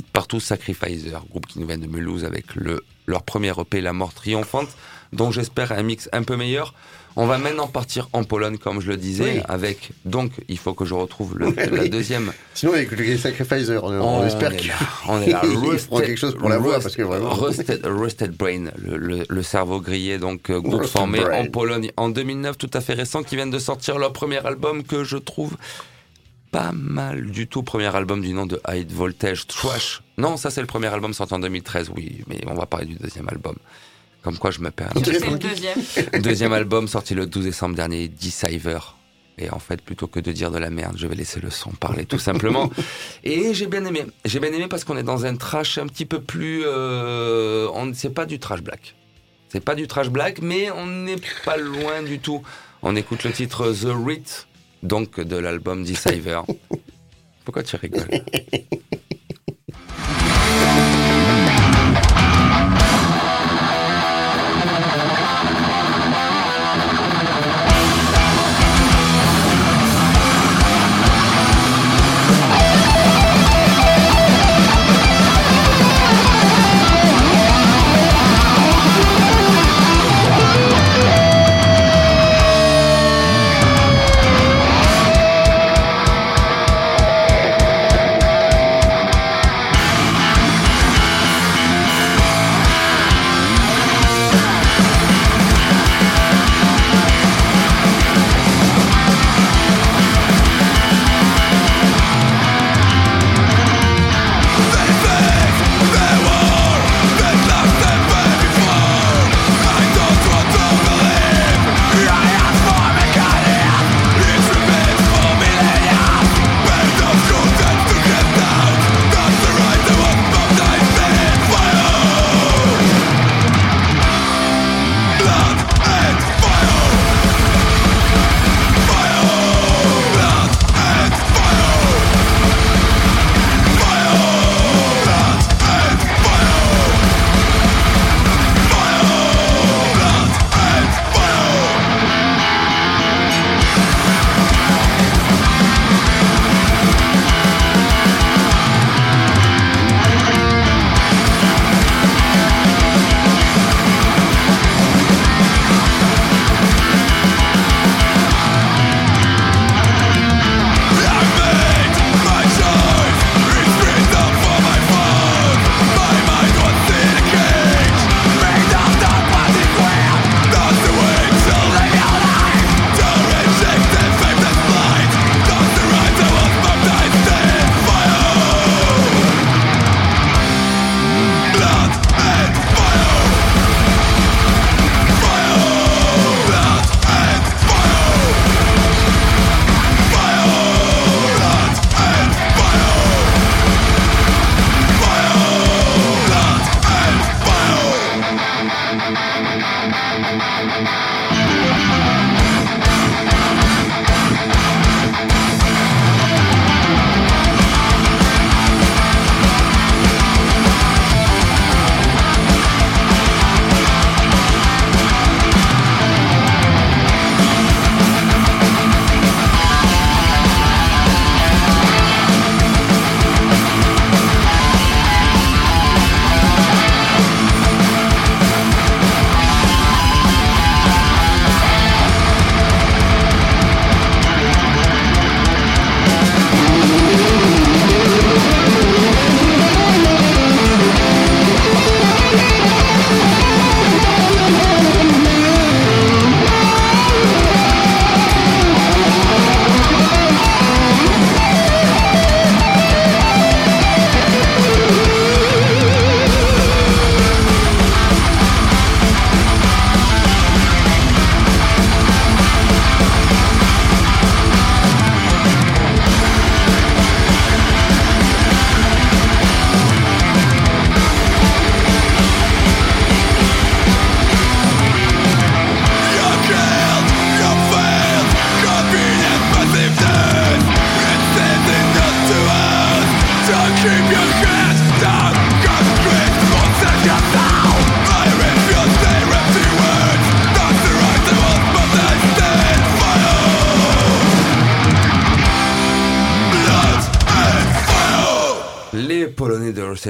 partout. 0.02 0.40
Sacrificer, 0.40 1.12
groupe 1.30 1.46
qui 1.48 1.60
nous 1.60 1.68
vient 1.68 1.78
de 1.78 1.88
Mulhouse 1.88 2.26
avec 2.26 2.56
le, 2.56 2.84
leur 3.08 3.24
premier 3.24 3.52
EP, 3.60 3.82
La 3.82 3.94
Mort 3.94 4.14
Triomphante, 4.14 4.70
dont 5.12 5.32
j'espère 5.32 5.72
un 5.72 5.84
mix 5.84 6.10
un 6.12 6.24
peu 6.24 6.36
meilleur. 6.36 6.74
On 7.16 7.28
va 7.28 7.38
maintenant 7.38 7.68
partir 7.68 8.10
en 8.14 8.24
Pologne, 8.24 8.58
comme 8.58 8.82
je 8.82 8.88
le 8.88 8.98
disais, 8.98 9.34
Oui. 9.36 9.42
avec, 9.48 9.92
donc, 10.04 10.32
il 10.50 10.58
faut 10.58 10.74
que 10.74 10.84
je 10.84 10.96
retrouve 10.96 11.38
le, 11.38 11.52
la 11.72 11.88
deuxième. 11.88 12.34
Sinon, 12.56 12.74
avec 12.74 12.90
les 12.92 13.18
Sacrificer, 13.20 13.78
on, 13.84 13.90
on 14.02 14.26
espère 14.26 14.52
est 14.52 14.58
que. 14.58 14.68
là, 14.70 14.74
on 15.08 15.22
est 15.22 15.28
là. 15.30 15.42
Rusted- 15.44 15.90
quelque 16.04 16.18
chose 16.18 16.36
pour 16.36 16.50
la 16.50 16.58
voix, 16.58 16.80
parce 16.80 16.96
que 16.96 17.04
vraiment- 17.04 17.30
Rusted, 17.30 17.82
Rusted 17.86 18.32
Brain, 18.32 18.72
le, 18.84 18.98
le- 18.98 19.26
le 19.30 19.44
cerveau 19.44 19.80
grillé, 19.80 20.18
donc 20.18 20.50
euh, 20.50 20.60
groupe 20.60 20.82
Rusted 20.82 20.98
formé 20.98 21.20
Brain. 21.20 21.42
en 21.42 21.46
Pologne 21.46 21.92
en 21.98 22.10
2009, 22.10 22.58
tout 22.58 22.72
à 22.74 22.82
fait 22.82 22.94
récent, 22.94 23.22
qui 23.22 23.36
viennent 23.36 23.52
de 23.52 23.60
sortir 23.60 24.00
leur 24.00 24.12
premier 24.12 24.44
album 24.44 24.82
que 24.82 25.04
je 25.04 25.18
trouve 25.18 25.56
pas 26.54 26.72
mal 26.72 27.32
du 27.32 27.48
tout. 27.48 27.64
Premier 27.64 27.94
album 27.94 28.22
du 28.22 28.32
nom 28.32 28.46
de 28.46 28.62
High 28.70 28.90
Voltage 28.90 29.48
Trash. 29.48 30.04
Non, 30.20 30.38
ça 30.38 30.52
c'est 30.52 30.62
le 30.62 30.68
premier 30.68 30.88
album 30.88 31.12
sorti 31.12 31.34
en 31.34 31.40
2013, 31.40 31.92
oui, 31.96 32.24
mais 32.28 32.40
on 32.48 32.54
va 32.54 32.68
parler 32.68 32.86
du 32.86 32.96
deuxième 32.96 33.28
album. 33.28 33.56
Comme 34.22 34.38
quoi 34.38 34.52
je 34.52 34.62
me 34.62 34.70
perds. 34.70 34.92
un 34.96 35.02
petit 35.02 35.10
Ok. 35.10 35.18
C'est 35.20 35.32
le 35.32 35.38
deuxième. 35.38 35.78
Deuxième 36.22 36.54
album 36.54 36.88
sorti 36.88 37.16
le 37.16 37.26
12 37.26 37.44
décembre 37.44 37.76
dernier, 37.76 38.08
Deceiver. 38.08 38.80
Et 39.40 39.50
en 39.50 39.58
fait, 39.58 39.82
plutôt 39.82 40.08
que 40.08 40.20
de 40.20 40.32
dire 40.32 40.52
de 40.52 40.60
la 40.60 40.70
merde, 40.70 40.96
je 40.96 41.08
vais 41.08 41.16
laisser 41.16 41.42
le 41.42 41.50
son 41.50 41.72
parler 41.72 42.06
tout 42.06 42.20
simplement. 42.20 42.70
Et 43.24 43.54
j'ai 43.56 43.66
bien 43.66 43.84
aimé. 43.84 44.06
J'ai 44.24 44.40
bien 44.40 44.54
aimé 44.54 44.68
parce 44.70 44.84
qu'on 44.84 44.96
est 44.96 45.04
dans 45.04 45.26
un 45.26 45.36
trash 45.36 45.80
un 45.80 45.88
petit 45.88 46.06
peu 46.06 46.22
plus. 46.22 46.62
Euh, 46.66 47.68
on 47.74 47.92
c'est 47.96 48.12
pas 48.12 48.28
du 48.28 48.38
trash 48.38 48.62
black. 48.62 48.96
C'est 49.50 49.60
pas 49.60 49.76
du 49.76 49.88
trash 49.88 50.10
black, 50.10 50.42
mais 50.42 50.70
on 50.72 50.86
n'est 50.86 51.20
pas 51.44 51.58
loin 51.58 52.04
du 52.04 52.20
tout. 52.20 52.44
On 52.84 52.96
écoute 52.96 53.24
le 53.24 53.32
titre 53.32 53.74
The 53.74 53.92
Rite, 54.06 54.48
donc 54.84 55.20
de 55.20 55.38
l'album 55.38 55.84
Deceiver. 55.84 56.42
Pourquoi 57.46 57.64
tu 57.64 57.76
rigoles? 57.76 58.24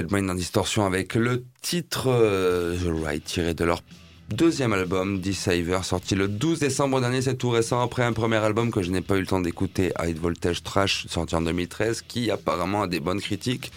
Brain 0.08 0.30
en 0.30 0.36
distorsion 0.36 0.86
avec 0.86 1.16
le 1.16 1.44
titre 1.62 2.08
euh, 2.08 2.78
The 2.78 3.06
Ride 3.06 3.24
tiré 3.24 3.54
de 3.54 3.64
leur 3.64 3.82
deuxième 4.30 4.74
album 4.74 5.20
Deceiver 5.20 5.80
sorti 5.84 6.16
le 6.16 6.28
12 6.28 6.60
décembre 6.60 7.00
dernier, 7.02 7.22
c'est 7.22 7.36
tout 7.36 7.50
récent 7.50 7.82
après 7.82 8.04
un 8.04 8.14
premier 8.14 8.38
album 8.38 8.72
que 8.72 8.82
je 8.82 8.92
n'ai 8.92 9.02
pas 9.02 9.16
eu 9.18 9.22
le 9.22 9.28
temps 9.28 9.40
d'écouter, 9.40 9.92
High 10.00 10.18
Voltage 10.18 10.64
Trash 10.64 11.08
sorti 11.08 11.36
en 11.36 11.42
2013 11.42 12.02
qui 12.02 12.32
apparemment 12.32 12.84
a 12.84 12.88
des 12.88 13.00
bonnes 13.00 13.22
critiques. 13.22 13.72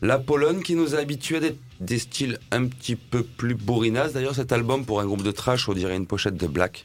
La 0.00 0.18
Pologne 0.18 0.62
qui 0.62 0.76
nous 0.76 0.94
a 0.94 0.98
habitués 0.98 1.38
à 1.38 1.40
des, 1.40 1.56
des 1.80 1.98
styles 1.98 2.38
un 2.52 2.66
petit 2.66 2.94
peu 2.94 3.22
plus 3.22 3.54
bourrinasses. 3.54 4.12
D'ailleurs 4.12 4.34
cet 4.34 4.52
album 4.52 4.84
pour 4.84 5.00
un 5.00 5.06
groupe 5.06 5.22
de 5.22 5.32
trash 5.32 5.68
on 5.68 5.72
dirait 5.72 5.96
une 5.96 6.06
pochette 6.06 6.36
de 6.36 6.46
black. 6.46 6.84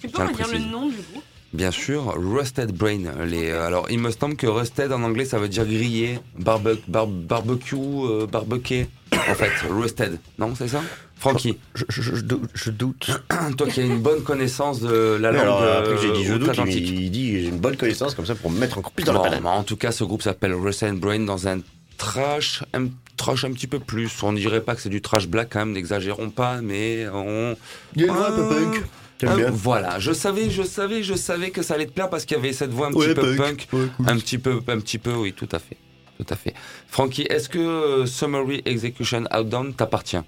Tu 0.00 0.08
peux 0.08 0.22
me 0.22 0.34
dire 0.34 0.48
le 0.52 0.58
nom 0.58 0.88
du 0.88 0.96
groupe? 0.96 1.24
Bien 1.52 1.70
sûr, 1.72 2.14
Rusted 2.16 2.70
Brain. 2.72 3.24
Les, 3.26 3.50
euh, 3.50 3.66
alors, 3.66 3.86
il 3.90 3.98
me 3.98 4.10
semble 4.10 4.36
que 4.36 4.46
Rusted 4.46 4.92
en 4.92 5.02
anglais, 5.02 5.24
ça 5.24 5.38
veut 5.38 5.48
dire 5.48 5.64
grillé, 5.64 6.20
barbe, 6.38 6.76
barbe- 6.86 7.10
barbecue, 7.26 7.74
euh, 7.76 8.26
barbecue. 8.26 8.86
En 9.12 9.34
fait, 9.34 9.50
Rusted. 9.68 10.18
Non, 10.38 10.54
c'est 10.56 10.68
ça? 10.68 10.80
Francky, 11.16 11.58
Je, 11.74 11.84
je- 11.88 12.02
je 12.02 12.20
dou- 12.22 12.42
je 12.54 12.70
doute. 12.70 13.10
toi 13.58 13.66
qui 13.66 13.80
as 13.80 13.84
une 13.84 14.00
bonne 14.00 14.22
connaissance 14.22 14.80
de 14.80 15.18
la 15.20 15.32
Mais 15.32 15.38
langue 15.38 15.42
alors, 15.46 15.62
euh, 15.62 15.78
après 15.80 15.94
que 15.96 16.00
j'ai 16.00 16.12
dit 16.12 16.24
je 16.24 16.32
doute, 16.34 16.40
il, 16.40 16.42
outre-Atlantique. 16.44 16.88
il 16.88 17.10
dit 17.10 17.42
j'ai 17.42 17.48
une 17.48 17.58
bonne 17.58 17.76
connaissance 17.76 18.14
comme 18.14 18.24
ça 18.26 18.34
pour 18.36 18.50
me 18.50 18.58
mettre 18.58 18.78
encore 18.78 18.92
plus 18.92 19.04
dans 19.04 19.12
Bon, 19.14 19.24
la 19.24 19.38
mais 19.40 19.48
en 19.48 19.62
tout 19.64 19.76
cas, 19.76 19.92
ce 19.92 20.04
groupe 20.04 20.22
s'appelle 20.22 20.54
Rusted 20.54 20.94
Brain 20.98 21.20
dans 21.20 21.46
un 21.48 21.58
trash, 21.98 22.62
un 22.72 22.86
trash 23.18 23.44
un 23.44 23.52
petit 23.52 23.66
peu 23.66 23.80
plus. 23.80 24.10
On 24.22 24.32
dirait 24.32 24.62
pas 24.62 24.74
que 24.74 24.80
c'est 24.80 24.88
du 24.88 25.02
trash 25.02 25.26
black 25.28 25.48
quand 25.52 25.58
même, 25.58 25.72
n'exagérons 25.72 26.30
pas, 26.30 26.60
mais 26.62 27.06
on... 27.12 27.54
Il 27.96 28.02
y 28.02 28.08
a 28.08 28.12
un 28.14 28.30
peu 28.32 28.40
Euh, 28.40 28.48
punk. 28.70 28.82
Euh, 29.28 29.36
bien 29.36 29.50
Voilà, 29.50 29.98
je 29.98 30.12
savais, 30.12 30.50
je 30.50 30.62
savais, 30.62 31.02
je 31.02 31.14
savais 31.14 31.50
que 31.50 31.62
ça 31.62 31.74
allait 31.74 31.86
te 31.86 31.92
plaire 31.92 32.08
parce 32.10 32.24
qu'il 32.24 32.36
y 32.36 32.40
avait 32.40 32.52
cette 32.52 32.70
voix 32.70 32.86
un 32.88 32.90
petit 32.90 32.98
Ouais, 33.08 33.14
peu 33.14 33.36
punk. 33.36 33.68
Ouais, 33.72 33.86
cool. 33.98 34.06
Un 34.06 34.16
petit 34.16 34.38
peu, 34.38 34.60
un 34.68 34.80
petit 34.80 34.98
peu, 34.98 35.14
oui, 35.14 35.32
tout 35.32 35.48
à 35.52 35.58
fait. 35.58 35.76
Tout 36.18 36.26
à 36.32 36.36
fait. 36.36 36.54
Francky, 36.88 37.22
est-ce 37.22 37.48
que 37.48 37.58
euh, 37.58 38.06
Summary 38.06 38.62
Execution 38.66 39.24
Outdown 39.34 39.74
t'appartient? 39.74 40.18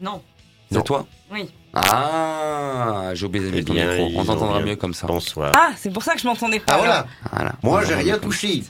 Non. 0.00 0.22
C'est 0.72 0.84
toi? 0.84 1.06
Oui. 1.32 1.50
Ah, 1.74 3.10
j'ai 3.14 3.26
oublié 3.26 3.44
de 3.44 3.50
Eh 3.50 3.56
mettre 3.56 3.66
ton 3.68 3.72
bien, 3.74 3.96
micro. 4.06 4.20
On 4.20 4.24
t'entendra 4.24 4.60
mieux 4.60 4.76
comme 4.76 4.94
ça. 4.94 5.06
Bonsoir. 5.08 5.50
Ah, 5.56 5.70
c'est 5.76 5.92
pour 5.92 6.02
ça 6.04 6.14
que 6.14 6.20
je 6.20 6.26
m'entendais 6.26 6.60
pas. 6.60 6.74
Ah 6.74 6.78
voilà, 6.78 7.06
Voilà. 7.32 7.52
moi 7.62 7.84
j'ai 7.84 7.94
rien 7.94 8.18
touché. 8.18 8.62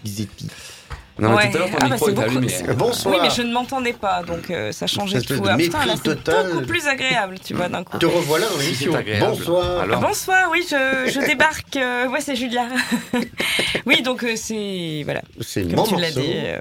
Non, 1.21 1.31
mais 1.31 1.37
Ouais. 1.37 1.51
tout 1.51 1.57
à 1.57 1.61
l'heure, 1.61 1.71
ton 1.71 1.77
Ah, 1.81 1.89
bah, 1.89 1.95
micro 2.07 2.21
allumé. 2.21 2.53
Bonsoir. 2.77 3.15
Oui, 3.15 3.21
mais 3.23 3.31
je 3.31 3.43
ne 3.43 3.53
m'entendais 3.53 3.93
pas, 3.93 4.23
donc 4.23 4.51
euh, 4.51 4.73
ça 4.73 4.87
changeait 4.87 5.21
tout. 5.21 5.39
de 5.39 5.49
Ah, 5.49 5.57
putain, 5.57 5.85
là, 5.87 5.95
c'est 5.97 6.03
total. 6.03 6.53
beaucoup 6.53 6.67
plus 6.67 6.87
agréable, 6.87 7.37
tu 7.45 7.55
vois, 7.55 7.69
d'un 7.69 7.85
coup. 7.85 7.99
Te 7.99 8.07
revoilà 8.07 8.47
dans 8.47 8.55
Si, 8.59 8.63
l'émission. 8.65 8.93
c'est 8.93 8.99
agréable. 8.99 9.27
Bonsoir. 9.37 9.81
Alors, 9.81 10.01
Bonsoir, 10.01 10.49
oui, 10.51 10.65
je, 10.69 11.11
je 11.13 11.27
débarque. 11.27 11.77
euh, 11.77 12.09
ouais, 12.09 12.21
c'est 12.21 12.37
Julia. 12.37 12.67
oui, 13.87 14.03
donc 14.03 14.25
euh, 14.25 14.33
c'est. 14.37 15.03
Voilà, 15.05 15.23
C'est 15.41 15.63
comme 15.63 15.75
mon 15.77 15.83
tu 15.85 15.97
l'as 15.97 16.11
dit. 16.11 16.21
euh, 16.35 16.59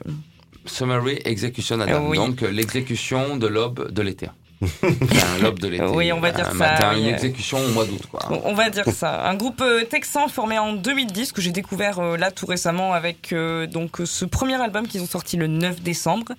Summary 0.66 1.20
Execution 1.26 1.80
Outdown. 1.80 2.08
oui. 2.10 2.18
Donc, 2.18 2.44
euh, 2.44 2.52
l'exécution 2.52 3.38
de 3.38 3.48
l'aube 3.48 3.92
de 3.92 4.02
l'été. 4.02 4.28
Enfin, 4.84 5.38
l'aube 5.42 5.60
de 5.60 5.68
l'été. 5.70 5.86
Oui, 5.86 6.12
on 6.12 6.20
va 6.20 6.32
dire 6.32 6.48
Un 6.48 6.52
ça, 6.52 6.56
matin, 6.56 6.92
oui, 6.94 7.02
une 7.02 7.08
exécution 7.08 7.60
au 7.60 7.70
mois 7.70 7.86
d'août, 7.86 8.02
quoi. 8.12 8.20
On 8.44 8.54
va 8.54 8.70
dire 8.70 8.86
ça. 8.92 9.26
Un 9.26 9.36
groupe 9.36 9.62
euh, 9.62 9.86
texan 9.86 10.28
formé 10.28 10.60
en 10.60 10.74
2010 10.74 11.32
que 11.32 11.42
j'ai 11.42 11.52
découvert 11.52 12.00
euh, 12.00 12.18
là 12.18 12.30
tout 12.32 12.46
récemment 12.46 12.94
avec 12.94 13.32
euh, 13.32 13.68
donc 13.68 13.98
ce 14.04 14.26
premier 14.26 14.62
album 14.62 14.88
qu'ils 14.88 15.02
ont 15.02 15.08
sorti 15.08 15.38
le 15.38 15.48
9 15.48 15.82
décembre. 15.82 16.34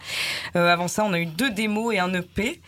Euh, 0.54 0.70
avant 0.70 0.88
ça, 0.88 1.04
on 1.04 1.12
a 1.14 1.18
eu 1.18 1.26
deux 1.26 1.50
démos 1.50 1.94
et 1.94 1.98
un 1.98 2.12
EP. 2.12 2.60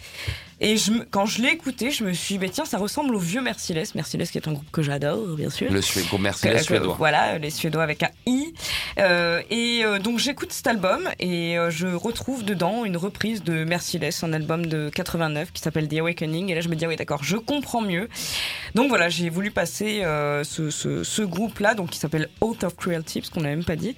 Et 0.65 0.77
je 0.77 0.93
quand 1.11 1.27
je 1.27 1.43
l'ai 1.43 1.49
écouté, 1.49 1.91
je 1.91 2.05
me 2.05 2.13
suis 2.13 2.35
dit, 2.37 2.39
bah, 2.39 2.47
tiens, 2.51 2.65
ça 2.65 2.79
ressemble 2.79 3.17
au 3.17 3.19
vieux 3.19 3.43
Merciless. 3.43 3.97
Merciless 3.97 4.31
qui 4.31 4.39
est 4.39 4.47
un 4.47 4.53
groupe 4.53 4.71
que 4.71 4.81
j'adore, 4.81 5.27
bien 5.37 5.51
sûr. 5.51 5.73
Le 5.73 5.83
Suédois, 5.83 6.21
merci, 6.21 6.43
Que- 6.43 6.49
les 6.51 6.55
que- 6.59 6.63
Suédois. 6.63 6.95
Voilà, 6.99 7.37
les 7.39 7.51
Suédois 7.51 7.83
avec 7.83 8.05
un 8.05 8.11
I. 8.27 8.55
Euh, 9.01 9.43
et 9.51 9.83
euh, 9.85 9.99
donc 9.99 10.21
j'écoute 10.21 10.53
cet 10.53 10.69
album 10.69 11.09
et 11.19 11.59
euh, 11.59 11.71
je 11.71 11.89
retrouve 11.89 12.45
dedans 12.45 12.85
une 12.85 12.97
reprise 12.97 13.43
de 13.43 13.65
Merciless, 13.65 14.23
un 14.23 14.33
album 14.33 14.65
de 14.67 14.89
89 14.95 15.51
qui 15.53 15.61
s'appelle 15.61 15.89
The 15.89 15.95
Awakening. 15.99 16.51
Et 16.51 16.55
là 16.55 16.61
je 16.61 16.69
me 16.69 16.77
dis, 16.77 16.85
ah 16.85 16.89
oui 16.89 16.97
d'accord, 16.97 17.25
je 17.25 17.37
comprends 17.37 17.81
mieux. 17.83 18.09
Donc 18.77 18.89
voilà, 18.89 19.09
j'ai 19.09 19.31
voulu 19.31 19.51
passer 19.51 20.05
euh, 20.05 20.45
ce, 20.45 20.71
ce, 20.71 21.03
ce 21.03 21.23
groupe-là, 21.23 21.75
donc 21.75 21.91
qui 21.91 21.99
s'appelle 21.99 22.29
Oath 22.41 22.63
of 22.63 22.77
Cruelty, 22.77 23.21
parce 23.21 23.31
qu'on 23.31 23.41
n'a 23.41 23.49
même 23.49 23.65
pas 23.65 23.75
dit. 23.77 23.97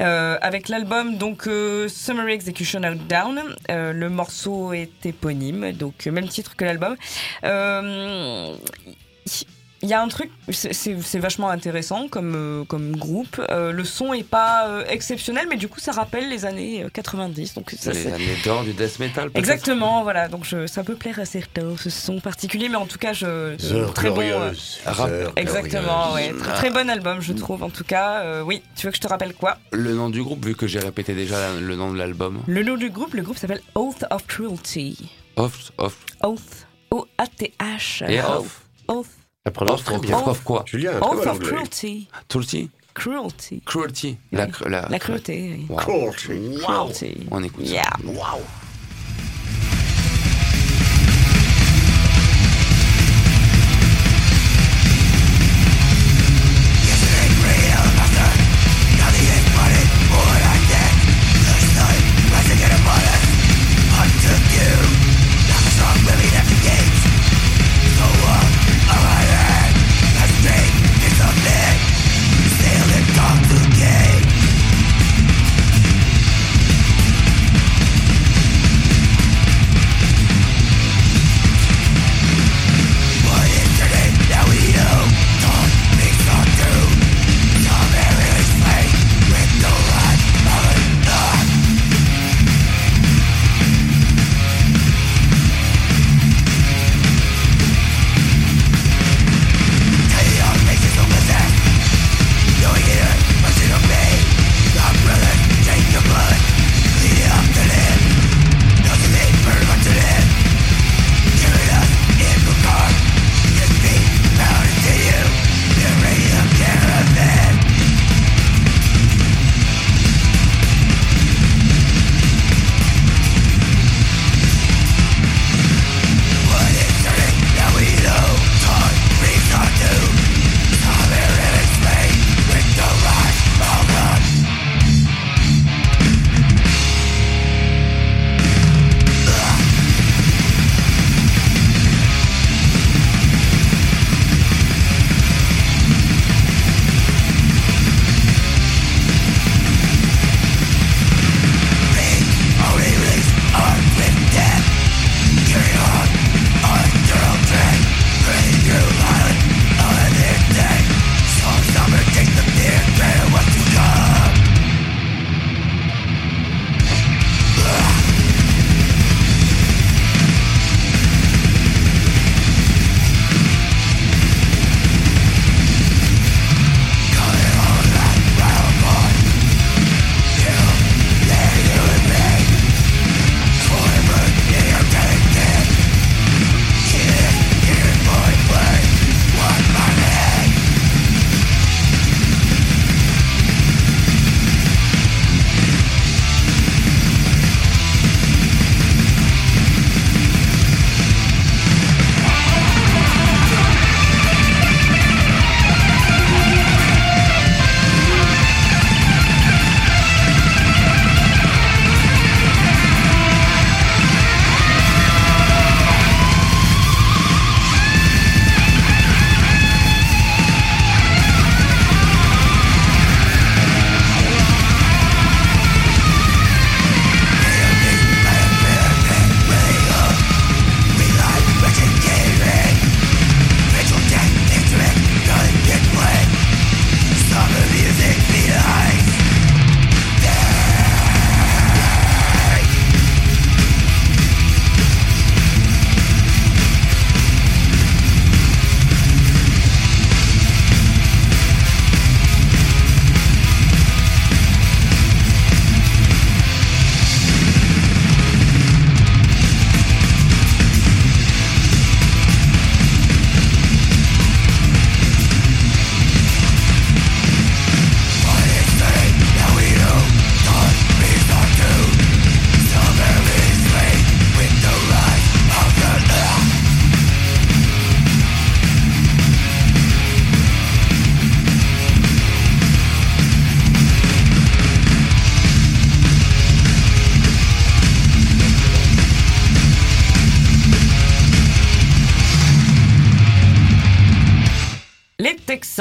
Euh, 0.00 0.36
avec 0.42 0.68
l'album 0.68 1.16
donc 1.16 1.46
euh, 1.46 1.88
Summary 1.88 2.32
Execution 2.32 2.80
Out 2.80 3.06
Down, 3.08 3.40
Euh, 3.70 3.92
le 3.92 4.08
morceau 4.10 4.72
est 4.72 5.04
éponyme, 5.06 5.72
donc 5.72 6.06
euh, 6.06 6.10
même 6.12 6.28
titre 6.28 6.54
que 6.56 6.64
l'album. 6.64 6.96
Il 9.86 9.90
y 9.90 9.94
a 9.94 10.02
un 10.02 10.08
truc, 10.08 10.32
c'est- 10.50 11.18
vachement 11.20 11.48
intéressant 11.48 12.08
comme, 12.08 12.34
euh, 12.34 12.64
comme 12.64 12.96
groupe. 12.96 13.40
Euh, 13.50 13.70
le 13.70 13.84
son 13.84 14.12
est 14.14 14.24
pas 14.28 14.66
euh, 14.66 14.84
exceptionnel, 14.88 15.46
mais 15.48 15.54
du 15.56 15.68
coup 15.68 15.78
ça 15.78 15.92
rappelle 15.92 16.28
les 16.28 16.44
années 16.44 16.82
euh, 16.82 16.88
90. 16.92 17.54
Donc 17.54 17.70
ça, 17.70 17.92
C'est 17.94 18.02
les 18.08 18.12
années 18.12 18.36
d'or 18.44 18.64
du 18.64 18.72
death 18.72 18.98
metal, 18.98 19.30
Exactement, 19.34 20.02
voilà. 20.02 20.26
Donc 20.26 20.44
je, 20.44 20.66
ça 20.66 20.82
peut 20.82 20.96
plaire 20.96 21.20
à 21.20 21.24
certains, 21.24 21.76
ce 21.76 21.88
son 21.88 22.18
particulier, 22.18 22.68
mais 22.68 22.74
en 22.74 22.86
tout 22.86 22.98
cas, 22.98 23.12
je 23.12 23.26
Heures 23.72 23.94
très 23.94 24.10
bon. 24.10 24.22
euh. 24.22 24.52
Rap- 24.86 25.08
Exactement, 25.36 26.14
ouais. 26.14 26.32
Très, 26.32 26.54
très 26.54 26.70
bon 26.70 26.90
album, 26.90 27.20
je 27.20 27.32
trouve. 27.32 27.62
En 27.62 27.70
tout 27.70 27.84
cas, 27.84 28.22
euh, 28.22 28.42
oui. 28.42 28.62
Tu 28.74 28.86
veux 28.86 28.90
que 28.90 28.96
je 28.96 29.02
te 29.02 29.06
rappelle 29.06 29.34
quoi? 29.34 29.56
Le 29.70 29.94
nom 29.94 30.10
du 30.10 30.20
groupe, 30.20 30.44
vu 30.44 30.56
que 30.56 30.66
j'ai 30.66 30.80
répété 30.80 31.14
déjà 31.14 31.38
la- 31.38 31.60
le 31.60 31.76
nom 31.76 31.92
de 31.92 31.96
l'album. 31.98 32.42
Le 32.48 32.64
nom 32.64 32.76
du 32.76 32.90
groupe, 32.90 33.14
le 33.14 33.22
groupe 33.22 33.38
s'appelle 33.38 33.62
Oath 33.76 34.04
of 34.10 34.26
Cruelty. 34.26 34.98
Off, 35.36 35.70
off, 35.78 35.96
Oath. 36.24 36.66
O-A-T-H. 36.90 38.02
et 38.08 38.20
off. 38.20 38.62
Oath. 38.88 39.06
La 39.46 39.52
prononce 39.52 39.84
très 39.84 39.98
bien. 40.00 40.18
off, 40.18 40.42
quoi 40.42 40.64
Julien, 40.66 40.98
très 40.98 41.26
of. 41.28 41.38
Cruelty. 41.38 42.08
Cruelty 42.28 42.68
Cruelty. 42.94 43.62
Cruelty. 43.64 44.16
La, 44.32 44.46
cru- 44.48 44.68
la, 44.68 44.88
La 44.88 44.98
cruauté, 44.98 45.52
oui. 45.56 45.66
Wow. 45.68 45.76
Cruelty. 45.76 46.58
Cruelty. 46.64 47.26
On 47.30 47.42
écoute 47.44 47.64
ça. 47.66 47.72
Yeah. 47.72 47.90
Wow. 48.04 48.40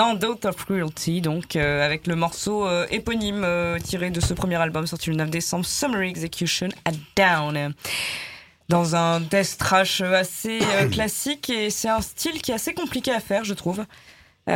Alexander 0.06 0.48
of 0.48 0.56
Cruelty, 0.66 1.20
donc 1.22 1.56
euh, 1.56 1.84
avec 1.84 2.06
le 2.06 2.16
morceau 2.16 2.68
euh, 2.68 2.86
éponyme 2.92 3.44
euh, 3.44 3.80
tiré 3.80 4.12
de 4.12 4.20
ce 4.20 4.36
premier 4.36 4.56
album 4.56 4.86
sorti 4.86 5.10
le 5.10 5.16
9 5.16 5.32
décembre, 5.32 5.66
Summary 5.66 6.10
Execution 6.10 6.70
at 6.86 6.92
Down. 7.16 7.74
Dans 8.70 8.96
un 8.96 9.20
death 9.20 9.58
trash 9.58 10.02
assez 10.02 10.60
classique 10.92 11.50
et 11.50 11.72
c'est 11.72 11.90
un 11.90 12.02
style 12.02 12.40
qui 12.42 12.52
est 12.52 12.54
assez 12.56 12.74
compliqué 12.76 13.12
à 13.12 13.20
faire, 13.20 13.44
je 13.46 13.56
trouve. 13.56 13.84
Moi, 14.48 14.56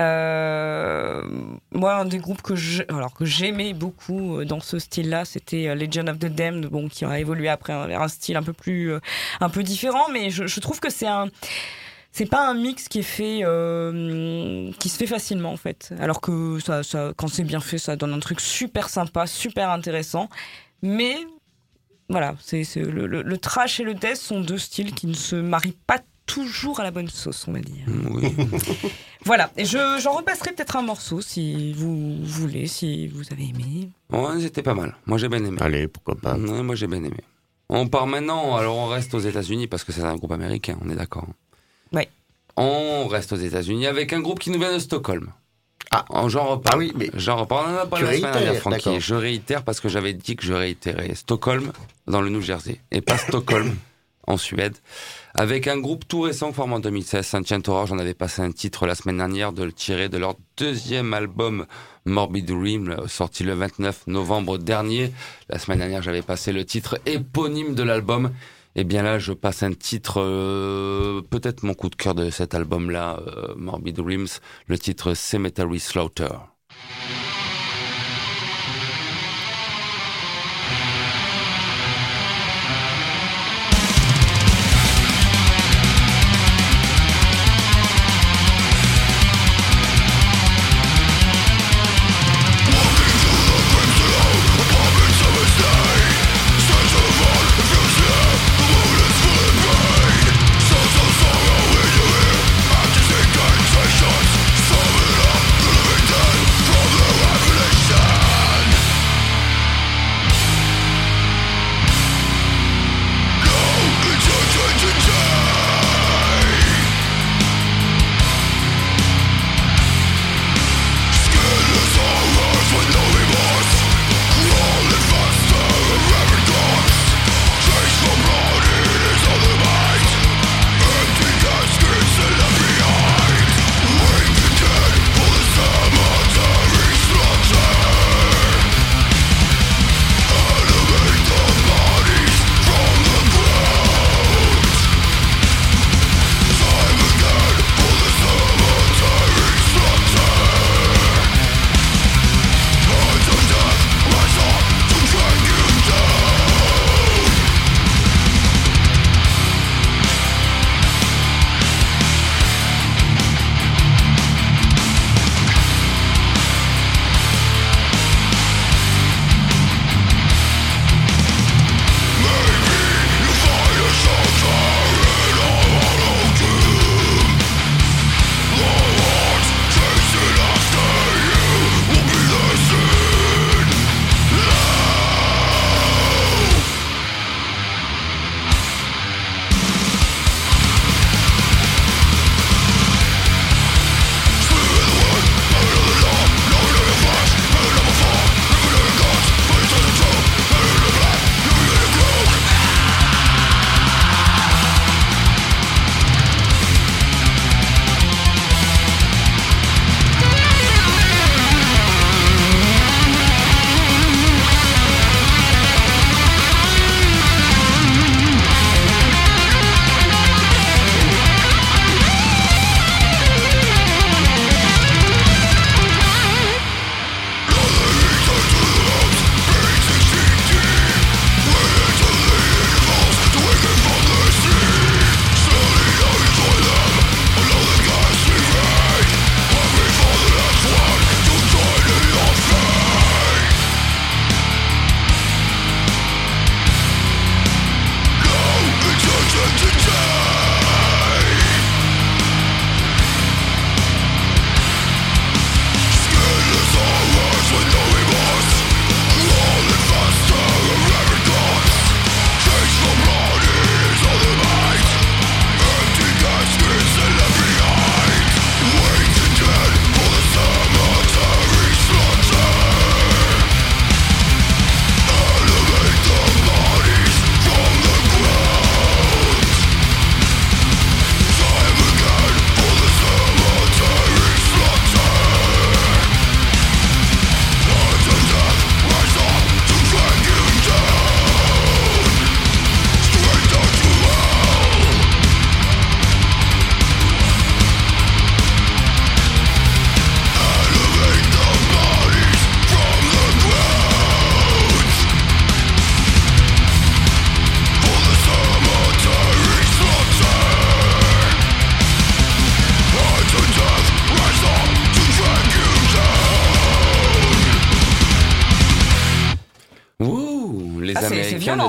un 1.96 2.06
des 2.06 2.20
groupes 2.20 2.44
que 2.44 2.56
je- 2.56 2.84
alors 2.90 3.14
que 3.16 3.26
j'aimais 3.26 3.74
beaucoup 3.74 4.44
dans 4.46 4.60
ce 4.60 4.78
style-là, 4.78 5.26
c'était 5.26 5.74
Legend 5.76 6.10
of 6.10 6.20
the 6.20 6.26
Damned, 6.28 6.68
bon, 6.68 6.90
qui 6.90 7.06
a 7.06 7.20
évolué 7.20 7.50
après 7.50 7.74
hein, 7.74 7.88
vers 7.88 8.02
un 8.04 8.08
style 8.08 8.38
un 8.38 8.44
peu 8.44 8.54
plus, 8.54 8.94
un 9.40 9.50
peu 9.50 9.64
différent, 9.64 10.10
mais 10.12 10.30
je, 10.30 10.46
je 10.46 10.60
trouve 10.60 10.80
que 10.80 10.92
c'est 10.92 11.08
un, 11.08 11.28
c'est 12.12 12.26
pas 12.26 12.48
un 12.50 12.54
mix 12.54 12.88
qui 12.88 13.00
est 13.00 13.04
fait, 13.04 13.42
euh, 13.44 14.72
qui 14.80 14.90
se 14.90 14.98
fait 14.98 15.08
facilement 15.08 15.52
en 15.52 15.58
fait. 15.58 15.94
Alors 16.00 16.22
que 16.22 16.60
ça, 16.60 16.84
ça, 16.84 17.14
quand 17.16 17.28
c'est 17.28 17.44
bien 17.44 17.60
fait, 17.60 17.78
ça 17.78 17.96
donne 17.96 18.14
un 18.14 18.20
truc 18.20 18.40
super 18.42 18.90
sympa, 18.90 19.28
super 19.28 19.70
intéressant. 19.70 20.30
Mais 20.82 21.16
voilà, 22.10 22.36
c'est 22.42 22.64
le, 22.76 23.06
le- 23.08 23.22
le 23.22 23.38
trash 23.38 23.80
et 23.80 23.84
le 23.84 23.94
death 23.94 24.16
sont 24.18 24.42
deux 24.42 24.58
styles 24.58 24.94
qui 24.94 25.08
ne 25.08 25.14
se 25.14 25.36
marient 25.36 25.78
pas 25.88 26.00
toujours 26.26 26.80
à 26.80 26.84
la 26.84 26.92
bonne 26.92 27.08
sauce, 27.10 27.46
on 27.48 27.54
va 27.54 27.60
dire. 27.60 27.86
Oui. 28.12 28.36
Voilà, 29.26 29.52
et 29.58 29.66
je, 29.66 30.00
j'en 30.02 30.14
repasserai 30.14 30.54
peut-être 30.54 30.78
un 30.78 30.82
morceau 30.82 31.20
si 31.20 31.74
vous 31.74 32.16
voulez, 32.24 32.68
si 32.68 33.08
vous 33.10 33.24
avez 33.34 33.50
aimé. 33.50 33.90
Ouais, 34.14 34.40
c'était 34.40 34.64
pas 34.64 34.74
mal. 34.74 34.96
Moi, 35.08 35.18
j'ai 35.18 35.28
bien 35.28 35.44
aimé. 35.44 35.58
Allez, 35.60 35.90
pourquoi 35.90 36.16
pas. 36.16 36.36
Ouais, 36.38 36.64
moi, 36.64 36.74
j'ai 36.76 36.88
bien 36.88 37.04
aimé. 37.04 37.18
On 37.68 37.86
part 37.90 38.08
maintenant, 38.08 38.56
alors 38.56 38.78
on 38.78 38.88
reste 38.88 39.14
aux 39.14 39.20
États-Unis 39.20 39.68
parce 39.68 39.84
que 39.84 39.92
c'est 39.92 40.04
un 40.04 40.16
groupe 40.16 40.32
américain, 40.32 40.78
on 40.82 40.90
est 40.90 40.96
d'accord. 40.96 41.28
On 42.62 43.08
reste 43.08 43.32
aux 43.32 43.38
États-Unis 43.38 43.88
avec 43.88 44.12
un 44.12 44.20
groupe 44.20 44.40
qui 44.40 44.50
nous 44.50 44.60
vient 44.60 44.74
de 44.74 44.80
Stockholm. 44.80 45.32
Ah, 45.92 46.04
j'en 46.28 46.46
reparle. 46.46 46.76
Ah 46.76 46.78
oui, 46.78 46.92
mais 46.94 47.10
J'en 47.14 47.38
reparle. 47.38 47.72
On 47.72 47.76
en 47.76 47.78
a 47.80 47.86
parlé 47.86 48.06
la 48.06 48.18
semaine 48.18 48.32
dernière, 48.34 48.56
Francky. 48.56 49.00
Je 49.00 49.16
réitère 49.16 49.64
parce 49.64 49.80
que 49.80 49.88
j'avais 49.88 50.12
dit 50.12 50.36
que 50.36 50.44
je 50.44 50.54
réitérais. 50.54 51.16
Stockholm, 51.16 51.72
dans 52.06 52.22
le 52.22 52.30
New 52.30 52.42
Jersey. 52.42 52.82
Et 52.92 53.00
pas 53.00 53.18
Stockholm, 53.18 53.76
en 54.28 54.36
Suède. 54.36 54.76
Avec 55.36 55.68
un 55.68 55.78
groupe 55.78 56.06
tout 56.06 56.20
récent 56.20 56.52
formé 56.52 56.76
en 56.76 56.80
2016, 56.80 57.26
Saint 57.26 57.62
Aurore. 57.68 57.88
J'en 57.88 57.98
avais 57.98 58.14
passé 58.14 58.42
un 58.42 58.52
titre 58.52 58.86
la 58.86 58.94
semaine 58.94 59.18
dernière 59.18 59.54
de 59.54 59.64
le 59.64 59.72
tirer 59.72 60.10
de 60.10 60.18
leur 60.18 60.36
deuxième 60.58 61.14
album 61.14 61.66
Morbid 62.04 62.46
Dream, 62.46 62.98
sorti 63.08 63.46
le 63.46 63.54
29 63.54 64.08
novembre 64.08 64.58
dernier. 64.58 65.14
La 65.48 65.60
semaine 65.60 65.80
dernière, 65.80 66.04
j'avais 66.04 66.24
passé 66.24 66.52
le 66.52 66.66
titre 66.66 67.00
éponyme 67.06 67.74
de 67.74 67.84
l'album. 67.84 68.32
Et 68.76 68.84
bien 68.84 69.04
là, 69.04 69.20
je 69.20 69.34
passe 69.34 69.64
un 69.64 69.74
titre, 69.74 70.22
euh, 70.22 71.22
peut-être 71.22 71.64
mon 71.64 71.74
coup 71.74 71.90
de 71.90 71.96
cœur 71.96 72.16
de 72.16 72.30
cet 72.30 72.54
album-là, 72.54 73.20
euh, 73.28 73.54
Morbid 73.56 73.96
Dreams, 73.96 74.28
le 74.68 74.78
titre 74.78 75.14
Cemetery 75.16 75.80
Slaughter. 75.80 76.30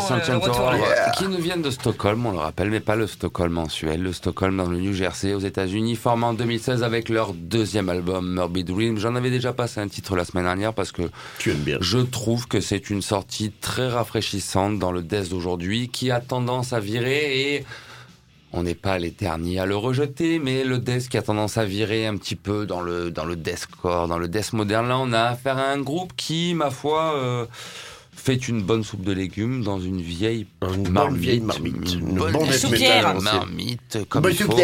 Tour, 0.01 0.75
Yeah. 0.75 1.11
qui 1.17 1.29
nous 1.29 1.39
viennent 1.39 1.63
de 1.63 1.71
Stockholm, 1.71 2.25
on 2.27 2.33
le 2.33 2.39
rappelle, 2.39 2.71
mais 2.71 2.81
pas 2.81 2.97
le 2.97 3.07
Stockholm 3.07 3.53
mensuel, 3.53 4.03
le 4.03 4.13
Stockholm 4.13 4.57
dans 4.57 4.67
le 4.69 4.79
New 4.79 4.93
Jersey 4.93 5.35
aux 5.35 5.41
États-Unis, 5.41 5.97
formé 5.97 6.25
en 6.25 6.33
2016 6.35 6.83
avec 6.83 7.09
leur 7.09 7.35
deuxième 7.35 7.89
album 7.89 8.33
Morbid 8.35 8.67
Dream. 8.67 8.99
J'en 8.99 9.15
avais 9.15 9.31
déjà 9.31 9.53
passé 9.53 9.81
un 9.81 9.89
titre 9.89 10.17
la 10.17 10.25
semaine 10.25 10.45
dernière 10.45 10.73
parce 10.75 10.93
que 10.93 11.03
Tu 11.39 11.51
aimes 11.51 11.59
bien. 11.59 11.79
je 11.81 11.99
trouve 11.99 12.49
que 12.49 12.61
c'est 12.61 12.91
une 12.91 13.03
sortie 13.03 13.51
très 13.61 13.89
rafraîchissante 13.89 14.79
dans 14.79 14.93
le 14.93 15.03
death 15.03 15.29
d'aujourd'hui 15.31 15.89
qui 15.89 16.11
a 16.11 16.21
tendance 16.21 16.73
à 16.73 16.81
virer 16.81 17.55
et 17.57 17.65
on 18.53 18.65
n'est 18.65 18.75
pas 18.75 18.99
les 18.99 19.11
derniers 19.11 19.61
à 19.61 19.67
le 19.67 19.77
rejeter, 19.77 20.39
mais 20.41 20.65
le 20.65 20.79
death 20.79 21.09
qui 21.09 21.17
a 21.17 21.23
tendance 21.23 21.57
à 21.57 21.65
virer 21.65 22.07
un 22.07 22.17
petit 22.17 22.35
peu 22.37 22.67
dans 22.67 22.81
le, 22.81 23.11
dans 23.13 23.25
le 23.25 23.37
deathcore, 23.37 24.09
dans 24.09 24.19
le 24.19 24.27
death 24.29 24.53
moderne. 24.55 24.89
Là, 24.89 24.99
on 24.99 25.13
a 25.13 25.23
affaire 25.23 25.59
à 25.59 25.67
un 25.69 25.79
groupe 25.81 26.15
qui, 26.17 26.55
ma 26.55 26.71
foi, 26.71 27.15
euh, 27.15 27.47
fait 28.21 28.49
une 28.49 28.63
bonne 28.63 28.85
soupe 28.85 29.03
de 29.03 29.13
légumes 29.13 29.63
dans 29.65 29.81
une 29.81 30.01
vieille 30.01 30.47
Une 30.63 30.83
bonne 30.85 30.93
marmite. 30.93 31.21
vieille 31.23 31.41
marmite. 31.41 31.93
Une 31.95 32.15
bonne 32.17 32.33
bonne 32.33 32.53
soupière. 32.53 33.21
marmite, 33.21 33.99
comme 34.09 34.23
Bonne 34.23 34.33
il 34.33 34.45
faut. 34.45 34.57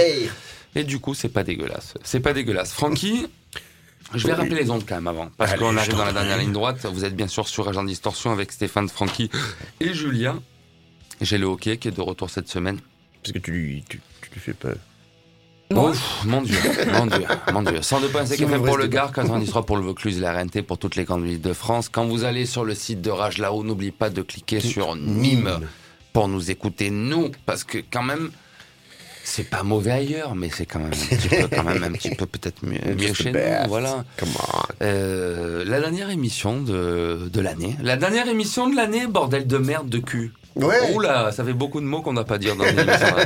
Et 0.75 0.85
du 0.85 0.99
coup, 0.99 1.15
c'est 1.15 1.31
pas 1.31 1.43
dégueulasse. 1.43 1.95
C'est 2.05 2.21
pas 2.21 2.33
dégueulasse. 2.35 2.73
Francky, 2.73 3.27
je 4.15 4.27
vais 4.27 4.33
Oui. 4.35 4.39
rappeler 4.39 4.57
les 4.63 4.71
ondes 4.71 4.85
quand 4.87 4.97
même 4.97 5.07
avant. 5.07 5.31
Parce 5.39 5.55
qu'on 5.57 5.77
arrive 5.77 5.97
dans 5.97 6.05
la 6.05 6.13
dernière 6.13 6.37
ligne 6.39 6.53
droite. 6.53 6.85
Vous 6.93 7.05
êtes 7.05 7.17
bien 7.17 7.29
sûr 7.29 7.49
sur 7.49 7.67
Agent 7.69 7.85
Distorsion 7.85 8.31
avec 8.31 8.53
Stéphane, 8.53 8.89
Francky 8.89 9.31
et 9.81 9.95
Julien. 9.95 10.43
J'ai 11.23 11.39
le 11.39 11.47
hockey 11.47 11.79
qui 11.79 11.89
est 11.89 11.93
de 11.93 12.01
retour 12.03 12.29
cette 12.29 12.49
semaine. 12.49 12.79
Parce 13.23 13.33
que 13.33 13.39
tu 13.39 13.51
lui, 13.53 13.85
tu, 13.89 14.01
tu 14.21 14.31
lui 14.35 14.41
fais 14.41 14.53
peur. 14.53 14.77
Ouf, 15.75 16.25
mon 16.25 16.43
dieu, 16.43 16.57
mon 16.93 17.07
dieu, 17.07 17.25
mon 17.53 17.63
dieu. 17.63 17.79
102.5 17.81 18.27
Si 18.27 18.45
FM 18.45 18.59
vous 18.59 18.65
pour 18.65 18.77
le 18.77 18.87
Gard, 18.87 19.13
93 19.13 19.65
pour 19.67 19.77
le 19.77 19.83
Vaucluse 19.83 20.21
la 20.21 20.33
RNT 20.33 20.63
pour 20.63 20.79
toutes 20.79 20.95
les 20.97 21.05
grandes 21.05 21.25
villes 21.25 21.41
de 21.41 21.53
France. 21.53 21.89
Quand 21.89 22.07
vous 22.07 22.25
allez 22.25 22.47
sur 22.47 22.65
le 22.65 22.75
site 22.75 23.01
de 23.01 23.11
Rage 23.11 23.39
là-haut, 23.39 23.65
n'oubliez 23.65 23.91
pas 23.91 24.09
de 24.11 24.23
cliquer 24.23 24.61
sur 24.61 24.95
Nîmes 24.97 25.61
pour 26.13 26.29
nous 26.29 26.51
écouter, 26.51 26.91
nous, 26.91 27.31
parce 27.45 27.65
que 27.65 27.79
quand 27.91 28.03
même, 28.03 28.31
c'est 29.25 29.51
pas 29.51 29.65
mauvais 29.65 29.91
ailleurs, 29.91 30.35
mais 30.35 30.49
c'est 30.51 30.67
quand 30.67 30.79
même 30.79 30.93
un 30.93 31.17
petit 31.17 31.29
peu, 31.29 31.49
quand 31.55 31.65
même 31.65 31.83
un 31.83 31.93
petit 31.93 32.15
peu 32.15 32.27
peut-être 32.27 32.65
mieux, 32.65 32.79
chez 33.13 33.33
best. 33.33 33.63
nous, 33.65 33.69
voilà. 33.69 34.05
Euh, 34.83 35.65
la 35.67 35.81
dernière 35.81 36.11
émission 36.11 36.63
de, 36.63 37.29
de 37.31 37.41
l'année. 37.41 37.77
La 37.83 37.97
dernière 37.97 38.29
émission 38.29 38.71
de 38.71 38.77
l'année, 38.77 39.07
bordel 39.07 39.47
de 39.47 39.59
merde 39.59 39.89
de 39.89 39.99
cul. 39.99 40.33
Ouais. 40.57 40.93
Oula, 40.95 41.33
ça 41.33 41.45
fait 41.45 41.53
beaucoup 41.53 41.81
de 41.81 41.87
mots 41.87 42.01
qu'on 42.03 42.13
n'a 42.15 42.25
pas 42.25 42.39
dire 42.39 42.57
dans 42.57 42.65
une 42.65 42.79
émission. 42.79 43.17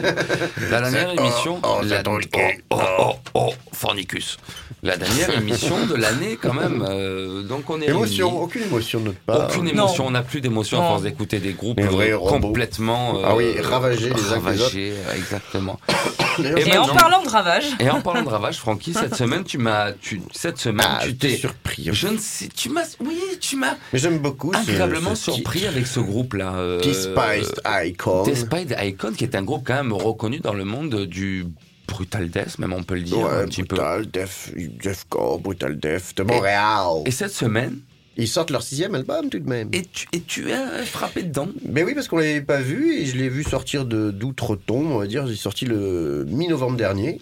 La 0.71 0.81
dernière 0.81 1.11
émission. 1.19 1.61
oh, 1.63 1.79
la- 1.85 2.03
oh, 2.07 2.19
quai. 2.31 2.61
oh, 2.71 2.77
oh, 2.99 3.13
oh, 3.35 3.51
Fornicus. 3.73 4.37
La 4.83 4.97
dernière 4.97 5.37
émission 5.39 5.87
de 5.87 5.95
l'année, 5.95 6.39
quand 6.41 6.55
même. 6.55 6.85
euh, 6.89 7.43
donc 7.43 7.69
on 7.69 7.81
est 7.83 7.89
Émotion, 7.91 8.29
réunis. 8.31 8.43
aucune 8.43 8.63
émotion 8.63 9.01
de 9.01 9.05
notre 9.07 9.19
part. 9.19 9.49
Aucune 9.51 9.65
Non. 9.65 9.71
émotion, 9.71 10.07
on 10.07 10.11
n'a 10.13 10.23
plus 10.23 10.41
d'émotion 10.41 10.79
à 10.79 10.81
Non. 10.81 10.89
force 10.89 11.03
d'écouter 11.03 11.39
des 11.39 11.53
groupes 11.53 11.81
vrais 11.81 12.13
euh, 12.13 12.19
complètement 12.19 13.19
euh, 13.19 13.23
Ah 13.27 13.37
oui, 13.37 13.61
ravagés 13.61 14.09
les 14.09 14.23
ravagés, 14.35 14.95
exactement. 15.15 15.79
Et 16.39 16.63
Et 16.63 16.71
ben, 16.71 16.79
en 16.79 16.89
parlant 16.95 17.23
de 17.23 17.29
ravage, 17.29 17.65
Et 17.79 17.91
en 17.91 18.01
parlant 18.01 18.23
de 18.23 18.29
ravage, 18.29 18.57
Francky, 18.59 18.95
cette 18.95 19.15
semaine 19.17 19.45
tu 19.45 19.59
m'as, 19.59 19.93
tu, 19.93 20.23
cette 20.33 20.57
semaine 20.59 20.87
ah, 20.89 21.01
tu 21.05 21.15
t'es, 21.17 21.37
surpris. 21.37 21.89
je 21.93 22.09
ne 22.09 22.17
sais, 22.17 22.49
tu 22.49 22.71
m'as, 22.71 22.85
oui, 23.01 23.21
tu 23.41 23.57
m'as 23.57 23.75
Mais 23.93 23.99
j'aime 23.99 24.19
beaucoup 24.19 24.53
ce- 24.55 24.59
agréablement 24.59 25.15
ce 25.15 25.33
surpris 25.33 25.67
avec 25.67 25.87
ce 25.87 26.01
groupe-là. 26.01 26.55
euh, 26.55 26.81
T-Spiced 27.29 27.61
Icon. 27.87 28.23
T-Spiced 28.25 28.77
Icon, 28.83 29.13
qui 29.13 29.25
est 29.25 29.35
un 29.35 29.43
groupe 29.43 29.63
quand 29.67 29.75
même 29.75 29.93
reconnu 29.93 30.39
dans 30.41 30.55
le 30.55 30.65
monde 30.65 31.07
du 31.07 31.47
brutal 31.89 32.29
death, 32.31 32.59
même 32.59 32.73
on 32.73 32.83
peut 32.83 32.95
le 32.95 33.03
dire 33.03 33.19
Ouais, 33.19 33.43
un 33.43 33.47
petit 33.47 33.63
peu. 33.65 33.77
Brutal 33.77 34.07
Def, 34.11 34.53
Deathcore, 34.57 35.41
Brutal 35.41 35.79
Def 35.79 36.15
de 36.15 36.23
Montréal. 36.23 37.03
Et 37.07 37.11
cette 37.11 37.33
semaine, 37.33 37.79
Ils 38.17 38.29
sortent 38.29 38.51
leur 38.51 38.63
sixième 38.63 38.95
album 38.95 39.29
tout 39.31 39.39
de 39.39 39.49
même. 39.49 39.69
et 39.73 39.83
tu, 39.85 40.07
et 40.13 40.21
tu 40.21 40.53
as 40.53 40.85
frappé 40.85 41.23
dedans. 41.23 41.49
Mais 41.69 41.83
oui, 41.83 41.95
parce 41.95 42.07
qu'on 42.09 42.19
l'avait 42.19 42.43
pas 42.43 42.61
vu 42.61 42.95
et 42.95 43.07
je 43.07 43.17
l'ai 43.17 43.29
vu 43.29 43.43
sortir 43.45 43.85
de 43.87 44.11
d'outre-tombe, 44.11 44.87
on 44.91 44.99
va 44.99 45.07
dire. 45.07 45.25
Il 45.27 45.33
est 45.33 45.37
sorti 45.37 45.65
le 45.65 46.27
mi-novembre 46.29 46.77
dernier. 46.77 47.21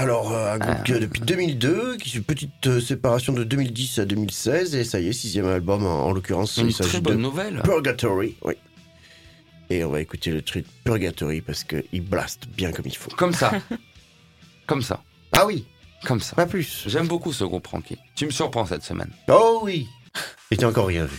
Alors, 0.00 0.32
euh, 0.32 0.54
un 0.54 0.58
groupe 0.58 0.76
Ah. 0.78 0.82
que 0.82 0.92
depuis 0.94 1.20
2002, 1.20 1.96
qui 1.98 2.16
une 2.16 2.24
petite 2.24 2.66
euh, 2.66 2.80
séparation 2.80 3.34
de 3.34 3.44
2010 3.44 3.98
à 3.98 4.06
2016, 4.06 4.74
et 4.74 4.84
ça 4.84 4.98
y 4.98 5.08
est, 5.08 5.12
sixième 5.12 5.46
album 5.46 5.84
en, 5.84 6.06
en 6.06 6.12
l'occurrence. 6.12 6.56
Une 6.56 6.68
il 6.68 6.74
très 6.74 7.00
de 7.00 7.04
bonne 7.04 7.20
nouvelle. 7.20 7.60
Purgatory, 7.62 8.34
oui. 8.42 8.54
Et 9.68 9.84
on 9.84 9.90
va 9.90 10.00
écouter 10.00 10.30
le 10.30 10.40
truc 10.40 10.64
Purgatory 10.84 11.42
parce 11.42 11.64
qu'il 11.64 12.00
blast 12.00 12.48
bien 12.56 12.72
comme 12.72 12.86
il 12.86 12.96
faut. 12.96 13.10
Comme 13.10 13.34
ça. 13.34 13.52
Comme 14.66 14.82
ça. 14.82 15.02
Ah 15.32 15.44
oui, 15.46 15.66
Comme 16.06 16.20
ça. 16.20 16.34
pas 16.36 16.46
plus. 16.46 16.84
J'aime 16.86 17.08
beaucoup 17.08 17.32
ce 17.32 17.42
groupe, 17.44 17.66
Francky. 17.66 17.98
Tu 18.14 18.24
me 18.26 18.30
surprends 18.30 18.64
cette 18.66 18.84
semaine. 18.84 19.10
Oh 19.28 19.60
oui 19.64 19.86
Et 20.52 20.56
t'as 20.56 20.68
encore 20.68 20.86
rien 20.86 21.04
vu. 21.04 21.18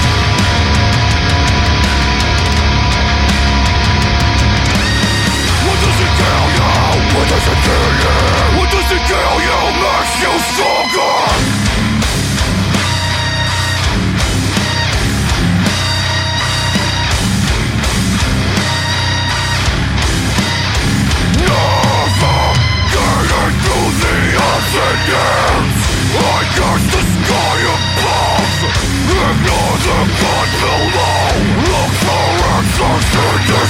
What 7.13 7.27
does 7.27 7.45
it 7.45 7.59
kill 7.67 7.91
you? 8.03 8.15
What 8.57 8.69
does 8.71 8.89
it 8.91 9.03
kill 9.03 9.35
you? 9.47 9.57
Makes 9.83 10.15
you 10.23 10.33
stronger 10.51 11.71
Never 24.61 24.97
getting 25.11 25.67
the 25.67 26.11
I 26.15 26.47
the 26.91 27.01
sky 27.11 27.57
above 27.75 28.59
Ignore 29.11 29.77
the 29.85 29.99
God 30.21 30.49
below 30.61 31.27
Look 31.67 31.91
for 32.01 32.29
answers 32.55 33.11
in 33.19 33.39
the 33.51 33.63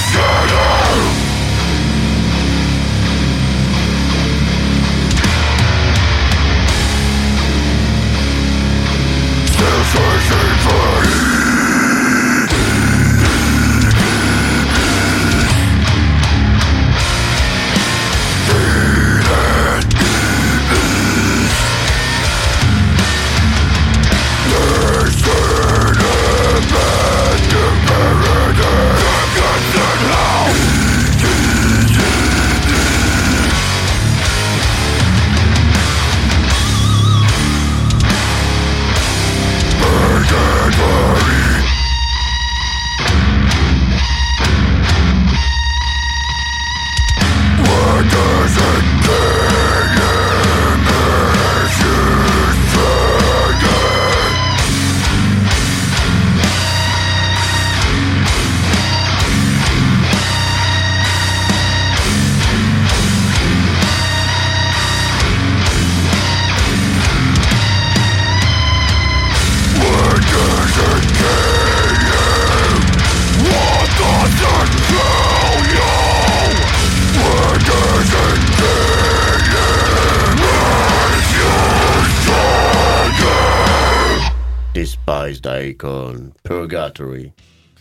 Spice 85.21 85.41
Daikon, 85.41 86.31
Purgatory. 86.43 87.31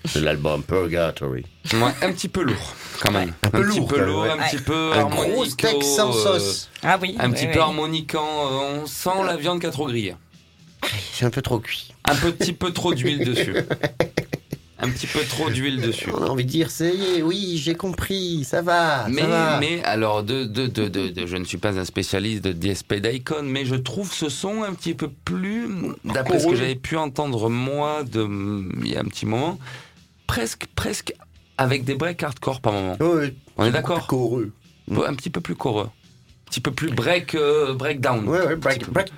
C'est 0.05 0.21
l'album 0.21 0.63
Purgatory. 0.63 1.45
Ouais, 1.73 1.93
un 2.03 2.13
petit 2.13 2.29
peu 2.29 2.43
lourd, 2.43 2.75
quand 3.01 3.13
même. 3.13 3.33
Un 3.43 3.51
peu 3.51 3.67
petit 3.67 3.79
lourd, 3.79 3.89
peu 3.89 3.95
quand 3.97 4.01
même, 4.03 4.11
lourd, 4.11 4.25
un 4.25 4.37
petit 4.49 4.59
peu 4.59 4.93
Un 4.93 5.05
gros 5.07 5.45
steak 5.47 5.83
sans 5.83 6.11
euh, 6.11 6.39
sauce. 6.39 6.71
Ah 6.83 6.99
oui. 7.01 7.17
Un 7.19 7.29
oui, 7.29 7.35
petit 7.35 7.47
oui. 7.47 7.53
peu 7.53 7.61
harmoniquant, 7.61 8.27
euh, 8.27 8.83
on 8.83 8.87
sent 8.87 9.25
la 9.25 9.37
viande 9.37 9.61
qui 9.61 9.67
a 9.67 9.71
trop 9.71 9.87
grillé. 9.87 10.15
C'est 11.13 11.25
un 11.25 11.31
peu 11.31 11.41
trop 11.41 11.61
cuit. 11.61 11.95
Un 12.05 12.17
petit 12.17 12.53
peu 12.53 12.73
trop 12.73 12.93
d'huile 12.93 13.25
dessus. 13.25 13.55
Un 14.83 14.89
petit 14.91 15.07
peu 15.07 15.21
trop 15.25 15.51
d'huile 15.51 15.81
dessus. 15.87 16.11
On 16.13 16.23
a 16.23 16.29
envie 16.29 16.45
de 16.45 16.51
dire, 16.51 16.71
c'est 16.71 17.23
oui, 17.23 17.61
j'ai 17.63 17.75
compris, 17.75 18.45
ça 18.45 18.63
va, 18.63 19.07
Mais, 19.09 19.23
ça 19.23 19.27
va. 19.29 19.59
mais 19.61 19.83
alors, 19.85 20.23
de, 20.23 20.45
de, 20.45 20.67
de, 20.67 20.89
de, 20.89 21.09
de- 21.09 21.27
je 21.27 21.37
ne 21.37 21.45
suis 21.45 21.59
pas 21.59 21.79
un 21.79 21.85
spécialiste 21.85 22.43
de 22.45 22.53
DSP 22.53 22.95
Daikon, 22.95 23.43
mais 23.45 23.65
je 23.65 23.75
trouve 23.77 24.13
ce 24.13 24.29
son 24.29 24.63
un 24.63 24.73
petit 24.73 24.95
peu 24.95 25.09
plus, 25.25 25.69
d'après 26.05 26.39
ce 26.39 26.47
que 26.47 26.55
j'avais 26.57 26.75
pu 26.77 26.97
entendre 26.97 27.51
moi 27.51 28.03
de, 28.05 28.27
il 28.83 28.91
y 28.93 28.97
a 28.97 29.01
un 29.01 29.05
petit 29.05 29.27
moment, 29.27 29.59
presque, 30.27 30.67
presque 30.75 31.13
avec 31.59 31.85
des 31.85 31.95
breaks 31.95 32.23
hardcore 32.23 32.61
par 32.63 32.73
moment. 32.73 32.97
Ouais, 33.01 33.35
On 33.59 33.65
est 33.67 33.71
d'accord. 33.71 34.09
Un 35.07 35.15
petit 35.15 35.31
peu 35.31 35.41
plus 35.43 35.55
choreux. 35.57 35.91
Un 36.47 36.51
petit 36.51 36.61
peu 36.61 36.71
plus 36.73 36.91
break, 36.91 37.35
euh, 37.35 37.75
breakdown. 37.75 38.27
Ouais, 38.27 38.41
ouais, 38.47 38.57
break, 38.57 38.91
break 38.91 39.15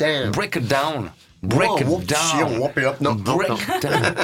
down. 0.66 1.10
Break 1.42 1.80
it 1.80 1.84
down. 1.84 1.86
Break 1.86 1.86
Oh, 1.86 1.90
whoop, 1.90 2.06
down. 2.06 2.58
whoop 2.60 2.78
it 2.78 2.84
up. 2.84 3.00
Non, 3.00 3.14
non, 3.16 3.34
Break 3.36 3.48
non. 3.50 3.56
down. 3.80 4.02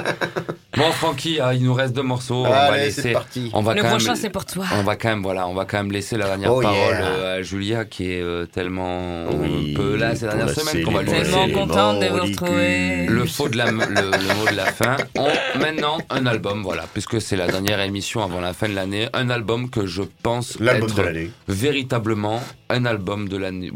Bon, 0.77 0.93
Francky, 0.93 1.41
ah, 1.41 1.55
il 1.55 1.65
nous 1.65 1.75
reste 1.75 1.93
deux 1.93 2.03
morceaux. 2.05 2.45
on 2.47 2.49
va 2.51 2.77
laisser. 2.77 3.03
c'est 3.03 3.13
parti. 3.13 3.51
On 3.53 3.63
va 3.63 3.75
Le 3.75 3.83
quand 3.83 3.89
prochain, 3.89 4.13
même- 4.13 4.17
c'est 4.17 4.31
pour 4.31 4.45
toi. 4.45 4.65
On 4.79 4.85
va 4.85 4.95
quand 4.95 5.09
même, 5.09 5.23
voilà, 5.23 5.49
on 5.49 5.55
va 5.55 5.65
quand 5.65 5.79
même 5.79 5.91
laisser 5.91 6.17
la 6.17 6.27
dernière 6.27 6.55
Oh, 6.55 6.61
parole 6.61 6.77
yeah. 6.77 7.01
euh, 7.05 7.39
à 7.39 7.43
Julia 7.43 7.85
qui 7.85 8.13
est 8.13 8.23
euh, 8.23 8.47
tellement 8.47 9.25
Oui, 9.29 9.75
peu 9.75 9.97
là 9.97 10.15
ces 10.15 10.27
dernières 10.27 10.47
la 10.47 10.55
semaines 10.55 10.85
qu'on 10.85 10.93
va 10.93 11.03
lui 11.03 11.11
Tellement 11.11 11.49
contente 11.49 11.99
de 11.99 12.07
vous 12.07 12.23
retrouver. 12.27 13.07
le 13.09 13.25
faux 13.27 13.49
de 13.49 13.57
la, 13.57 13.73
le, 13.73 13.79
le 13.81 14.35
mot 14.39 14.49
de 14.49 14.55
la 14.55 14.67
fin. 14.67 14.97
On- 15.19 15.59
maintenant, 15.59 15.99
un 16.11 16.27
album, 16.27 16.63
voilà, 16.63 16.85
puisque 16.93 17.21
c'est 17.21 17.35
la 17.37 17.49
dernière 17.49 17.81
émission 17.81 18.23
avant 18.23 18.41
la 18.41 18.53
fin 18.53 18.69
de 18.69 18.75
l'année, 18.75 19.09
un 19.15 19.31
album 19.31 19.71
que 19.71 19.85
je 19.85 20.03
pense 20.23 20.61
L'album 20.61 20.91
être 20.91 20.95
de 20.97 21.03
l'année. 21.03 21.31
véritablement 21.49 22.41
un 22.71 22.85
album 22.85 23.29
de 23.29 23.37
l'année. 23.37 23.73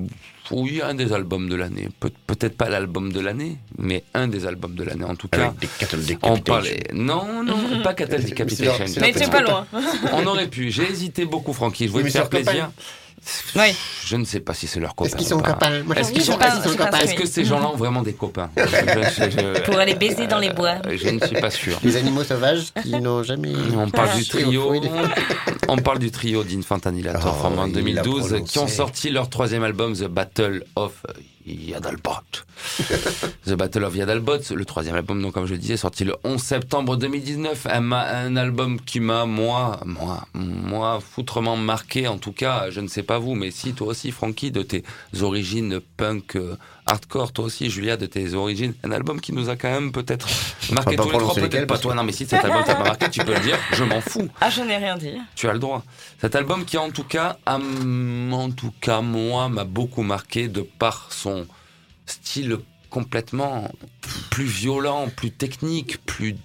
Oui, 0.51 0.81
un 0.83 0.95
des 0.95 1.13
albums 1.13 1.49
de 1.49 1.55
l'année. 1.55 1.89
Peut- 2.01 2.11
Peut-être 2.27 2.57
pas 2.57 2.69
l'album 2.69 3.13
de 3.13 3.21
l'année, 3.21 3.59
mais 3.79 4.03
un 4.15 4.27
des 4.29 4.45
albums 4.47 4.75
de 4.75 4.83
l'année 4.83 5.05
en 5.05 5.15
tout 5.15 5.29
cas. 5.29 5.55
Avec 5.93 6.19
On 6.23 6.37
parlait. 6.39 6.83
Non, 6.93 7.43
non, 7.43 7.57
pas 7.85 7.95
Cattle 7.95 8.25
Decapitation. 8.25 8.87
C'est 8.87 9.01
Mais 9.01 9.13
tu 9.13 9.29
pas 9.31 9.43
loin. 9.43 9.67
On 10.13 10.27
aurait 10.27 10.49
pu. 10.49 10.71
J'ai 10.71 10.91
hésité 10.91 11.25
beaucoup, 11.25 11.53
Francky. 11.53 11.87
Je 11.87 11.93
voulais 11.93 12.05
te 12.05 12.11
faire 12.11 12.29
plaisir. 12.29 12.71
Oui. 13.57 13.75
Je 14.05 14.17
ne 14.17 14.25
sais 14.25 14.41
pas 14.41 14.53
si 14.55 14.67
c'est 14.67 14.81
leur 14.81 14.95
copain. 14.95 15.09
Est-ce 15.09 15.17
qu'ils 15.17 15.27
sont 15.27 15.41
pas. 15.41 15.53
copains 15.53 15.83
Moi, 15.85 15.97
Est-ce 15.97 16.09
je 16.09 16.13
qu'ils 16.15 16.23
dis 16.23 16.27
sont, 16.29 16.37
pas- 16.39 16.47
est-ce 16.49 16.55
qu'ils 16.55 16.63
sont 16.65 16.69
je 16.69 16.73
sais 16.73 16.79
pas 16.79 16.85
copains 16.87 16.99
est-ce 17.05 17.15
que 17.15 17.27
ces 17.27 17.45
gens-là 17.45 17.69
ont 17.69 17.77
vraiment 17.77 18.03
des 18.03 18.15
copains 18.15 18.51
je, 18.57 18.63
je- 18.65 19.31
je- 19.31 19.61
Pour 19.63 19.79
aller 19.79 19.95
baiser 19.95 20.27
dans 20.27 20.39
les 20.39 20.51
bois. 20.51 20.77
je 20.91 21.09
ne 21.09 21.25
suis 21.25 21.37
pas 21.41 21.51
sûr. 21.51 21.79
Les 21.85 21.97
animaux 21.97 22.25
sauvages 22.25 22.73
qui 22.83 22.91
n'ont 23.01 23.23
jamais. 23.23 23.53
On 23.77 23.89
parle 23.91 24.17
du 24.17 24.27
trio, 24.27 24.81
des- 24.81 24.91
on 25.69 25.77
parle 25.77 25.99
du 26.01 26.11
trio 26.11 26.43
d'Infant 26.45 26.79
Annihilator 26.85 27.35
Oh, 27.39 27.41
formé 27.43 27.59
en 27.59 27.67
il 27.69 27.95
l'a 27.95 28.03
2012 28.03 28.43
qui 28.47 28.59
ont 28.59 28.69
sorti 28.69 29.11
leur 29.11 29.29
troisième 29.31 29.63
album 29.63 29.95
The 29.97 30.05
Battle 30.09 30.65
of 30.77 30.93
Yadalbot. 31.47 32.45
The 33.47 33.53
Battle 33.53 33.85
of 33.85 33.97
Yadalbot, 33.97 34.55
le 34.55 34.65
troisième 34.65 34.95
album, 34.95 35.21
donc 35.21 35.35
comme 35.35 35.47
je 35.47 35.53
le 35.53 35.59
disais, 35.59 35.77
sorti 35.77 36.05
le 36.05 36.15
11 36.25 36.41
septembre 36.41 36.97
2019. 36.97 37.67
Un, 37.67 38.37
album 38.37 38.81
qui 38.81 39.01
m'a, 39.01 39.27
moi, 39.27 39.81
moi, 39.85 40.27
moi, 40.35 41.01
foutrement 41.01 41.57
marqué, 41.57 42.09
en 42.09 42.19
tout 42.19 42.33
cas, 42.33 42.71
je 42.71 42.81
ne 42.81 42.89
sais 42.89 43.03
pas 43.03 43.19
vous, 43.19 43.35
mais 43.35 43.51
si, 43.51 43.73
toi 43.73 43.89
aussi, 43.89 44.11
Francky, 44.11 44.51
de 44.51 44.63
tes 44.63 44.85
origines 45.21 45.81
punk, 45.97 46.37
euh, 46.37 46.57
hardcore, 46.93 47.33
toi 47.33 47.45
aussi, 47.47 47.69
Julia, 47.71 47.97
de 47.97 48.07
tes 48.07 48.35
origines, 48.35 48.75
un 48.85 48.93
album 48.93 49.21
qui 49.21 49.33
nous 49.33 49.49
a 49.49 49.57
quand 49.57 49.71
même 49.71 49.93
peut-être 49.93 50.29
marqué 50.73 50.97
tous 50.97 51.11
les 51.11 51.19
trois, 51.19 51.35
peut-être 51.35 51.67
pas 51.67 51.79
toi, 51.79 51.95
non, 51.95 52.05
mais 52.05 52.13
si 52.13 52.27
cet 52.27 52.45
album 52.45 52.63
t'a 52.65 52.75
pas 52.75 52.85
marqué, 52.85 53.11
tu 53.11 53.25
peux 53.25 53.35
le 53.35 53.41
dire, 53.41 53.59
je 53.73 53.85
m'en 53.85 54.01
fous. 54.01 54.29
Ah, 54.41 54.51
je 54.51 54.63
n'ai 54.63 54.77
rien 54.77 54.97
dit. 54.97 55.15
Tu 55.35 55.49
as 55.49 55.53
le 55.53 55.59
droit. 55.59 55.83
Cet 56.21 56.37
album 56.37 56.65
qui, 56.65 56.79
en 56.79 56.91
tout 56.91 57.05
cas, 57.05 57.39
a- 57.47 57.57
en 57.59 58.51
tout 58.51 58.73
cas, 58.81 59.01
moi, 59.01 59.49
m'a 59.49 59.65
beaucoup 59.65 60.03
marqué 60.03 60.49
de 60.49 60.61
par 60.63 61.09
son 61.13 61.47
style 62.07 62.59
complètement 62.91 63.71
plus 64.31 64.45
violent, 64.45 65.09
plus 65.17 65.31
technique, 65.31 66.05
plus 66.05 66.37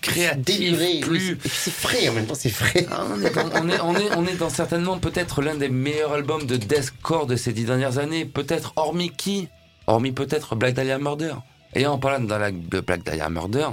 créatif, 0.00 1.00
plus. 1.02 1.20
c'est- 1.20 1.34
puis 1.36 1.50
C'est 1.52 1.70
frais 1.72 2.08
en 2.08 2.12
même 2.14 2.26
temps, 2.26 2.34
c'est 2.34 2.50
frais. 2.50 2.86
Ah, 2.90 3.04
on, 3.10 3.20
est 3.20 3.30
dans, 3.34 3.48
on, 3.52 3.68
est, 3.68 3.80
on, 3.80 3.94
est, 3.96 4.16
on 4.16 4.26
est 4.26 4.36
dans 4.36 4.48
certainement 4.50 4.98
peut-être 4.98 5.42
l'un 5.42 5.56
des 5.56 5.68
meilleurs 5.68 6.12
albums 6.12 6.46
de 6.46 6.56
deathcore 6.56 7.26
de 7.26 7.36
ces 7.36 7.52
dix 7.52 7.64
dernières 7.64 7.98
années. 7.98 8.24
Peut-être 8.24 8.72
hormis 8.76 9.10
qui? 9.10 9.48
Hormis 9.88 10.12
peut-être 10.12 10.54
Black 10.54 10.74
Dahlia 10.74 10.98
Murder. 10.98 11.34
Et 11.74 11.86
en 11.86 11.98
parlant 11.98 12.22
de, 12.22 12.34
la, 12.34 12.50
de 12.50 12.80
Black 12.80 13.04
Dahlia 13.04 13.30
Murder, 13.30 13.68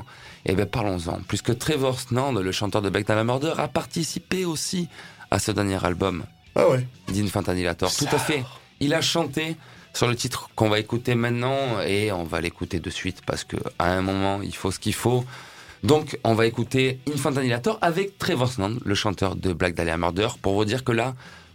eh 0.46 0.56
bien 0.56 0.66
parlons-en. 0.66 1.20
Puisque 1.28 1.58
Trevor 1.58 2.00
Snand, 2.00 2.32
le 2.32 2.52
chanteur 2.54 2.82
de 2.82 2.90
Black 2.90 3.06
Dahlia 3.06 3.26
Murder, 3.26 3.54
a 3.58 3.68
participé 3.68 4.46
aussi 4.46 4.88
à 5.30 5.40
ce 5.40 5.52
dernier 5.52 5.84
album 5.84 6.24
Ah 6.56 6.70
ouais. 6.70 6.88
Tout 7.98 8.16
à 8.16 8.18
fait. 8.18 8.46
Il 8.80 8.94
a 8.94 9.02
chanté 9.02 9.58
sur 9.94 10.08
le 10.08 10.16
titre 10.16 10.50
qu'on 10.56 10.70
va 10.70 10.80
écouter 10.80 11.16
maintenant 11.16 11.82
et 11.86 12.14
on 12.14 12.24
va 12.24 12.40
l'écouter 12.40 12.80
de 12.80 12.90
suite 12.90 13.22
parce 13.26 13.44
que 13.44 13.58
à 13.78 13.92
un 13.92 14.02
moment 14.02 14.42
il 14.42 14.56
faut 14.56 14.72
ce 14.72 14.80
qu'il 14.80 14.94
faut. 14.94 15.26
Donc 15.84 16.18
on 16.24 16.34
va 16.34 16.46
écouter 16.46 17.00
Infant 17.14 17.36
Annihilator 17.36 17.78
avec 17.82 18.18
Trevor 18.18 18.52
Snand, 18.52 18.78
le 18.84 18.96
chanteur 18.96 19.36
de 19.36 19.52
Black 19.52 19.76
Dahlia 19.76 19.98
Murder, 19.98 20.30
pour 20.42 20.54
vous 20.54 20.66
dire 20.66 20.86
que 20.86 20.94
là, 20.94 21.14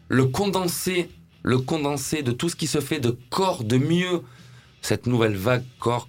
le 0.09 0.27
condensé, 0.27 1.09
le 1.43 1.59
condensé 1.59 2.23
de 2.23 2.33
tout 2.33 2.51
ce 2.51 2.57
qui 2.57 2.67
se 2.67 2.81
fait 2.81 3.01
de 3.01 3.17
corps, 3.31 3.65
de 3.65 3.79
mieux, 3.79 4.23
cette 4.83 5.07
nouvelle 5.07 5.37
vague 5.37 5.64
corps 5.78 6.09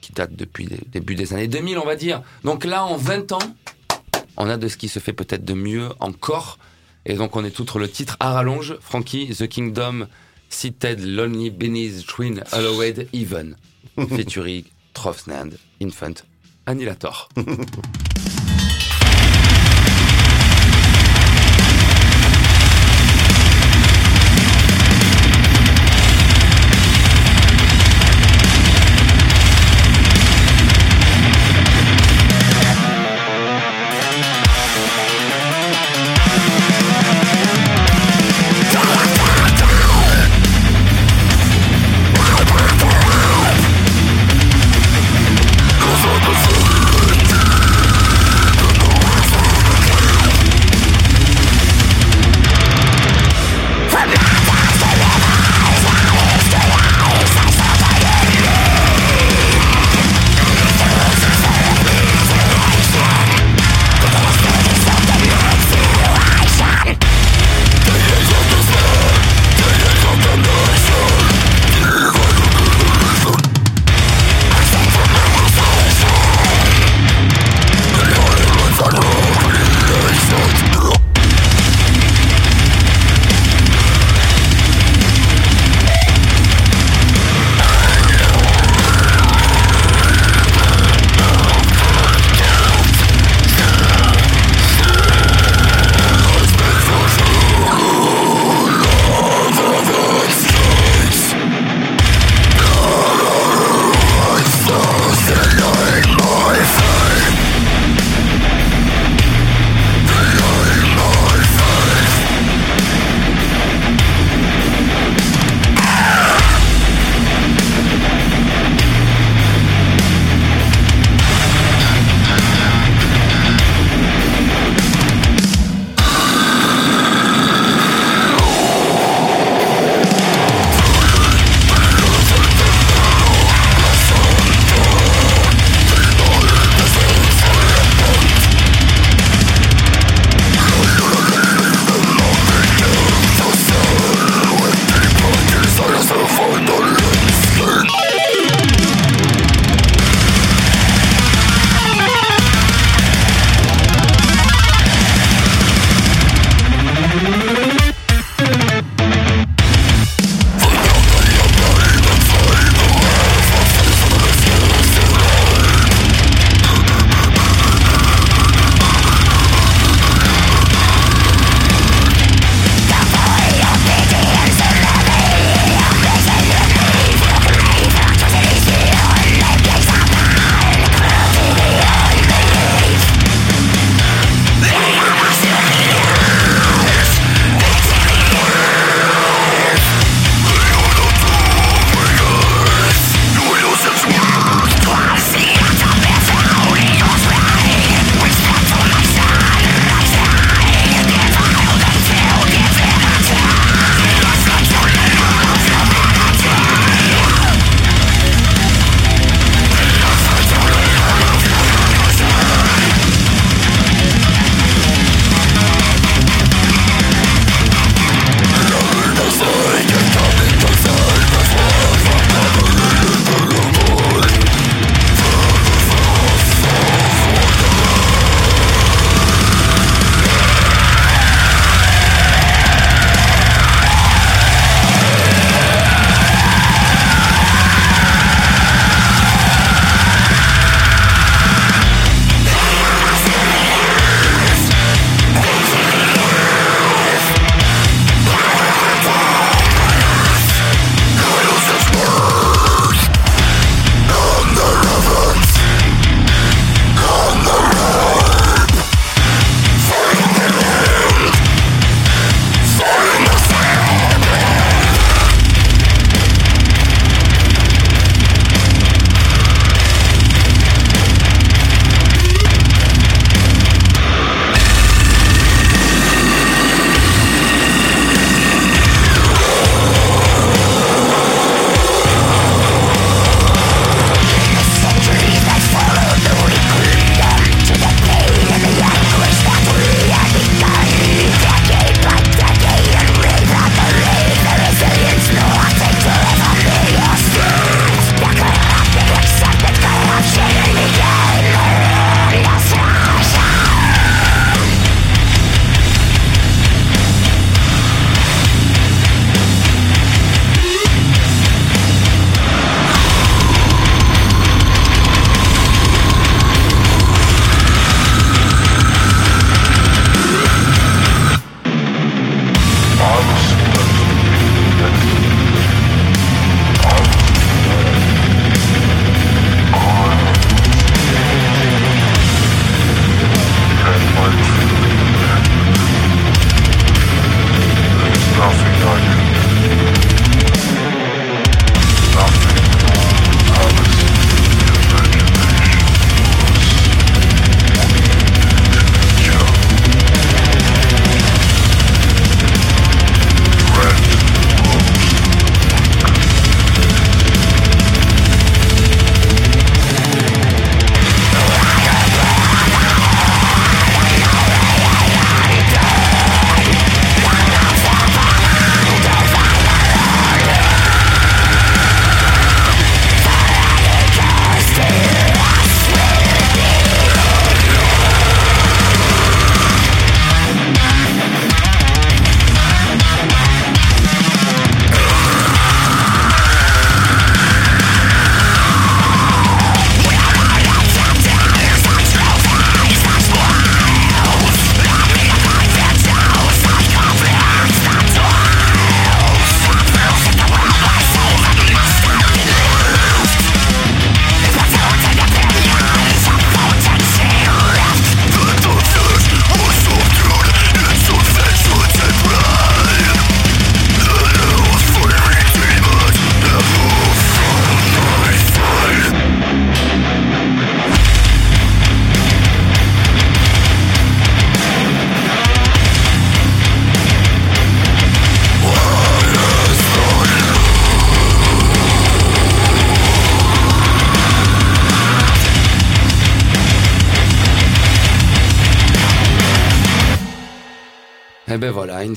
qui 0.00 0.12
date 0.12 0.34
depuis 0.34 0.66
le 0.66 0.78
début 0.88 1.14
des 1.14 1.32
années 1.32 1.48
2000, 1.48 1.78
on 1.78 1.84
va 1.84 1.96
dire. 1.96 2.22
Donc 2.44 2.64
là, 2.64 2.84
en 2.84 2.96
20 2.96 3.32
ans, 3.32 3.56
on 4.36 4.48
a 4.48 4.56
de 4.56 4.68
ce 4.68 4.76
qui 4.76 4.88
se 4.88 4.98
fait 4.98 5.12
peut-être 5.12 5.44
de 5.44 5.54
mieux 5.54 5.88
encore. 6.00 6.58
Et 7.04 7.14
donc 7.14 7.36
on 7.36 7.44
est 7.44 7.58
outre 7.60 7.78
le 7.78 7.88
titre 7.88 8.16
à 8.20 8.32
rallonge, 8.32 8.76
Frankie, 8.80 9.28
The 9.28 9.46
Kingdom, 9.48 10.06
Seated 10.48 11.00
Lonely 11.00 11.50
Beneath 11.50 12.06
Twin 12.06 12.42
Hallowed 12.52 13.08
Even, 13.12 13.56
featuring 14.08 14.64
Trofsnand, 14.94 15.50
Infant, 15.80 16.14
Annihilator. 16.66 17.28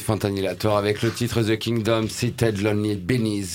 voilà, 0.10 0.23
Infantanilator 0.23 0.77
avec 0.77 1.02
le 1.02 1.11
titre 1.11 1.44
The 1.44 1.57
Kingdom, 1.57 2.07
Seated 2.07 2.61
Lonely 2.61 2.99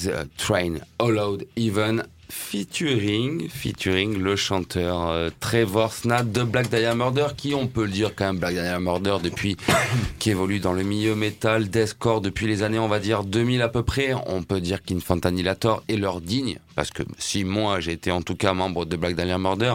a 0.08 0.24
Train, 0.36 0.74
Hollowed 1.00 1.46
Even, 1.56 2.04
featuring, 2.30 3.48
featuring 3.48 4.18
le 4.18 4.36
chanteur 4.36 5.08
euh, 5.08 5.30
Trevor 5.40 5.92
Snat 5.92 6.22
de 6.24 6.44
Black 6.44 6.70
Dahlia 6.70 6.94
Murder, 6.94 7.28
qui 7.36 7.54
on 7.54 7.66
peut 7.66 7.84
le 7.84 7.90
dire 7.90 8.14
quand 8.14 8.26
même 8.26 8.38
Black 8.38 8.54
Dahlia 8.54 8.78
Murder 8.78 9.16
depuis, 9.22 9.56
qui 10.18 10.30
évolue 10.30 10.60
dans 10.60 10.72
le 10.72 10.84
milieu 10.84 11.16
métal, 11.16 11.68
deathcore 11.68 12.20
depuis 12.20 12.46
les 12.46 12.62
années 12.62 12.78
on 12.78 12.88
va 12.88 13.00
dire 13.00 13.24
2000 13.24 13.60
à 13.62 13.68
peu 13.68 13.82
près. 13.82 14.14
On 14.26 14.42
peut 14.42 14.60
dire 14.60 14.82
qu'Infantanilator 14.82 15.82
est 15.88 15.96
leur 15.96 16.20
digne, 16.20 16.58
parce 16.76 16.90
que 16.90 17.02
si 17.18 17.44
moi 17.44 17.80
j'ai 17.80 17.92
été 17.92 18.10
en 18.10 18.22
tout 18.22 18.36
cas 18.36 18.52
membre 18.52 18.84
de 18.84 18.96
Black 18.96 19.16
Dahlia 19.16 19.38
Murder, 19.38 19.74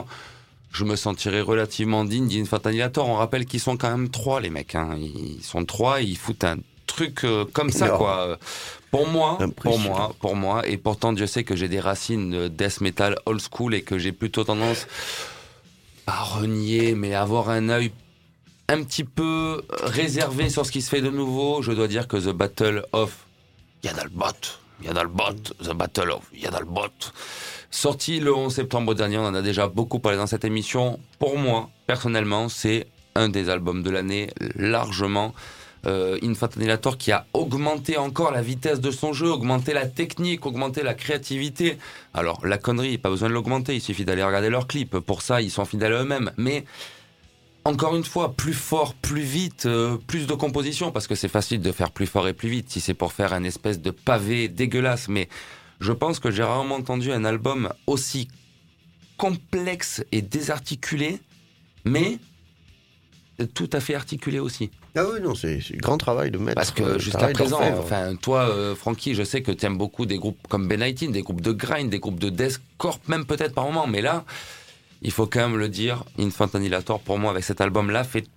je 0.72 0.84
me 0.84 0.96
sentirais 0.96 1.42
relativement 1.42 2.06
digne 2.06 2.28
d'Infantanilator. 2.28 3.08
On 3.08 3.16
rappelle 3.16 3.46
qu'ils 3.46 3.60
sont 3.60 3.76
quand 3.76 3.90
même 3.90 4.10
trois, 4.10 4.40
les 4.40 4.50
mecs. 4.50 4.76
Hein. 4.76 4.98
Ils 4.98 5.44
sont 5.44 5.66
trois, 5.66 6.02
ils 6.02 6.18
foutent 6.18 6.44
un 6.44 6.58
truc 6.94 7.24
euh, 7.24 7.46
comme 7.54 7.70
ça, 7.72 7.88
Non. 7.90 7.98
quoi. 7.98 8.38
Pour 8.92 9.08
moi, 9.08 9.38
pour 9.62 9.78
moi, 9.78 10.16
pour 10.20 10.36
moi, 10.36 10.68
et 10.68 10.78
pourtant 10.78 11.14
Dieu 11.14 11.28
sait 11.28 11.44
que 11.44 11.56
j'ai 11.56 11.68
des 11.68 11.80
racines 11.80 12.32
de 12.32 12.48
death 12.48 12.82
metal 12.82 13.18
old 13.28 13.40
school 13.40 13.76
et 13.76 13.84
que 13.84 14.00
j'ai 14.00 14.12
plutôt 14.12 14.44
tendance 14.44 14.88
à 16.08 16.24
renier, 16.24 16.96
mais 16.96 17.14
à 17.14 17.22
avoir 17.22 17.50
un 17.50 17.70
œil 17.70 17.92
un 18.68 18.84
petit 18.84 19.04
peu 19.04 19.62
réservé 19.84 20.50
sur 20.50 20.66
ce 20.66 20.72
qui 20.72 20.82
se 20.82 20.90
fait 20.90 21.02
de 21.02 21.10
nouveau. 21.10 21.62
Je 21.62 21.72
dois 21.72 21.88
dire 21.88 22.08
que 22.08 22.18
The 22.18 22.34
Battle 22.34 22.84
of 22.92 23.16
Yadalbot, 23.84 24.58
Yadalbot, 24.84 25.54
The 25.64 25.74
Battle 25.74 26.10
of 26.12 26.24
Yadalbot, 26.34 26.90
sorti 27.70 28.20
le 28.20 28.34
11 28.36 28.54
septembre 28.54 28.96
dernier, 28.96 29.18
on 29.20 29.26
en 29.26 29.36
a 29.36 29.42
déjà 29.44 29.68
beaucoup 29.68 30.00
parlé 30.00 30.18
dans 30.18 30.28
cette 30.28 30.46
émission. 30.46 31.00
Pour 31.20 31.38
moi, 31.38 31.70
personnellement, 31.86 32.50
c'est 32.50 32.88
un 33.16 33.30
des 33.30 33.50
albums 33.50 33.84
de 33.84 33.90
l'année 33.92 34.32
largement. 34.56 35.34
Euh, 35.86 36.18
Infantanilator 36.22 36.98
qui 36.98 37.14
a 37.14 37.26
augmenté 37.34 37.98
encore 37.98 38.32
la 38.32 38.42
vitesse 38.42 38.82
de 38.82 38.92
son 38.92 39.14
jeu, 39.14 39.32
augmenté 39.32 39.74
la 39.74 39.86
technique, 39.86 40.46
augmenté 40.46 40.84
la 40.84 40.94
créativité. 40.94 41.78
Alors 42.14 42.46
la 42.46 42.58
connerie, 42.58 42.98
pas 42.98 43.10
besoin 43.10 43.30
de 43.30 43.34
l'augmenter, 43.34 43.76
il 43.76 43.82
suffit 43.82 44.04
d'aller 44.04 44.24
regarder 44.24 44.50
leurs 44.50 44.68
clips. 44.68 45.00
Pour 45.00 45.22
ça, 45.22 45.42
ils 45.42 45.52
sont 45.52 45.64
fidèles 45.64 45.94
eux-mêmes. 45.94 46.32
Mais 46.36 46.66
encore 47.64 47.96
une 47.96 48.04
fois, 48.04 48.34
plus 48.34 48.54
fort, 48.54 48.94
plus 48.94 49.22
vite, 49.22 49.68
euh, 49.68 49.98
plus 50.08 50.28
de 50.28 50.34
composition, 50.34 50.92
parce 50.92 51.08
que 51.08 51.16
c'est 51.16 51.30
facile 51.30 51.62
de 51.62 51.72
faire 51.72 51.92
plus 51.92 52.08
fort 52.08 52.28
et 52.28 52.34
plus 52.34 52.50
vite 52.50 52.70
si 52.70 52.82
c'est 52.82 52.94
pour 52.94 53.14
faire 53.14 53.32
un 53.32 53.44
espèce 53.44 53.80
de 53.80 53.92
pavé 53.92 54.50
dégueulasse. 54.50 55.08
Mais 55.08 55.30
je 55.80 55.94
pense 55.94 56.20
que 56.20 56.30
j'ai 56.30 56.44
rarement 56.44 56.76
entendu 56.76 57.12
un 57.12 57.24
album 57.24 57.70
aussi 57.88 58.28
complexe 59.18 60.04
et 60.12 60.22
désarticulé, 60.22 61.20
mais 61.86 62.20
tout 63.46 63.70
à 63.74 63.80
fait 63.80 63.96
articulé 63.96 64.40
aussi. 64.40 64.70
Ah 64.96 65.04
oui, 65.12 65.20
non, 65.22 65.36
c'est 65.36 65.62
c'est 65.62 65.78
grand 65.78 65.98
travail 65.98 66.32
de 66.32 66.38
mettre. 66.38 66.56
Parce 66.56 66.74
euh, 66.80 66.96
que 66.96 67.00
jusqu'à 67.00 67.20
travail 67.20 67.34
présent, 67.34 67.62
enfin, 67.78 68.16
toi, 68.16 68.50
euh, 68.50 68.76
Francky, 68.76 69.16
je 69.16 69.24
sais 69.24 69.42
que 69.42 69.52
tu 69.52 69.66
aimes 69.66 69.78
beaucoup 69.78 70.06
des 70.06 70.18
groupes 70.18 70.40
comme 70.50 70.68
Ben 70.68 70.80
des 70.80 71.22
groupes 71.22 71.42
de 71.42 71.52
grind, 71.52 71.90
des 71.90 72.00
groupes 72.00 72.20
de 72.20 72.30
deathcore, 72.30 73.00
même 73.08 73.26
peut-être 73.26 73.54
par 73.54 73.66
moment, 73.66 73.88
mais 73.88 74.02
là, 74.02 74.26
il 75.02 75.12
faut 75.12 75.28
quand 75.28 75.40
même 75.48 75.58
le 75.58 75.70
dire, 75.70 76.04
Infantanilator, 76.18 77.00
pour 77.00 77.20
moi, 77.20 77.32
avec 77.32 77.44
cet 77.44 77.62
album-là, 77.62 78.04
fait 78.04 78.28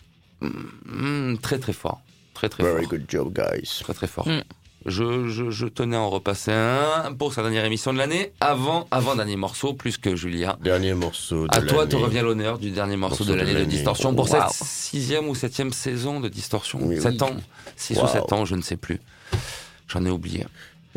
mm, 0.41 1.37
très 1.39 1.59
très 1.59 1.73
fort. 1.73 2.01
Très 2.35 2.49
très 2.49 2.63
Very 2.63 2.83
fort. 2.83 2.91
good 2.91 3.05
job, 3.09 3.33
guys. 3.33 3.81
Très 3.81 3.95
très 3.95 4.07
fort. 4.07 4.29
Mm. 4.29 4.43
Je, 4.87 5.29
je, 5.29 5.51
je 5.51 5.67
tenais 5.67 5.97
à 5.97 6.01
en 6.01 6.11
repasser 6.11 6.51
un 6.53 7.13
pour 7.17 7.33
sa 7.33 7.43
dernière 7.43 7.65
émission 7.65 7.93
de 7.93 7.99
l'année, 7.99 8.33
avant, 8.41 8.87
avant 8.91 9.15
dernier 9.15 9.37
morceau, 9.37 9.75
plus 9.75 9.97
que 9.97 10.17
Julia. 10.17 10.59
Dernier 10.63 10.95
morceau 10.95 11.47
de 11.47 11.57
À 11.57 11.63
toi 11.63 11.87
te 11.87 11.97
revient 11.97 12.21
l'honneur 12.23 12.59
du 12.59 12.71
dernier 12.71 12.97
morceau, 12.97 13.25
Morceau 13.25 13.33
de 13.33 13.39
l'année 13.39 13.55
de. 13.55 13.65
Distorsion 13.65 14.15
pour 14.15 14.31
Wow. 14.33 14.41
cette 14.49 14.67
sixième 14.67 15.29
ou 15.29 15.35
septième 15.35 15.73
saison 15.73 16.21
de 16.21 16.29
Distorsion. 16.29 16.81
Oui, 16.83 17.01
Sept 17.01 17.13
oui. 17.21 17.23
ans, 17.23 17.37
six 17.77 17.97
Wow. 17.97 18.05
ou 18.05 18.09
sept 18.09 18.33
ans, 18.33 18.45
je 18.45 18.55
ne 18.57 18.63
sais 18.63 18.77
plus. 18.77 19.01
J'en 19.89 20.05
ai 20.07 20.11
oublié 20.11 20.47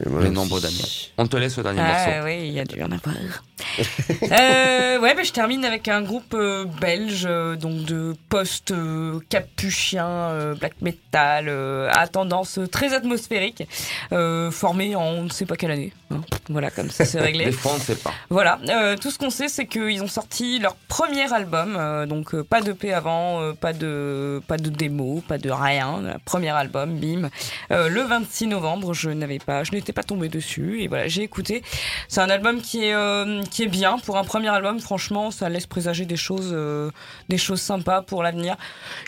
Moi 0.05 0.19
les 0.21 0.25
aussi. 0.27 0.35
nombres 0.35 0.59
d'années. 0.59 0.75
On 1.17 1.25
te 1.27 1.37
laisse 1.37 1.55
le 1.57 1.63
dernier 1.63 1.81
Ah 1.81 2.05
morceau. 2.07 2.25
oui, 2.25 2.47
il 2.47 2.53
y 2.53 2.59
a 2.59 2.65
dû 2.65 2.81
en 2.83 2.91
avoir. 2.91 3.15
euh, 4.23 4.99
ouais, 4.99 5.13
bah, 5.15 5.23
je 5.23 5.31
termine 5.31 5.63
avec 5.63 5.87
un 5.87 6.01
groupe 6.01 6.33
euh, 6.33 6.65
belge, 6.81 7.25
euh, 7.29 7.55
donc 7.55 7.83
de 7.85 8.13
post-capuchien, 8.29 10.05
euh, 10.07 10.55
black 10.55 10.73
metal, 10.81 11.45
euh, 11.47 11.89
à 11.93 12.07
tendance 12.07 12.59
très 12.71 12.93
atmosphérique, 12.93 13.63
euh, 14.11 14.51
formé 14.51 14.95
en 14.95 15.03
on 15.05 15.23
ne 15.23 15.29
sait 15.29 15.45
pas 15.45 15.55
quelle 15.55 15.71
année. 15.71 15.93
hein. 16.11 16.21
Voilà, 16.49 16.69
comme 16.71 16.89
ça 16.89 17.05
c'est 17.05 17.19
réglé. 17.21 17.45
Des 17.45 17.51
fois, 17.51 17.71
on 17.73 17.77
ne 17.77 17.81
sait 17.81 17.95
pas. 17.95 18.11
Voilà, 18.29 18.59
euh, 18.69 18.97
tout 18.97 19.11
ce 19.11 19.17
qu'on 19.17 19.29
sait, 19.29 19.47
c'est 19.47 19.65
qu'ils 19.67 20.01
ont 20.03 20.07
sorti 20.07 20.59
leur 20.59 20.75
premier 20.75 21.31
album, 21.33 21.75
euh, 21.77 22.05
donc 22.05 22.33
euh, 22.35 22.43
pas 22.43 22.61
de 22.61 22.73
P 22.73 22.91
avant, 22.93 23.41
euh, 23.41 23.53
pas 23.53 23.71
de 23.73 24.41
pas 24.47 24.57
de 24.57 24.69
démo, 24.69 25.23
pas 25.27 25.37
de 25.37 25.49
rien, 25.49 26.17
premier 26.25 26.49
album, 26.49 26.97
bim. 26.99 27.29
Euh, 27.71 27.87
le 27.89 28.01
26 28.01 28.47
novembre, 28.47 28.93
je 28.93 29.09
n'avais 29.09 29.39
pas, 29.39 29.63
je 29.63 29.71
pas 29.93 30.03
tombé 30.03 30.29
dessus 30.29 30.81
et 30.81 30.87
voilà, 30.87 31.07
j'ai 31.07 31.23
écouté. 31.23 31.63
C'est 32.07 32.21
un 32.21 32.29
album 32.29 32.61
qui 32.61 32.85
est 32.85 32.93
euh, 32.93 33.43
qui 33.51 33.63
est 33.63 33.67
bien 33.67 33.97
pour 33.99 34.17
un 34.17 34.23
premier 34.23 34.49
album. 34.49 34.79
Franchement, 34.79 35.31
ça 35.31 35.49
laisse 35.49 35.67
présager 35.67 36.05
des 36.05 36.17
choses, 36.17 36.51
euh, 36.53 36.91
des 37.29 37.37
choses 37.37 37.61
sympas 37.61 38.01
pour 38.01 38.23
l'avenir. 38.23 38.55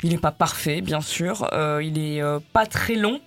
Il 0.04 0.12
n'est 0.12 0.18
pas 0.18 0.32
parfait, 0.32 0.82
bien 0.82 1.02
sûr. 1.02 1.50
Euh, 1.54 1.82
il 1.84 1.98
est 2.00 2.22
pas 2.54 2.66
très 2.66 2.96
long. 2.96 3.20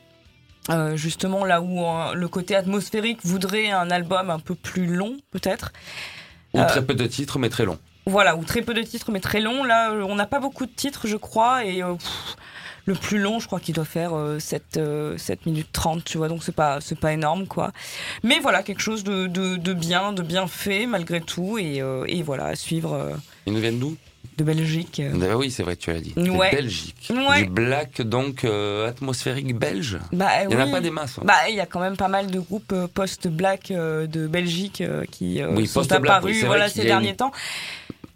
Euh, 0.69 0.95
justement 0.95 1.45
là 1.47 1.63
où 1.63 1.81
le 2.15 2.29
côté 2.29 2.55
atmosphérique 2.55 3.21
voudrait 3.25 3.71
un 3.71 3.91
album 3.91 4.29
un 4.31 4.39
peu 4.39 4.55
plus 4.55 4.87
long 4.87 5.17
peut-être. 5.31 5.73
Ou 6.53 6.59
Euh, 6.59 6.67
très 6.67 6.85
peu 6.85 6.95
de 6.95 7.07
titres, 7.07 7.39
mais 7.39 7.49
très 7.49 7.65
longs. 7.65 7.79
Voilà, 8.07 8.37
ou 8.37 8.45
très 8.45 8.63
peu 8.63 8.75
de 8.75 8.83
titres, 8.83 9.11
mais 9.11 9.21
très 9.21 9.41
long. 9.41 9.65
Là, 9.65 9.93
on 9.93 10.15
n'a 10.17 10.27
pas 10.27 10.39
beaucoup 10.41 10.67
de 10.67 10.71
titres, 10.71 11.07
je 11.07 11.17
crois, 11.17 11.65
et 11.65 11.83
euh, 11.83 11.95
pff, 11.95 12.37
le 12.91 12.97
plus 12.97 13.19
long, 13.19 13.39
je 13.39 13.47
crois 13.47 13.61
qu'il 13.61 13.75
doit 13.75 13.85
faire 13.85 14.15
euh, 14.15 14.39
7, 14.39 14.77
euh, 14.77 15.17
7 15.17 15.47
minutes 15.47 15.69
30, 15.73 16.05
tu 16.05 16.19
vois, 16.19 16.29
donc 16.29 16.43
c'est 16.43 16.55
pas, 16.55 16.81
c'est 16.81 16.99
pas 16.99 17.13
énorme, 17.13 17.47
quoi. 17.47 17.73
Mais 18.25 18.39
voilà, 18.41 18.63
quelque 18.63 18.83
chose 18.83 19.05
de, 19.05 19.27
de, 19.29 19.57
de 19.57 19.73
bien, 19.73 20.13
de 20.13 20.23
bien 20.23 20.47
fait, 20.49 20.87
malgré 20.87 21.21
tout, 21.21 21.57
et, 21.59 21.81
euh, 21.81 22.05
et 22.09 22.23
voilà, 22.23 22.47
à 22.47 22.57
suivre 22.57 22.93
euh, 22.93 23.11
Ils 23.47 23.53
nous 23.53 23.61
viennent 23.61 23.79
d'où? 23.79 23.97
de 24.37 24.45
Belgique. 24.45 25.01
euh. 25.01 25.29
Ah 25.31 25.37
Oui, 25.37 25.51
c'est 25.51 25.63
vrai, 25.63 25.77
tu 25.77 25.93
l'as 25.93 26.01
dit. 26.01 26.15
Ouais. 26.17 26.51
Belgique. 26.51 27.11
Ouais. 27.11 27.43
Du 27.45 27.51
black, 27.51 28.01
donc, 28.03 28.45
euh, 28.45 28.89
atmosphérique 28.89 29.55
belge. 29.57 29.99
Bah, 30.13 30.29
Il 30.45 30.49
n'y 30.49 30.57
en 30.57 30.61
a 30.61 30.65
oui. 30.67 30.71
pas 30.73 30.81
des 30.81 30.91
masses. 30.91 31.19
hein. 31.19 31.23
Bah, 31.27 31.35
il 31.51 31.55
y 31.57 31.61
a 31.61 31.67
quand 31.67 31.81
même 31.81 31.97
pas 31.97 32.09
mal 32.09 32.31
de 32.31 32.41
groupes 32.41 32.73
euh, 32.73 32.87
post-black 32.87 33.71
euh, 33.71 34.07
de 34.07 34.27
Belgique 34.27 34.81
euh, 34.81 35.05
qui 35.11 35.43
euh, 35.43 35.53
Oui, 35.55 35.67
sont 35.67 35.91
apparus 35.93 36.37
oui, 36.41 36.47
voilà, 36.47 36.69
ces 36.71 36.85
derniers 36.85 37.11
une- 37.11 37.17
temps. 37.17 37.33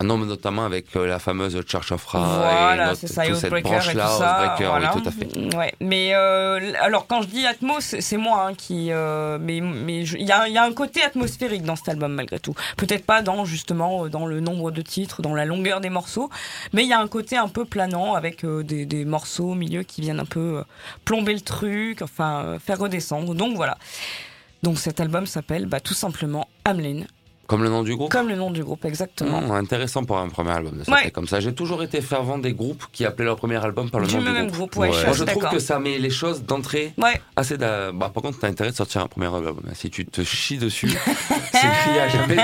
Un 0.00 0.06
nom 0.06 0.18
notamment 0.18 0.64
avec 0.64 0.94
euh, 0.96 1.06
la 1.06 1.18
fameuse 1.18 1.58
Church 1.66 1.92
of 1.92 2.04
Ra 2.06 2.18
Voilà, 2.20 2.74
et 2.74 2.88
notre- 2.88 3.06
ça, 3.06 3.24
toute 3.26 3.36
cette 3.36 3.44
Oathbreaker 3.52 3.72
et 3.88 3.92
tout 3.92 3.98
branche-là, 3.98 4.56
voilà. 4.68 4.92
oui, 4.94 5.02
tout 5.02 5.08
à 5.08 5.12
fait. 5.12 5.56
Ouais, 5.56 5.74
mais 5.80 6.14
euh, 6.14 6.72
alors 6.80 7.06
quand 7.06 7.22
je 7.22 7.28
dis 7.28 7.46
Atmos, 7.46 7.94
c'est 8.00 8.16
moi 8.16 8.46
hein, 8.48 8.54
qui, 8.54 8.90
euh, 8.90 9.38
mais 9.40 9.60
mais 9.60 10.02
il 10.02 10.26
y 10.26 10.32
a, 10.32 10.48
il 10.48 10.52
y 10.54 10.58
a 10.58 10.64
un 10.64 10.72
côté 10.72 11.02
atmosphérique 11.02 11.62
dans 11.62 11.76
cet 11.76 11.88
album 11.90 12.12
malgré 12.12 12.40
tout. 12.40 12.54
Peut-être 12.76 13.06
pas 13.06 13.22
dans 13.22 13.44
justement 13.44 14.08
dans 14.08 14.26
le 14.26 14.40
nombre 14.40 14.70
de 14.72 14.82
titres, 14.82 15.22
dans 15.22 15.34
la 15.34 15.44
longueur 15.44 15.80
des 15.80 15.90
morceaux, 15.90 16.28
mais 16.72 16.82
il 16.82 16.88
y 16.88 16.92
a 16.92 16.98
un 17.00 17.08
côté 17.08 17.36
un 17.36 17.48
peu 17.48 17.64
planant 17.64 18.14
avec 18.14 18.44
euh, 18.44 18.62
des, 18.64 18.86
des 18.86 19.04
morceaux 19.04 19.50
au 19.50 19.54
milieu 19.54 19.84
qui 19.84 20.00
viennent 20.00 20.20
un 20.20 20.24
peu 20.24 20.62
plomber 21.04 21.34
le 21.34 21.40
truc, 21.40 22.02
enfin 22.02 22.56
faire 22.64 22.78
redescendre. 22.78 23.34
Donc 23.34 23.54
voilà. 23.56 23.78
Donc 24.64 24.78
cet 24.78 24.98
album 24.98 25.26
s'appelle 25.26 25.66
bah, 25.66 25.78
tout 25.80 25.94
simplement 25.94 26.48
Hamlin, 26.64 27.02
Comme 27.46 27.62
le 27.62 27.68
nom 27.68 27.82
du 27.82 27.94
groupe 27.94 28.10
comme 28.10 28.28
le 28.28 28.36
nom 28.36 28.50
du 28.50 28.62
groupe 28.64 28.84
exactement. 28.84 29.40
Mmh, 29.40 29.50
intéressant 29.52 30.04
pour 30.04 30.18
un 30.18 30.28
premier 30.28 30.50
album 30.50 30.78
de 30.78 30.90
Ouais. 30.90 31.10
comme 31.10 31.26
ça. 31.28 31.40
J'ai 31.40 31.54
toujours 31.54 31.82
été 31.82 32.00
fervent 32.00 32.38
des 32.38 32.52
groupes 32.54 32.84
qui 32.92 33.04
appelaient 33.04 33.24
leur 33.26 33.36
premier 33.36 33.62
album 33.62 33.90
par 33.90 34.00
le 34.00 34.06
du 34.06 34.14
nom 34.16 34.22
du 34.22 34.30
même 34.30 34.46
groupe. 34.46 34.70
groupe, 34.72 34.76
ouais, 34.76 34.88
Ouais. 34.88 34.92
je 34.94 34.98
suis 34.98 35.06
Moi, 35.06 35.16
je 35.16 35.24
trouve 35.24 35.48
que 35.50 35.58
ça 35.58 35.78
met 35.78 35.98
les 35.98 36.10
choses 36.10 36.42
d'entrée 36.44 36.92
Ouais. 36.98 37.20
assez. 37.36 37.56
d'a- 37.58 37.92
Bah, 37.92 38.10
par 38.12 38.22
contre, 38.22 38.38
t'as 38.38 38.48
intérêt 38.48 38.70
de 38.70 38.76
sortir 38.76 39.02
un 39.02 39.06
premier 39.08 39.26
album. 39.26 39.60
Si 39.74 39.90
tu 39.90 40.06
te 40.06 40.22
chies 40.22 40.58
dessus, 40.58 40.88
c'est 41.52 41.58
crié 41.82 42.00
à 42.00 42.08
jamais. 42.08 42.36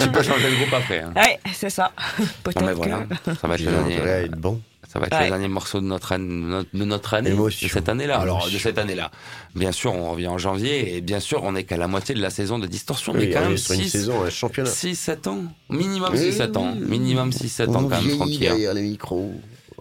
tu 0.00 0.08
peux 0.10 0.22
changer 0.22 0.50
de 0.50 0.56
groupe 0.56 0.74
après. 0.74 1.00
hein. 1.00 1.12
Ouais, 1.16 1.38
c'est 1.54 1.70
ça. 1.70 1.92
Peut-être 2.42 2.74
voilà, 2.74 3.00
que. 3.24 3.34
ça 3.34 3.48
va 3.48 3.54
être 3.56 4.36
bon. 4.38 4.60
Ça 4.92 4.98
va 4.98 5.06
être 5.06 5.16
Ouais. 5.16 5.24
le 5.24 5.28
dernier 5.30 5.48
morceau 5.48 5.80
de 5.80 5.86
notre, 5.86 6.12
année- 6.12 6.64
de 6.74 6.84
notre 6.84 7.14
année, 7.14 7.30
Émotion. 7.30 7.66
de 7.66 7.72
cette 7.72 7.88
année-là. 7.88 8.18
Alors, 8.20 8.50
de 8.50 8.58
cette 8.58 8.76
année-là. 8.76 9.10
Bien 9.54 9.72
sûr, 9.72 9.94
on 9.94 10.10
revient 10.10 10.26
en 10.28 10.36
janvier 10.36 10.96
et 10.96 11.00
bien 11.00 11.18
sûr, 11.18 11.42
on 11.44 11.52
n'est 11.52 11.64
qu'à 11.64 11.78
la 11.78 11.88
moitié 11.88 12.14
de 12.14 12.20
la 12.20 12.28
saison 12.28 12.58
de 12.58 12.66
Distorsion. 12.66 13.14
mais 13.14 13.20
Oui, 13.20 13.30
quand 13.32 13.40
même 13.40 13.52
est 13.54 13.56
sur 13.56 13.72
une 13.74 13.80
6, 13.82 13.88
saison, 13.88 14.22
un 14.22 14.28
championnat. 14.30 14.68
7 14.70 15.26
ans. 15.28 15.44
Minimum 15.70 16.10
Oui, 16.12 16.18
6-7 16.18 16.56
ans. 16.58 16.74
Minimum 16.74 17.30
6-7 17.32 17.70
ans 17.70 17.84
quand 17.84 17.88
même, 18.02 18.16
tranquille. 18.16 18.36
hein. 18.36 18.38
derrière 18.50 18.74
les 18.74 18.82
micros. 18.82 19.32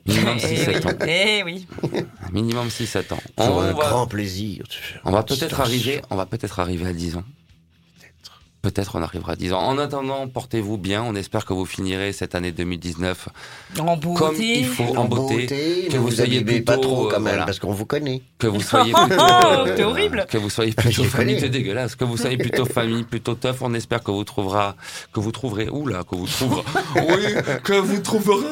Minimum 0.08 0.38
Eh 0.42 0.56
6-7 0.56 0.86
ans. 0.88 0.92
oui. 1.02 1.08
Eh 1.10 1.44
oui. 1.44 1.68
Minimum 2.32 2.68
6-7 2.70 3.12
ans. 3.14 3.20
On 3.38 3.60
un 3.60 3.74
va, 3.74 3.74
grand 3.74 4.08
plaisir. 4.08 4.64
on 5.04 5.12
va 5.12 5.24
peut-être 5.24 5.60
arriver, 5.60 6.02
on 6.10 6.16
va 6.16 6.26
peut-être 6.26 6.60
arriver 6.62 6.88
à 6.88 6.94
10 6.94 7.18
ans. 7.18 7.24
Peut-être 8.62 8.96
on 8.96 9.02
arrivera 9.02 9.34
à 9.34 9.36
10 9.36 9.54
ans. 9.54 9.60
En 9.60 9.78
attendant, 9.80 10.28
portez-vous 10.28 10.78
bien. 10.78 11.02
On 11.02 11.16
espère 11.16 11.46
que 11.46 11.54
vous 11.54 11.66
finirez 11.66 12.14
cette 12.14 12.36
année 12.36 12.52
2019 12.52 13.30
En 13.80 13.98
beauté. 13.98 14.20
comme 14.20 14.36
il 14.40 14.66
faut, 14.68 14.96
en 14.96 15.06
beauté. 15.06 15.48
que 15.48 15.92
que 15.94 15.98
vous 15.98 16.04
vous 16.04 16.12
soyez 16.12 16.38
abîmez 16.40 16.62
pas 16.62 16.74
plutôt, 16.74 16.88
trop 16.90 17.08
quand 17.08 17.16
euh, 17.16 17.20
même, 17.20 17.22
voilà. 17.34 17.46
parce 17.46 17.58
qu'on 17.58 17.72
vous 17.74 17.88
connaît. 17.88 18.22
Que 18.38 18.46
vous 18.46 18.62
soyez 18.62 18.94
Oh, 18.96 19.06
plutôt. 19.08 19.76
t'es 19.76 19.84
horrible. 19.84 20.26
Que 20.30 20.38
vous 20.38 20.52
soyez 20.52 20.74
plutôt 20.74 21.04
famille, 21.06 21.40
c'est 21.40 21.50
dégueulasse. 21.50 21.96
Que 21.96 22.04
vous 22.04 22.18
soyez 22.18 22.38
plutôt 22.38 22.66
famille, 22.66 23.02
plutôt 23.04 23.34
tough. 23.34 23.56
On 23.62 23.74
espère 23.74 24.04
que 24.04 24.12
vous 24.12 24.24
trouvera, 24.26 24.76
que 25.12 25.20
vous 25.20 25.32
trouverez. 25.32 25.68
Oula, 25.70 26.04
que 26.04 26.16
vous 26.16 26.28
trouverez. 26.28 26.62
Oui, 26.96 27.34
que 27.64 27.74
vous 27.74 28.00
trouverez. 28.00 28.46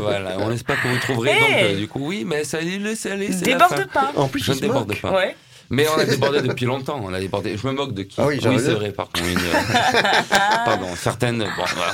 Voilà. 0.00 0.36
On 0.40 0.50
espère 0.50 0.80
que 0.82 0.88
vous 0.88 0.98
trouverez. 1.00 1.34
Donc, 1.34 1.48
Hey. 1.50 1.74
euh, 1.74 1.78
du 1.78 1.88
coup, 1.88 2.00
oui, 2.02 2.24
mais 2.26 2.44
ça, 2.44 2.58
ça, 2.60 2.64
c'est 2.96 3.16
la 3.16 3.28
fin. 3.28 3.76
Déborde 3.76 3.86
pas. 3.92 4.12
En 4.16 4.28
plus, 4.28 4.42
Je 4.42 4.52
ne 4.52 4.58
déborde 4.58 4.94
pas. 5.00 5.12
Ouais. 5.12 5.36
Mais 5.70 5.86
on 5.88 5.98
a 5.98 6.04
débordé 6.04 6.40
depuis 6.42 6.64
longtemps. 6.66 7.00
On 7.02 7.12
a 7.12 7.18
débordé. 7.20 7.56
Je 7.56 7.66
me 7.66 7.72
moque 7.72 7.92
de 7.92 8.02
qui 8.02 8.16
Ah 8.20 8.26
oui, 8.26 8.38
Oui, 8.44 8.56
c'est 8.58 8.72
vrai. 8.74 8.92
Par 8.92 9.06
contre, 9.06 9.26
une- 9.26 9.38
pardon. 10.64 10.88
Certaines. 10.96 11.38
Bon, 11.38 11.64
voilà. 11.76 11.92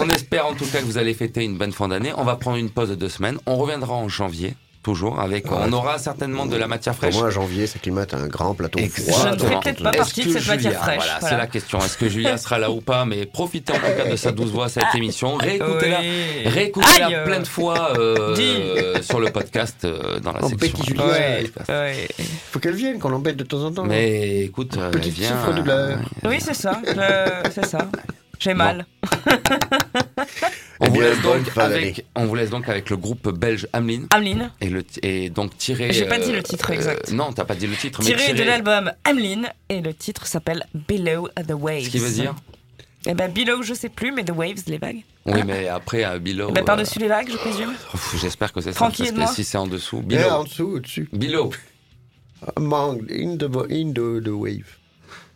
On 0.00 0.08
espère 0.10 0.46
en 0.46 0.54
tout 0.54 0.66
cas 0.66 0.78
que 0.80 0.84
vous 0.84 0.98
allez 0.98 1.14
fêter 1.14 1.42
une 1.44 1.56
bonne 1.58 1.72
fin 1.72 1.88
d'année. 1.88 2.12
On 2.16 2.24
va 2.24 2.36
prendre 2.36 2.56
une 2.58 2.70
pause 2.70 2.90
de 2.90 2.94
deux 2.94 3.08
semaines. 3.08 3.38
On 3.46 3.56
reviendra 3.56 3.94
en 3.94 4.08
janvier, 4.08 4.54
toujours 4.82 5.20
avec. 5.20 5.50
Ouais. 5.50 5.58
On 5.60 5.72
aura 5.72 5.98
certainement 5.98 6.46
de 6.46 6.56
la 6.56 6.66
matière 6.66 6.94
Pour 6.94 7.02
fraîche. 7.02 7.14
moi, 7.16 7.30
janvier, 7.30 7.66
ça 7.66 7.78
climate 7.78 8.14
un 8.14 8.26
grand 8.26 8.54
plateau 8.54 8.78
Exactement. 8.78 9.16
froid. 9.18 9.30
Je 9.30 9.34
ne 9.34 9.38
ferai 9.48 9.60
peut-être 9.60 9.82
pas 9.82 9.90
Est-ce 9.90 9.98
partie 9.98 10.20
de 10.24 10.26
que 10.32 10.38
cette 10.38 10.48
matière 10.48 10.72
Julia- 10.72 10.78
fraîche, 10.82 10.96
Voilà, 10.96 11.12
voilà. 11.20 11.28
c'est 11.34 11.36
la 11.38 11.46
question. 11.46 11.78
Est-ce 11.80 11.98
que 11.98 12.08
Julia 12.08 12.38
sera 12.38 12.58
là 12.58 12.70
ou 12.70 12.80
pas? 12.80 13.04
Mais 13.04 13.26
profitez 13.26 13.72
en 13.72 13.76
tout 13.76 13.82
cas 13.96 14.10
de 14.10 14.16
sa 14.16 14.32
douce 14.32 14.50
voix, 14.50 14.68
cette 14.68 14.94
émission. 14.94 15.34
Réécoutez-la. 15.36 16.00
Oui. 16.00 16.46
Réécoutez-la 16.46 17.10
euh, 17.10 17.24
plein 17.26 17.40
de 17.40 17.46
fois 17.46 17.92
euh, 17.98 18.34
euh, 18.38 19.02
sur 19.02 19.20
le 19.20 19.30
podcast 19.30 19.84
euh, 19.84 20.18
dans 20.20 20.32
la 20.32 20.40
Oh, 20.42 20.48
section. 20.48 20.68
petit 20.78 20.86
Julia. 20.86 21.06
Ouais, 21.06 21.50
ouais. 21.68 22.08
Faut 22.50 22.58
qu'elle 22.58 22.74
vienne, 22.74 22.98
qu'on 22.98 23.10
l'embête 23.10 23.36
de 23.36 23.44
temps 23.44 23.62
en 23.64 23.72
temps. 23.72 23.84
Mais 23.84 24.40
écoute, 24.44 24.76
euh, 24.78 24.90
Petite 24.90 25.14
viens. 25.14 25.28
souffre-douleur. 25.30 25.98
Oui, 26.24 26.36
c'est 26.40 26.54
ça. 26.54 26.80
je- 26.86 27.50
C'est 27.50 27.66
ça. 27.66 27.88
J'ai 28.38 28.54
mal. 28.54 28.86
On 30.82 30.86
Eh 30.86 30.88
vous, 30.88 31.00
laisse 31.00 31.20
donc 31.20 31.46
avec, 31.56 32.06
on 32.14 32.24
vous 32.26 32.34
laisse 32.34 32.50
donc 32.50 32.68
avec 32.68 32.88
le 32.88 32.96
groupe 32.96 33.28
belge 33.38 33.68
Ameline 33.72 34.06
Ameline, 34.10 34.50
et, 34.60 34.70
le, 34.70 34.82
et 35.02 35.28
donc 35.28 35.56
tiré. 35.58 35.92
J'ai 35.92 36.06
pas 36.06 36.18
euh, 36.18 36.24
dit 36.24 36.32
le 36.32 36.42
titre 36.42 36.70
exact. 36.70 37.12
non, 37.12 37.32
t'as 37.32 37.44
pas 37.44 37.54
dit 37.54 37.66
le 37.66 37.76
titre, 37.76 38.00
mais 38.02 38.06
tiré 38.06 38.32
de 38.32 38.42
l'album 38.42 38.90
Ameline, 39.04 39.48
et 39.68 39.82
le 39.82 39.92
titre 39.92 40.26
s'appelle 40.26 40.64
Below 40.88 41.28
the 41.46 41.52
Waves. 41.52 41.84
Ce 41.84 41.90
qui 41.90 41.98
veut 41.98 42.10
dire 42.10 42.34
Eh 43.06 43.12
ben, 43.14 43.30
Below, 43.30 43.62
je 43.62 43.74
sais 43.74 43.90
plus, 43.90 44.10
mais 44.12 44.24
The 44.24 44.32
Waves, 44.34 44.62
les 44.68 44.78
vagues. 44.78 45.02
Oui, 45.26 45.40
mais 45.46 45.68
après, 45.68 46.02
à 46.02 46.18
Below. 46.18 46.48
Eh 46.50 46.52
ben, 46.52 46.62
euh, 46.62 46.64
par-dessus 46.64 46.98
les 46.98 47.08
vagues, 47.08 47.28
je 47.30 47.36
présume. 47.36 47.74
J'espère 48.18 48.52
que 48.52 48.60
c'est 48.62 48.72
ça. 48.72 48.76
Tranquille, 48.76 49.12
Parce 49.14 49.34
si 49.34 49.44
c'est 49.44 49.58
en 49.58 49.66
dessous. 49.66 50.02
Eh, 50.10 50.16
en 50.24 50.28
Below. 50.30 50.44
dessous, 50.44 50.68
au-dessus. 50.76 51.08
Below. 51.12 51.50
Among, 52.56 53.02
in 53.10 53.36
the, 53.36 53.50
in 53.70 53.92
the, 53.92 54.22
the 54.24 54.30
wave. 54.30 54.78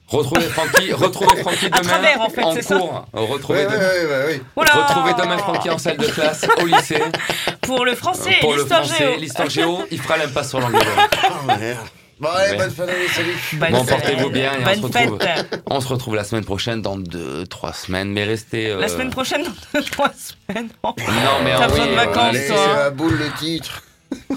Retrouvez 0.06 0.42
Francky, 0.42 0.92
retrouvez 0.92 1.40
Francky 1.40 1.66
demain 1.70 1.80
travers, 1.80 2.20
en 2.20 2.28
fait, 2.28 2.62
ça. 2.62 2.76
cours. 2.78 3.06
Retrouvez, 3.14 3.60
Ouais, 3.60 3.64
demain, 3.72 3.78
ouais, 3.78 4.04
ouais, 4.04 4.24
ouais. 4.26 4.42
Oula 4.56 4.72
retrouvez 4.74 5.14
demain 5.14 5.38
Francky 5.38 5.70
en 5.70 5.78
salle 5.78 5.96
de 5.96 6.06
classe 6.06 6.46
au 6.62 6.66
lycée 6.66 7.02
Pour 7.62 7.84
le 7.84 7.94
français, 7.94 8.36
pour 8.40 8.52
le 8.52 8.58
l'histoire 8.60 8.84
français, 8.84 9.04
géo. 9.12 9.16
l'histoire 9.18 9.50
géo. 9.50 9.78
Il 9.90 9.98
fera 10.00 10.16
l'impasse 10.18 10.50
sur 10.50 10.60
l'anglais. 10.60 10.80
Oh, 11.24 11.46
merde. 11.58 11.78
Bon, 12.20 12.28
allez, 12.28 12.50
Ouais. 12.52 12.58
bonne 12.58 12.70
fin 12.70 12.86
d'année, 12.86 13.08
salut. 13.08 13.34
Bonne 13.54 13.72
Bon, 13.72 13.84
portez-vous 13.84 14.30
bien 14.30 14.52
et 14.52 14.62
on 14.66 14.74
se 14.74 14.82
retrouve. 14.82 15.18
fête. 15.20 15.62
On 15.66 15.80
se 15.80 15.88
retrouve 15.88 16.14
la 16.14 16.24
semaine 16.24 16.44
prochaine 16.44 16.80
dans 16.82 16.96
deux, 16.96 17.44
trois 17.46 17.72
semaines, 17.72 18.12
mais 18.12 18.24
restez. 18.24 18.70
euh, 18.70 18.78
La 18.80 18.88
semaine 18.88 19.10
prochaine, 19.10 19.42
dans 19.42 19.80
deux, 19.80 19.84
trois 19.86 20.10
semaines. 20.12 20.68
Non, 20.84 20.94
mais 21.42 21.50
T'as 21.56 21.64
ah 21.64 21.66
oui, 21.66 21.70
besoin 21.70 21.86
de 21.86 21.90
euh, 21.92 21.94
vacances, 21.96 22.16
allez, 22.28 22.38
Allez, 22.50 22.52
hein. 22.60 22.76
la 22.76 22.90
boule 22.90 23.14
le 23.18 23.32
titre. 23.38 23.82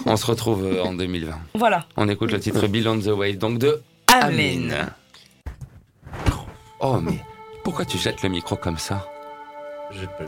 on 0.07 0.15
se 0.17 0.25
retrouve 0.25 0.65
euh, 0.65 0.83
en 0.83 0.93
2020. 0.93 1.33
Voilà. 1.53 1.85
On 1.97 2.07
écoute 2.09 2.31
le 2.31 2.39
titre 2.39 2.65
Bill 2.67 2.87
on 2.87 2.97
the 2.99 3.07
Way, 3.07 3.33
donc 3.33 3.59
de 3.59 3.81
Ameline. 4.07 4.87
Oh, 6.79 6.99
mais 7.01 7.19
pourquoi 7.63 7.85
tu 7.85 7.97
jettes 7.97 8.21
le 8.21 8.29
micro 8.29 8.55
comme 8.55 8.77
ça? 8.77 9.07
J'ai 9.91 10.05
pas 10.05 10.25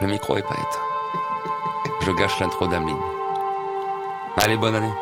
Le 0.00 0.06
micro 0.06 0.36
est 0.38 0.42
pas 0.42 0.54
éteint. 0.54 1.92
Je 2.00 2.12
gâche 2.12 2.40
l'intro 2.40 2.66
d'Ameline. 2.66 2.96
Allez, 4.38 4.56
bonne 4.56 4.74
année. 4.74 4.92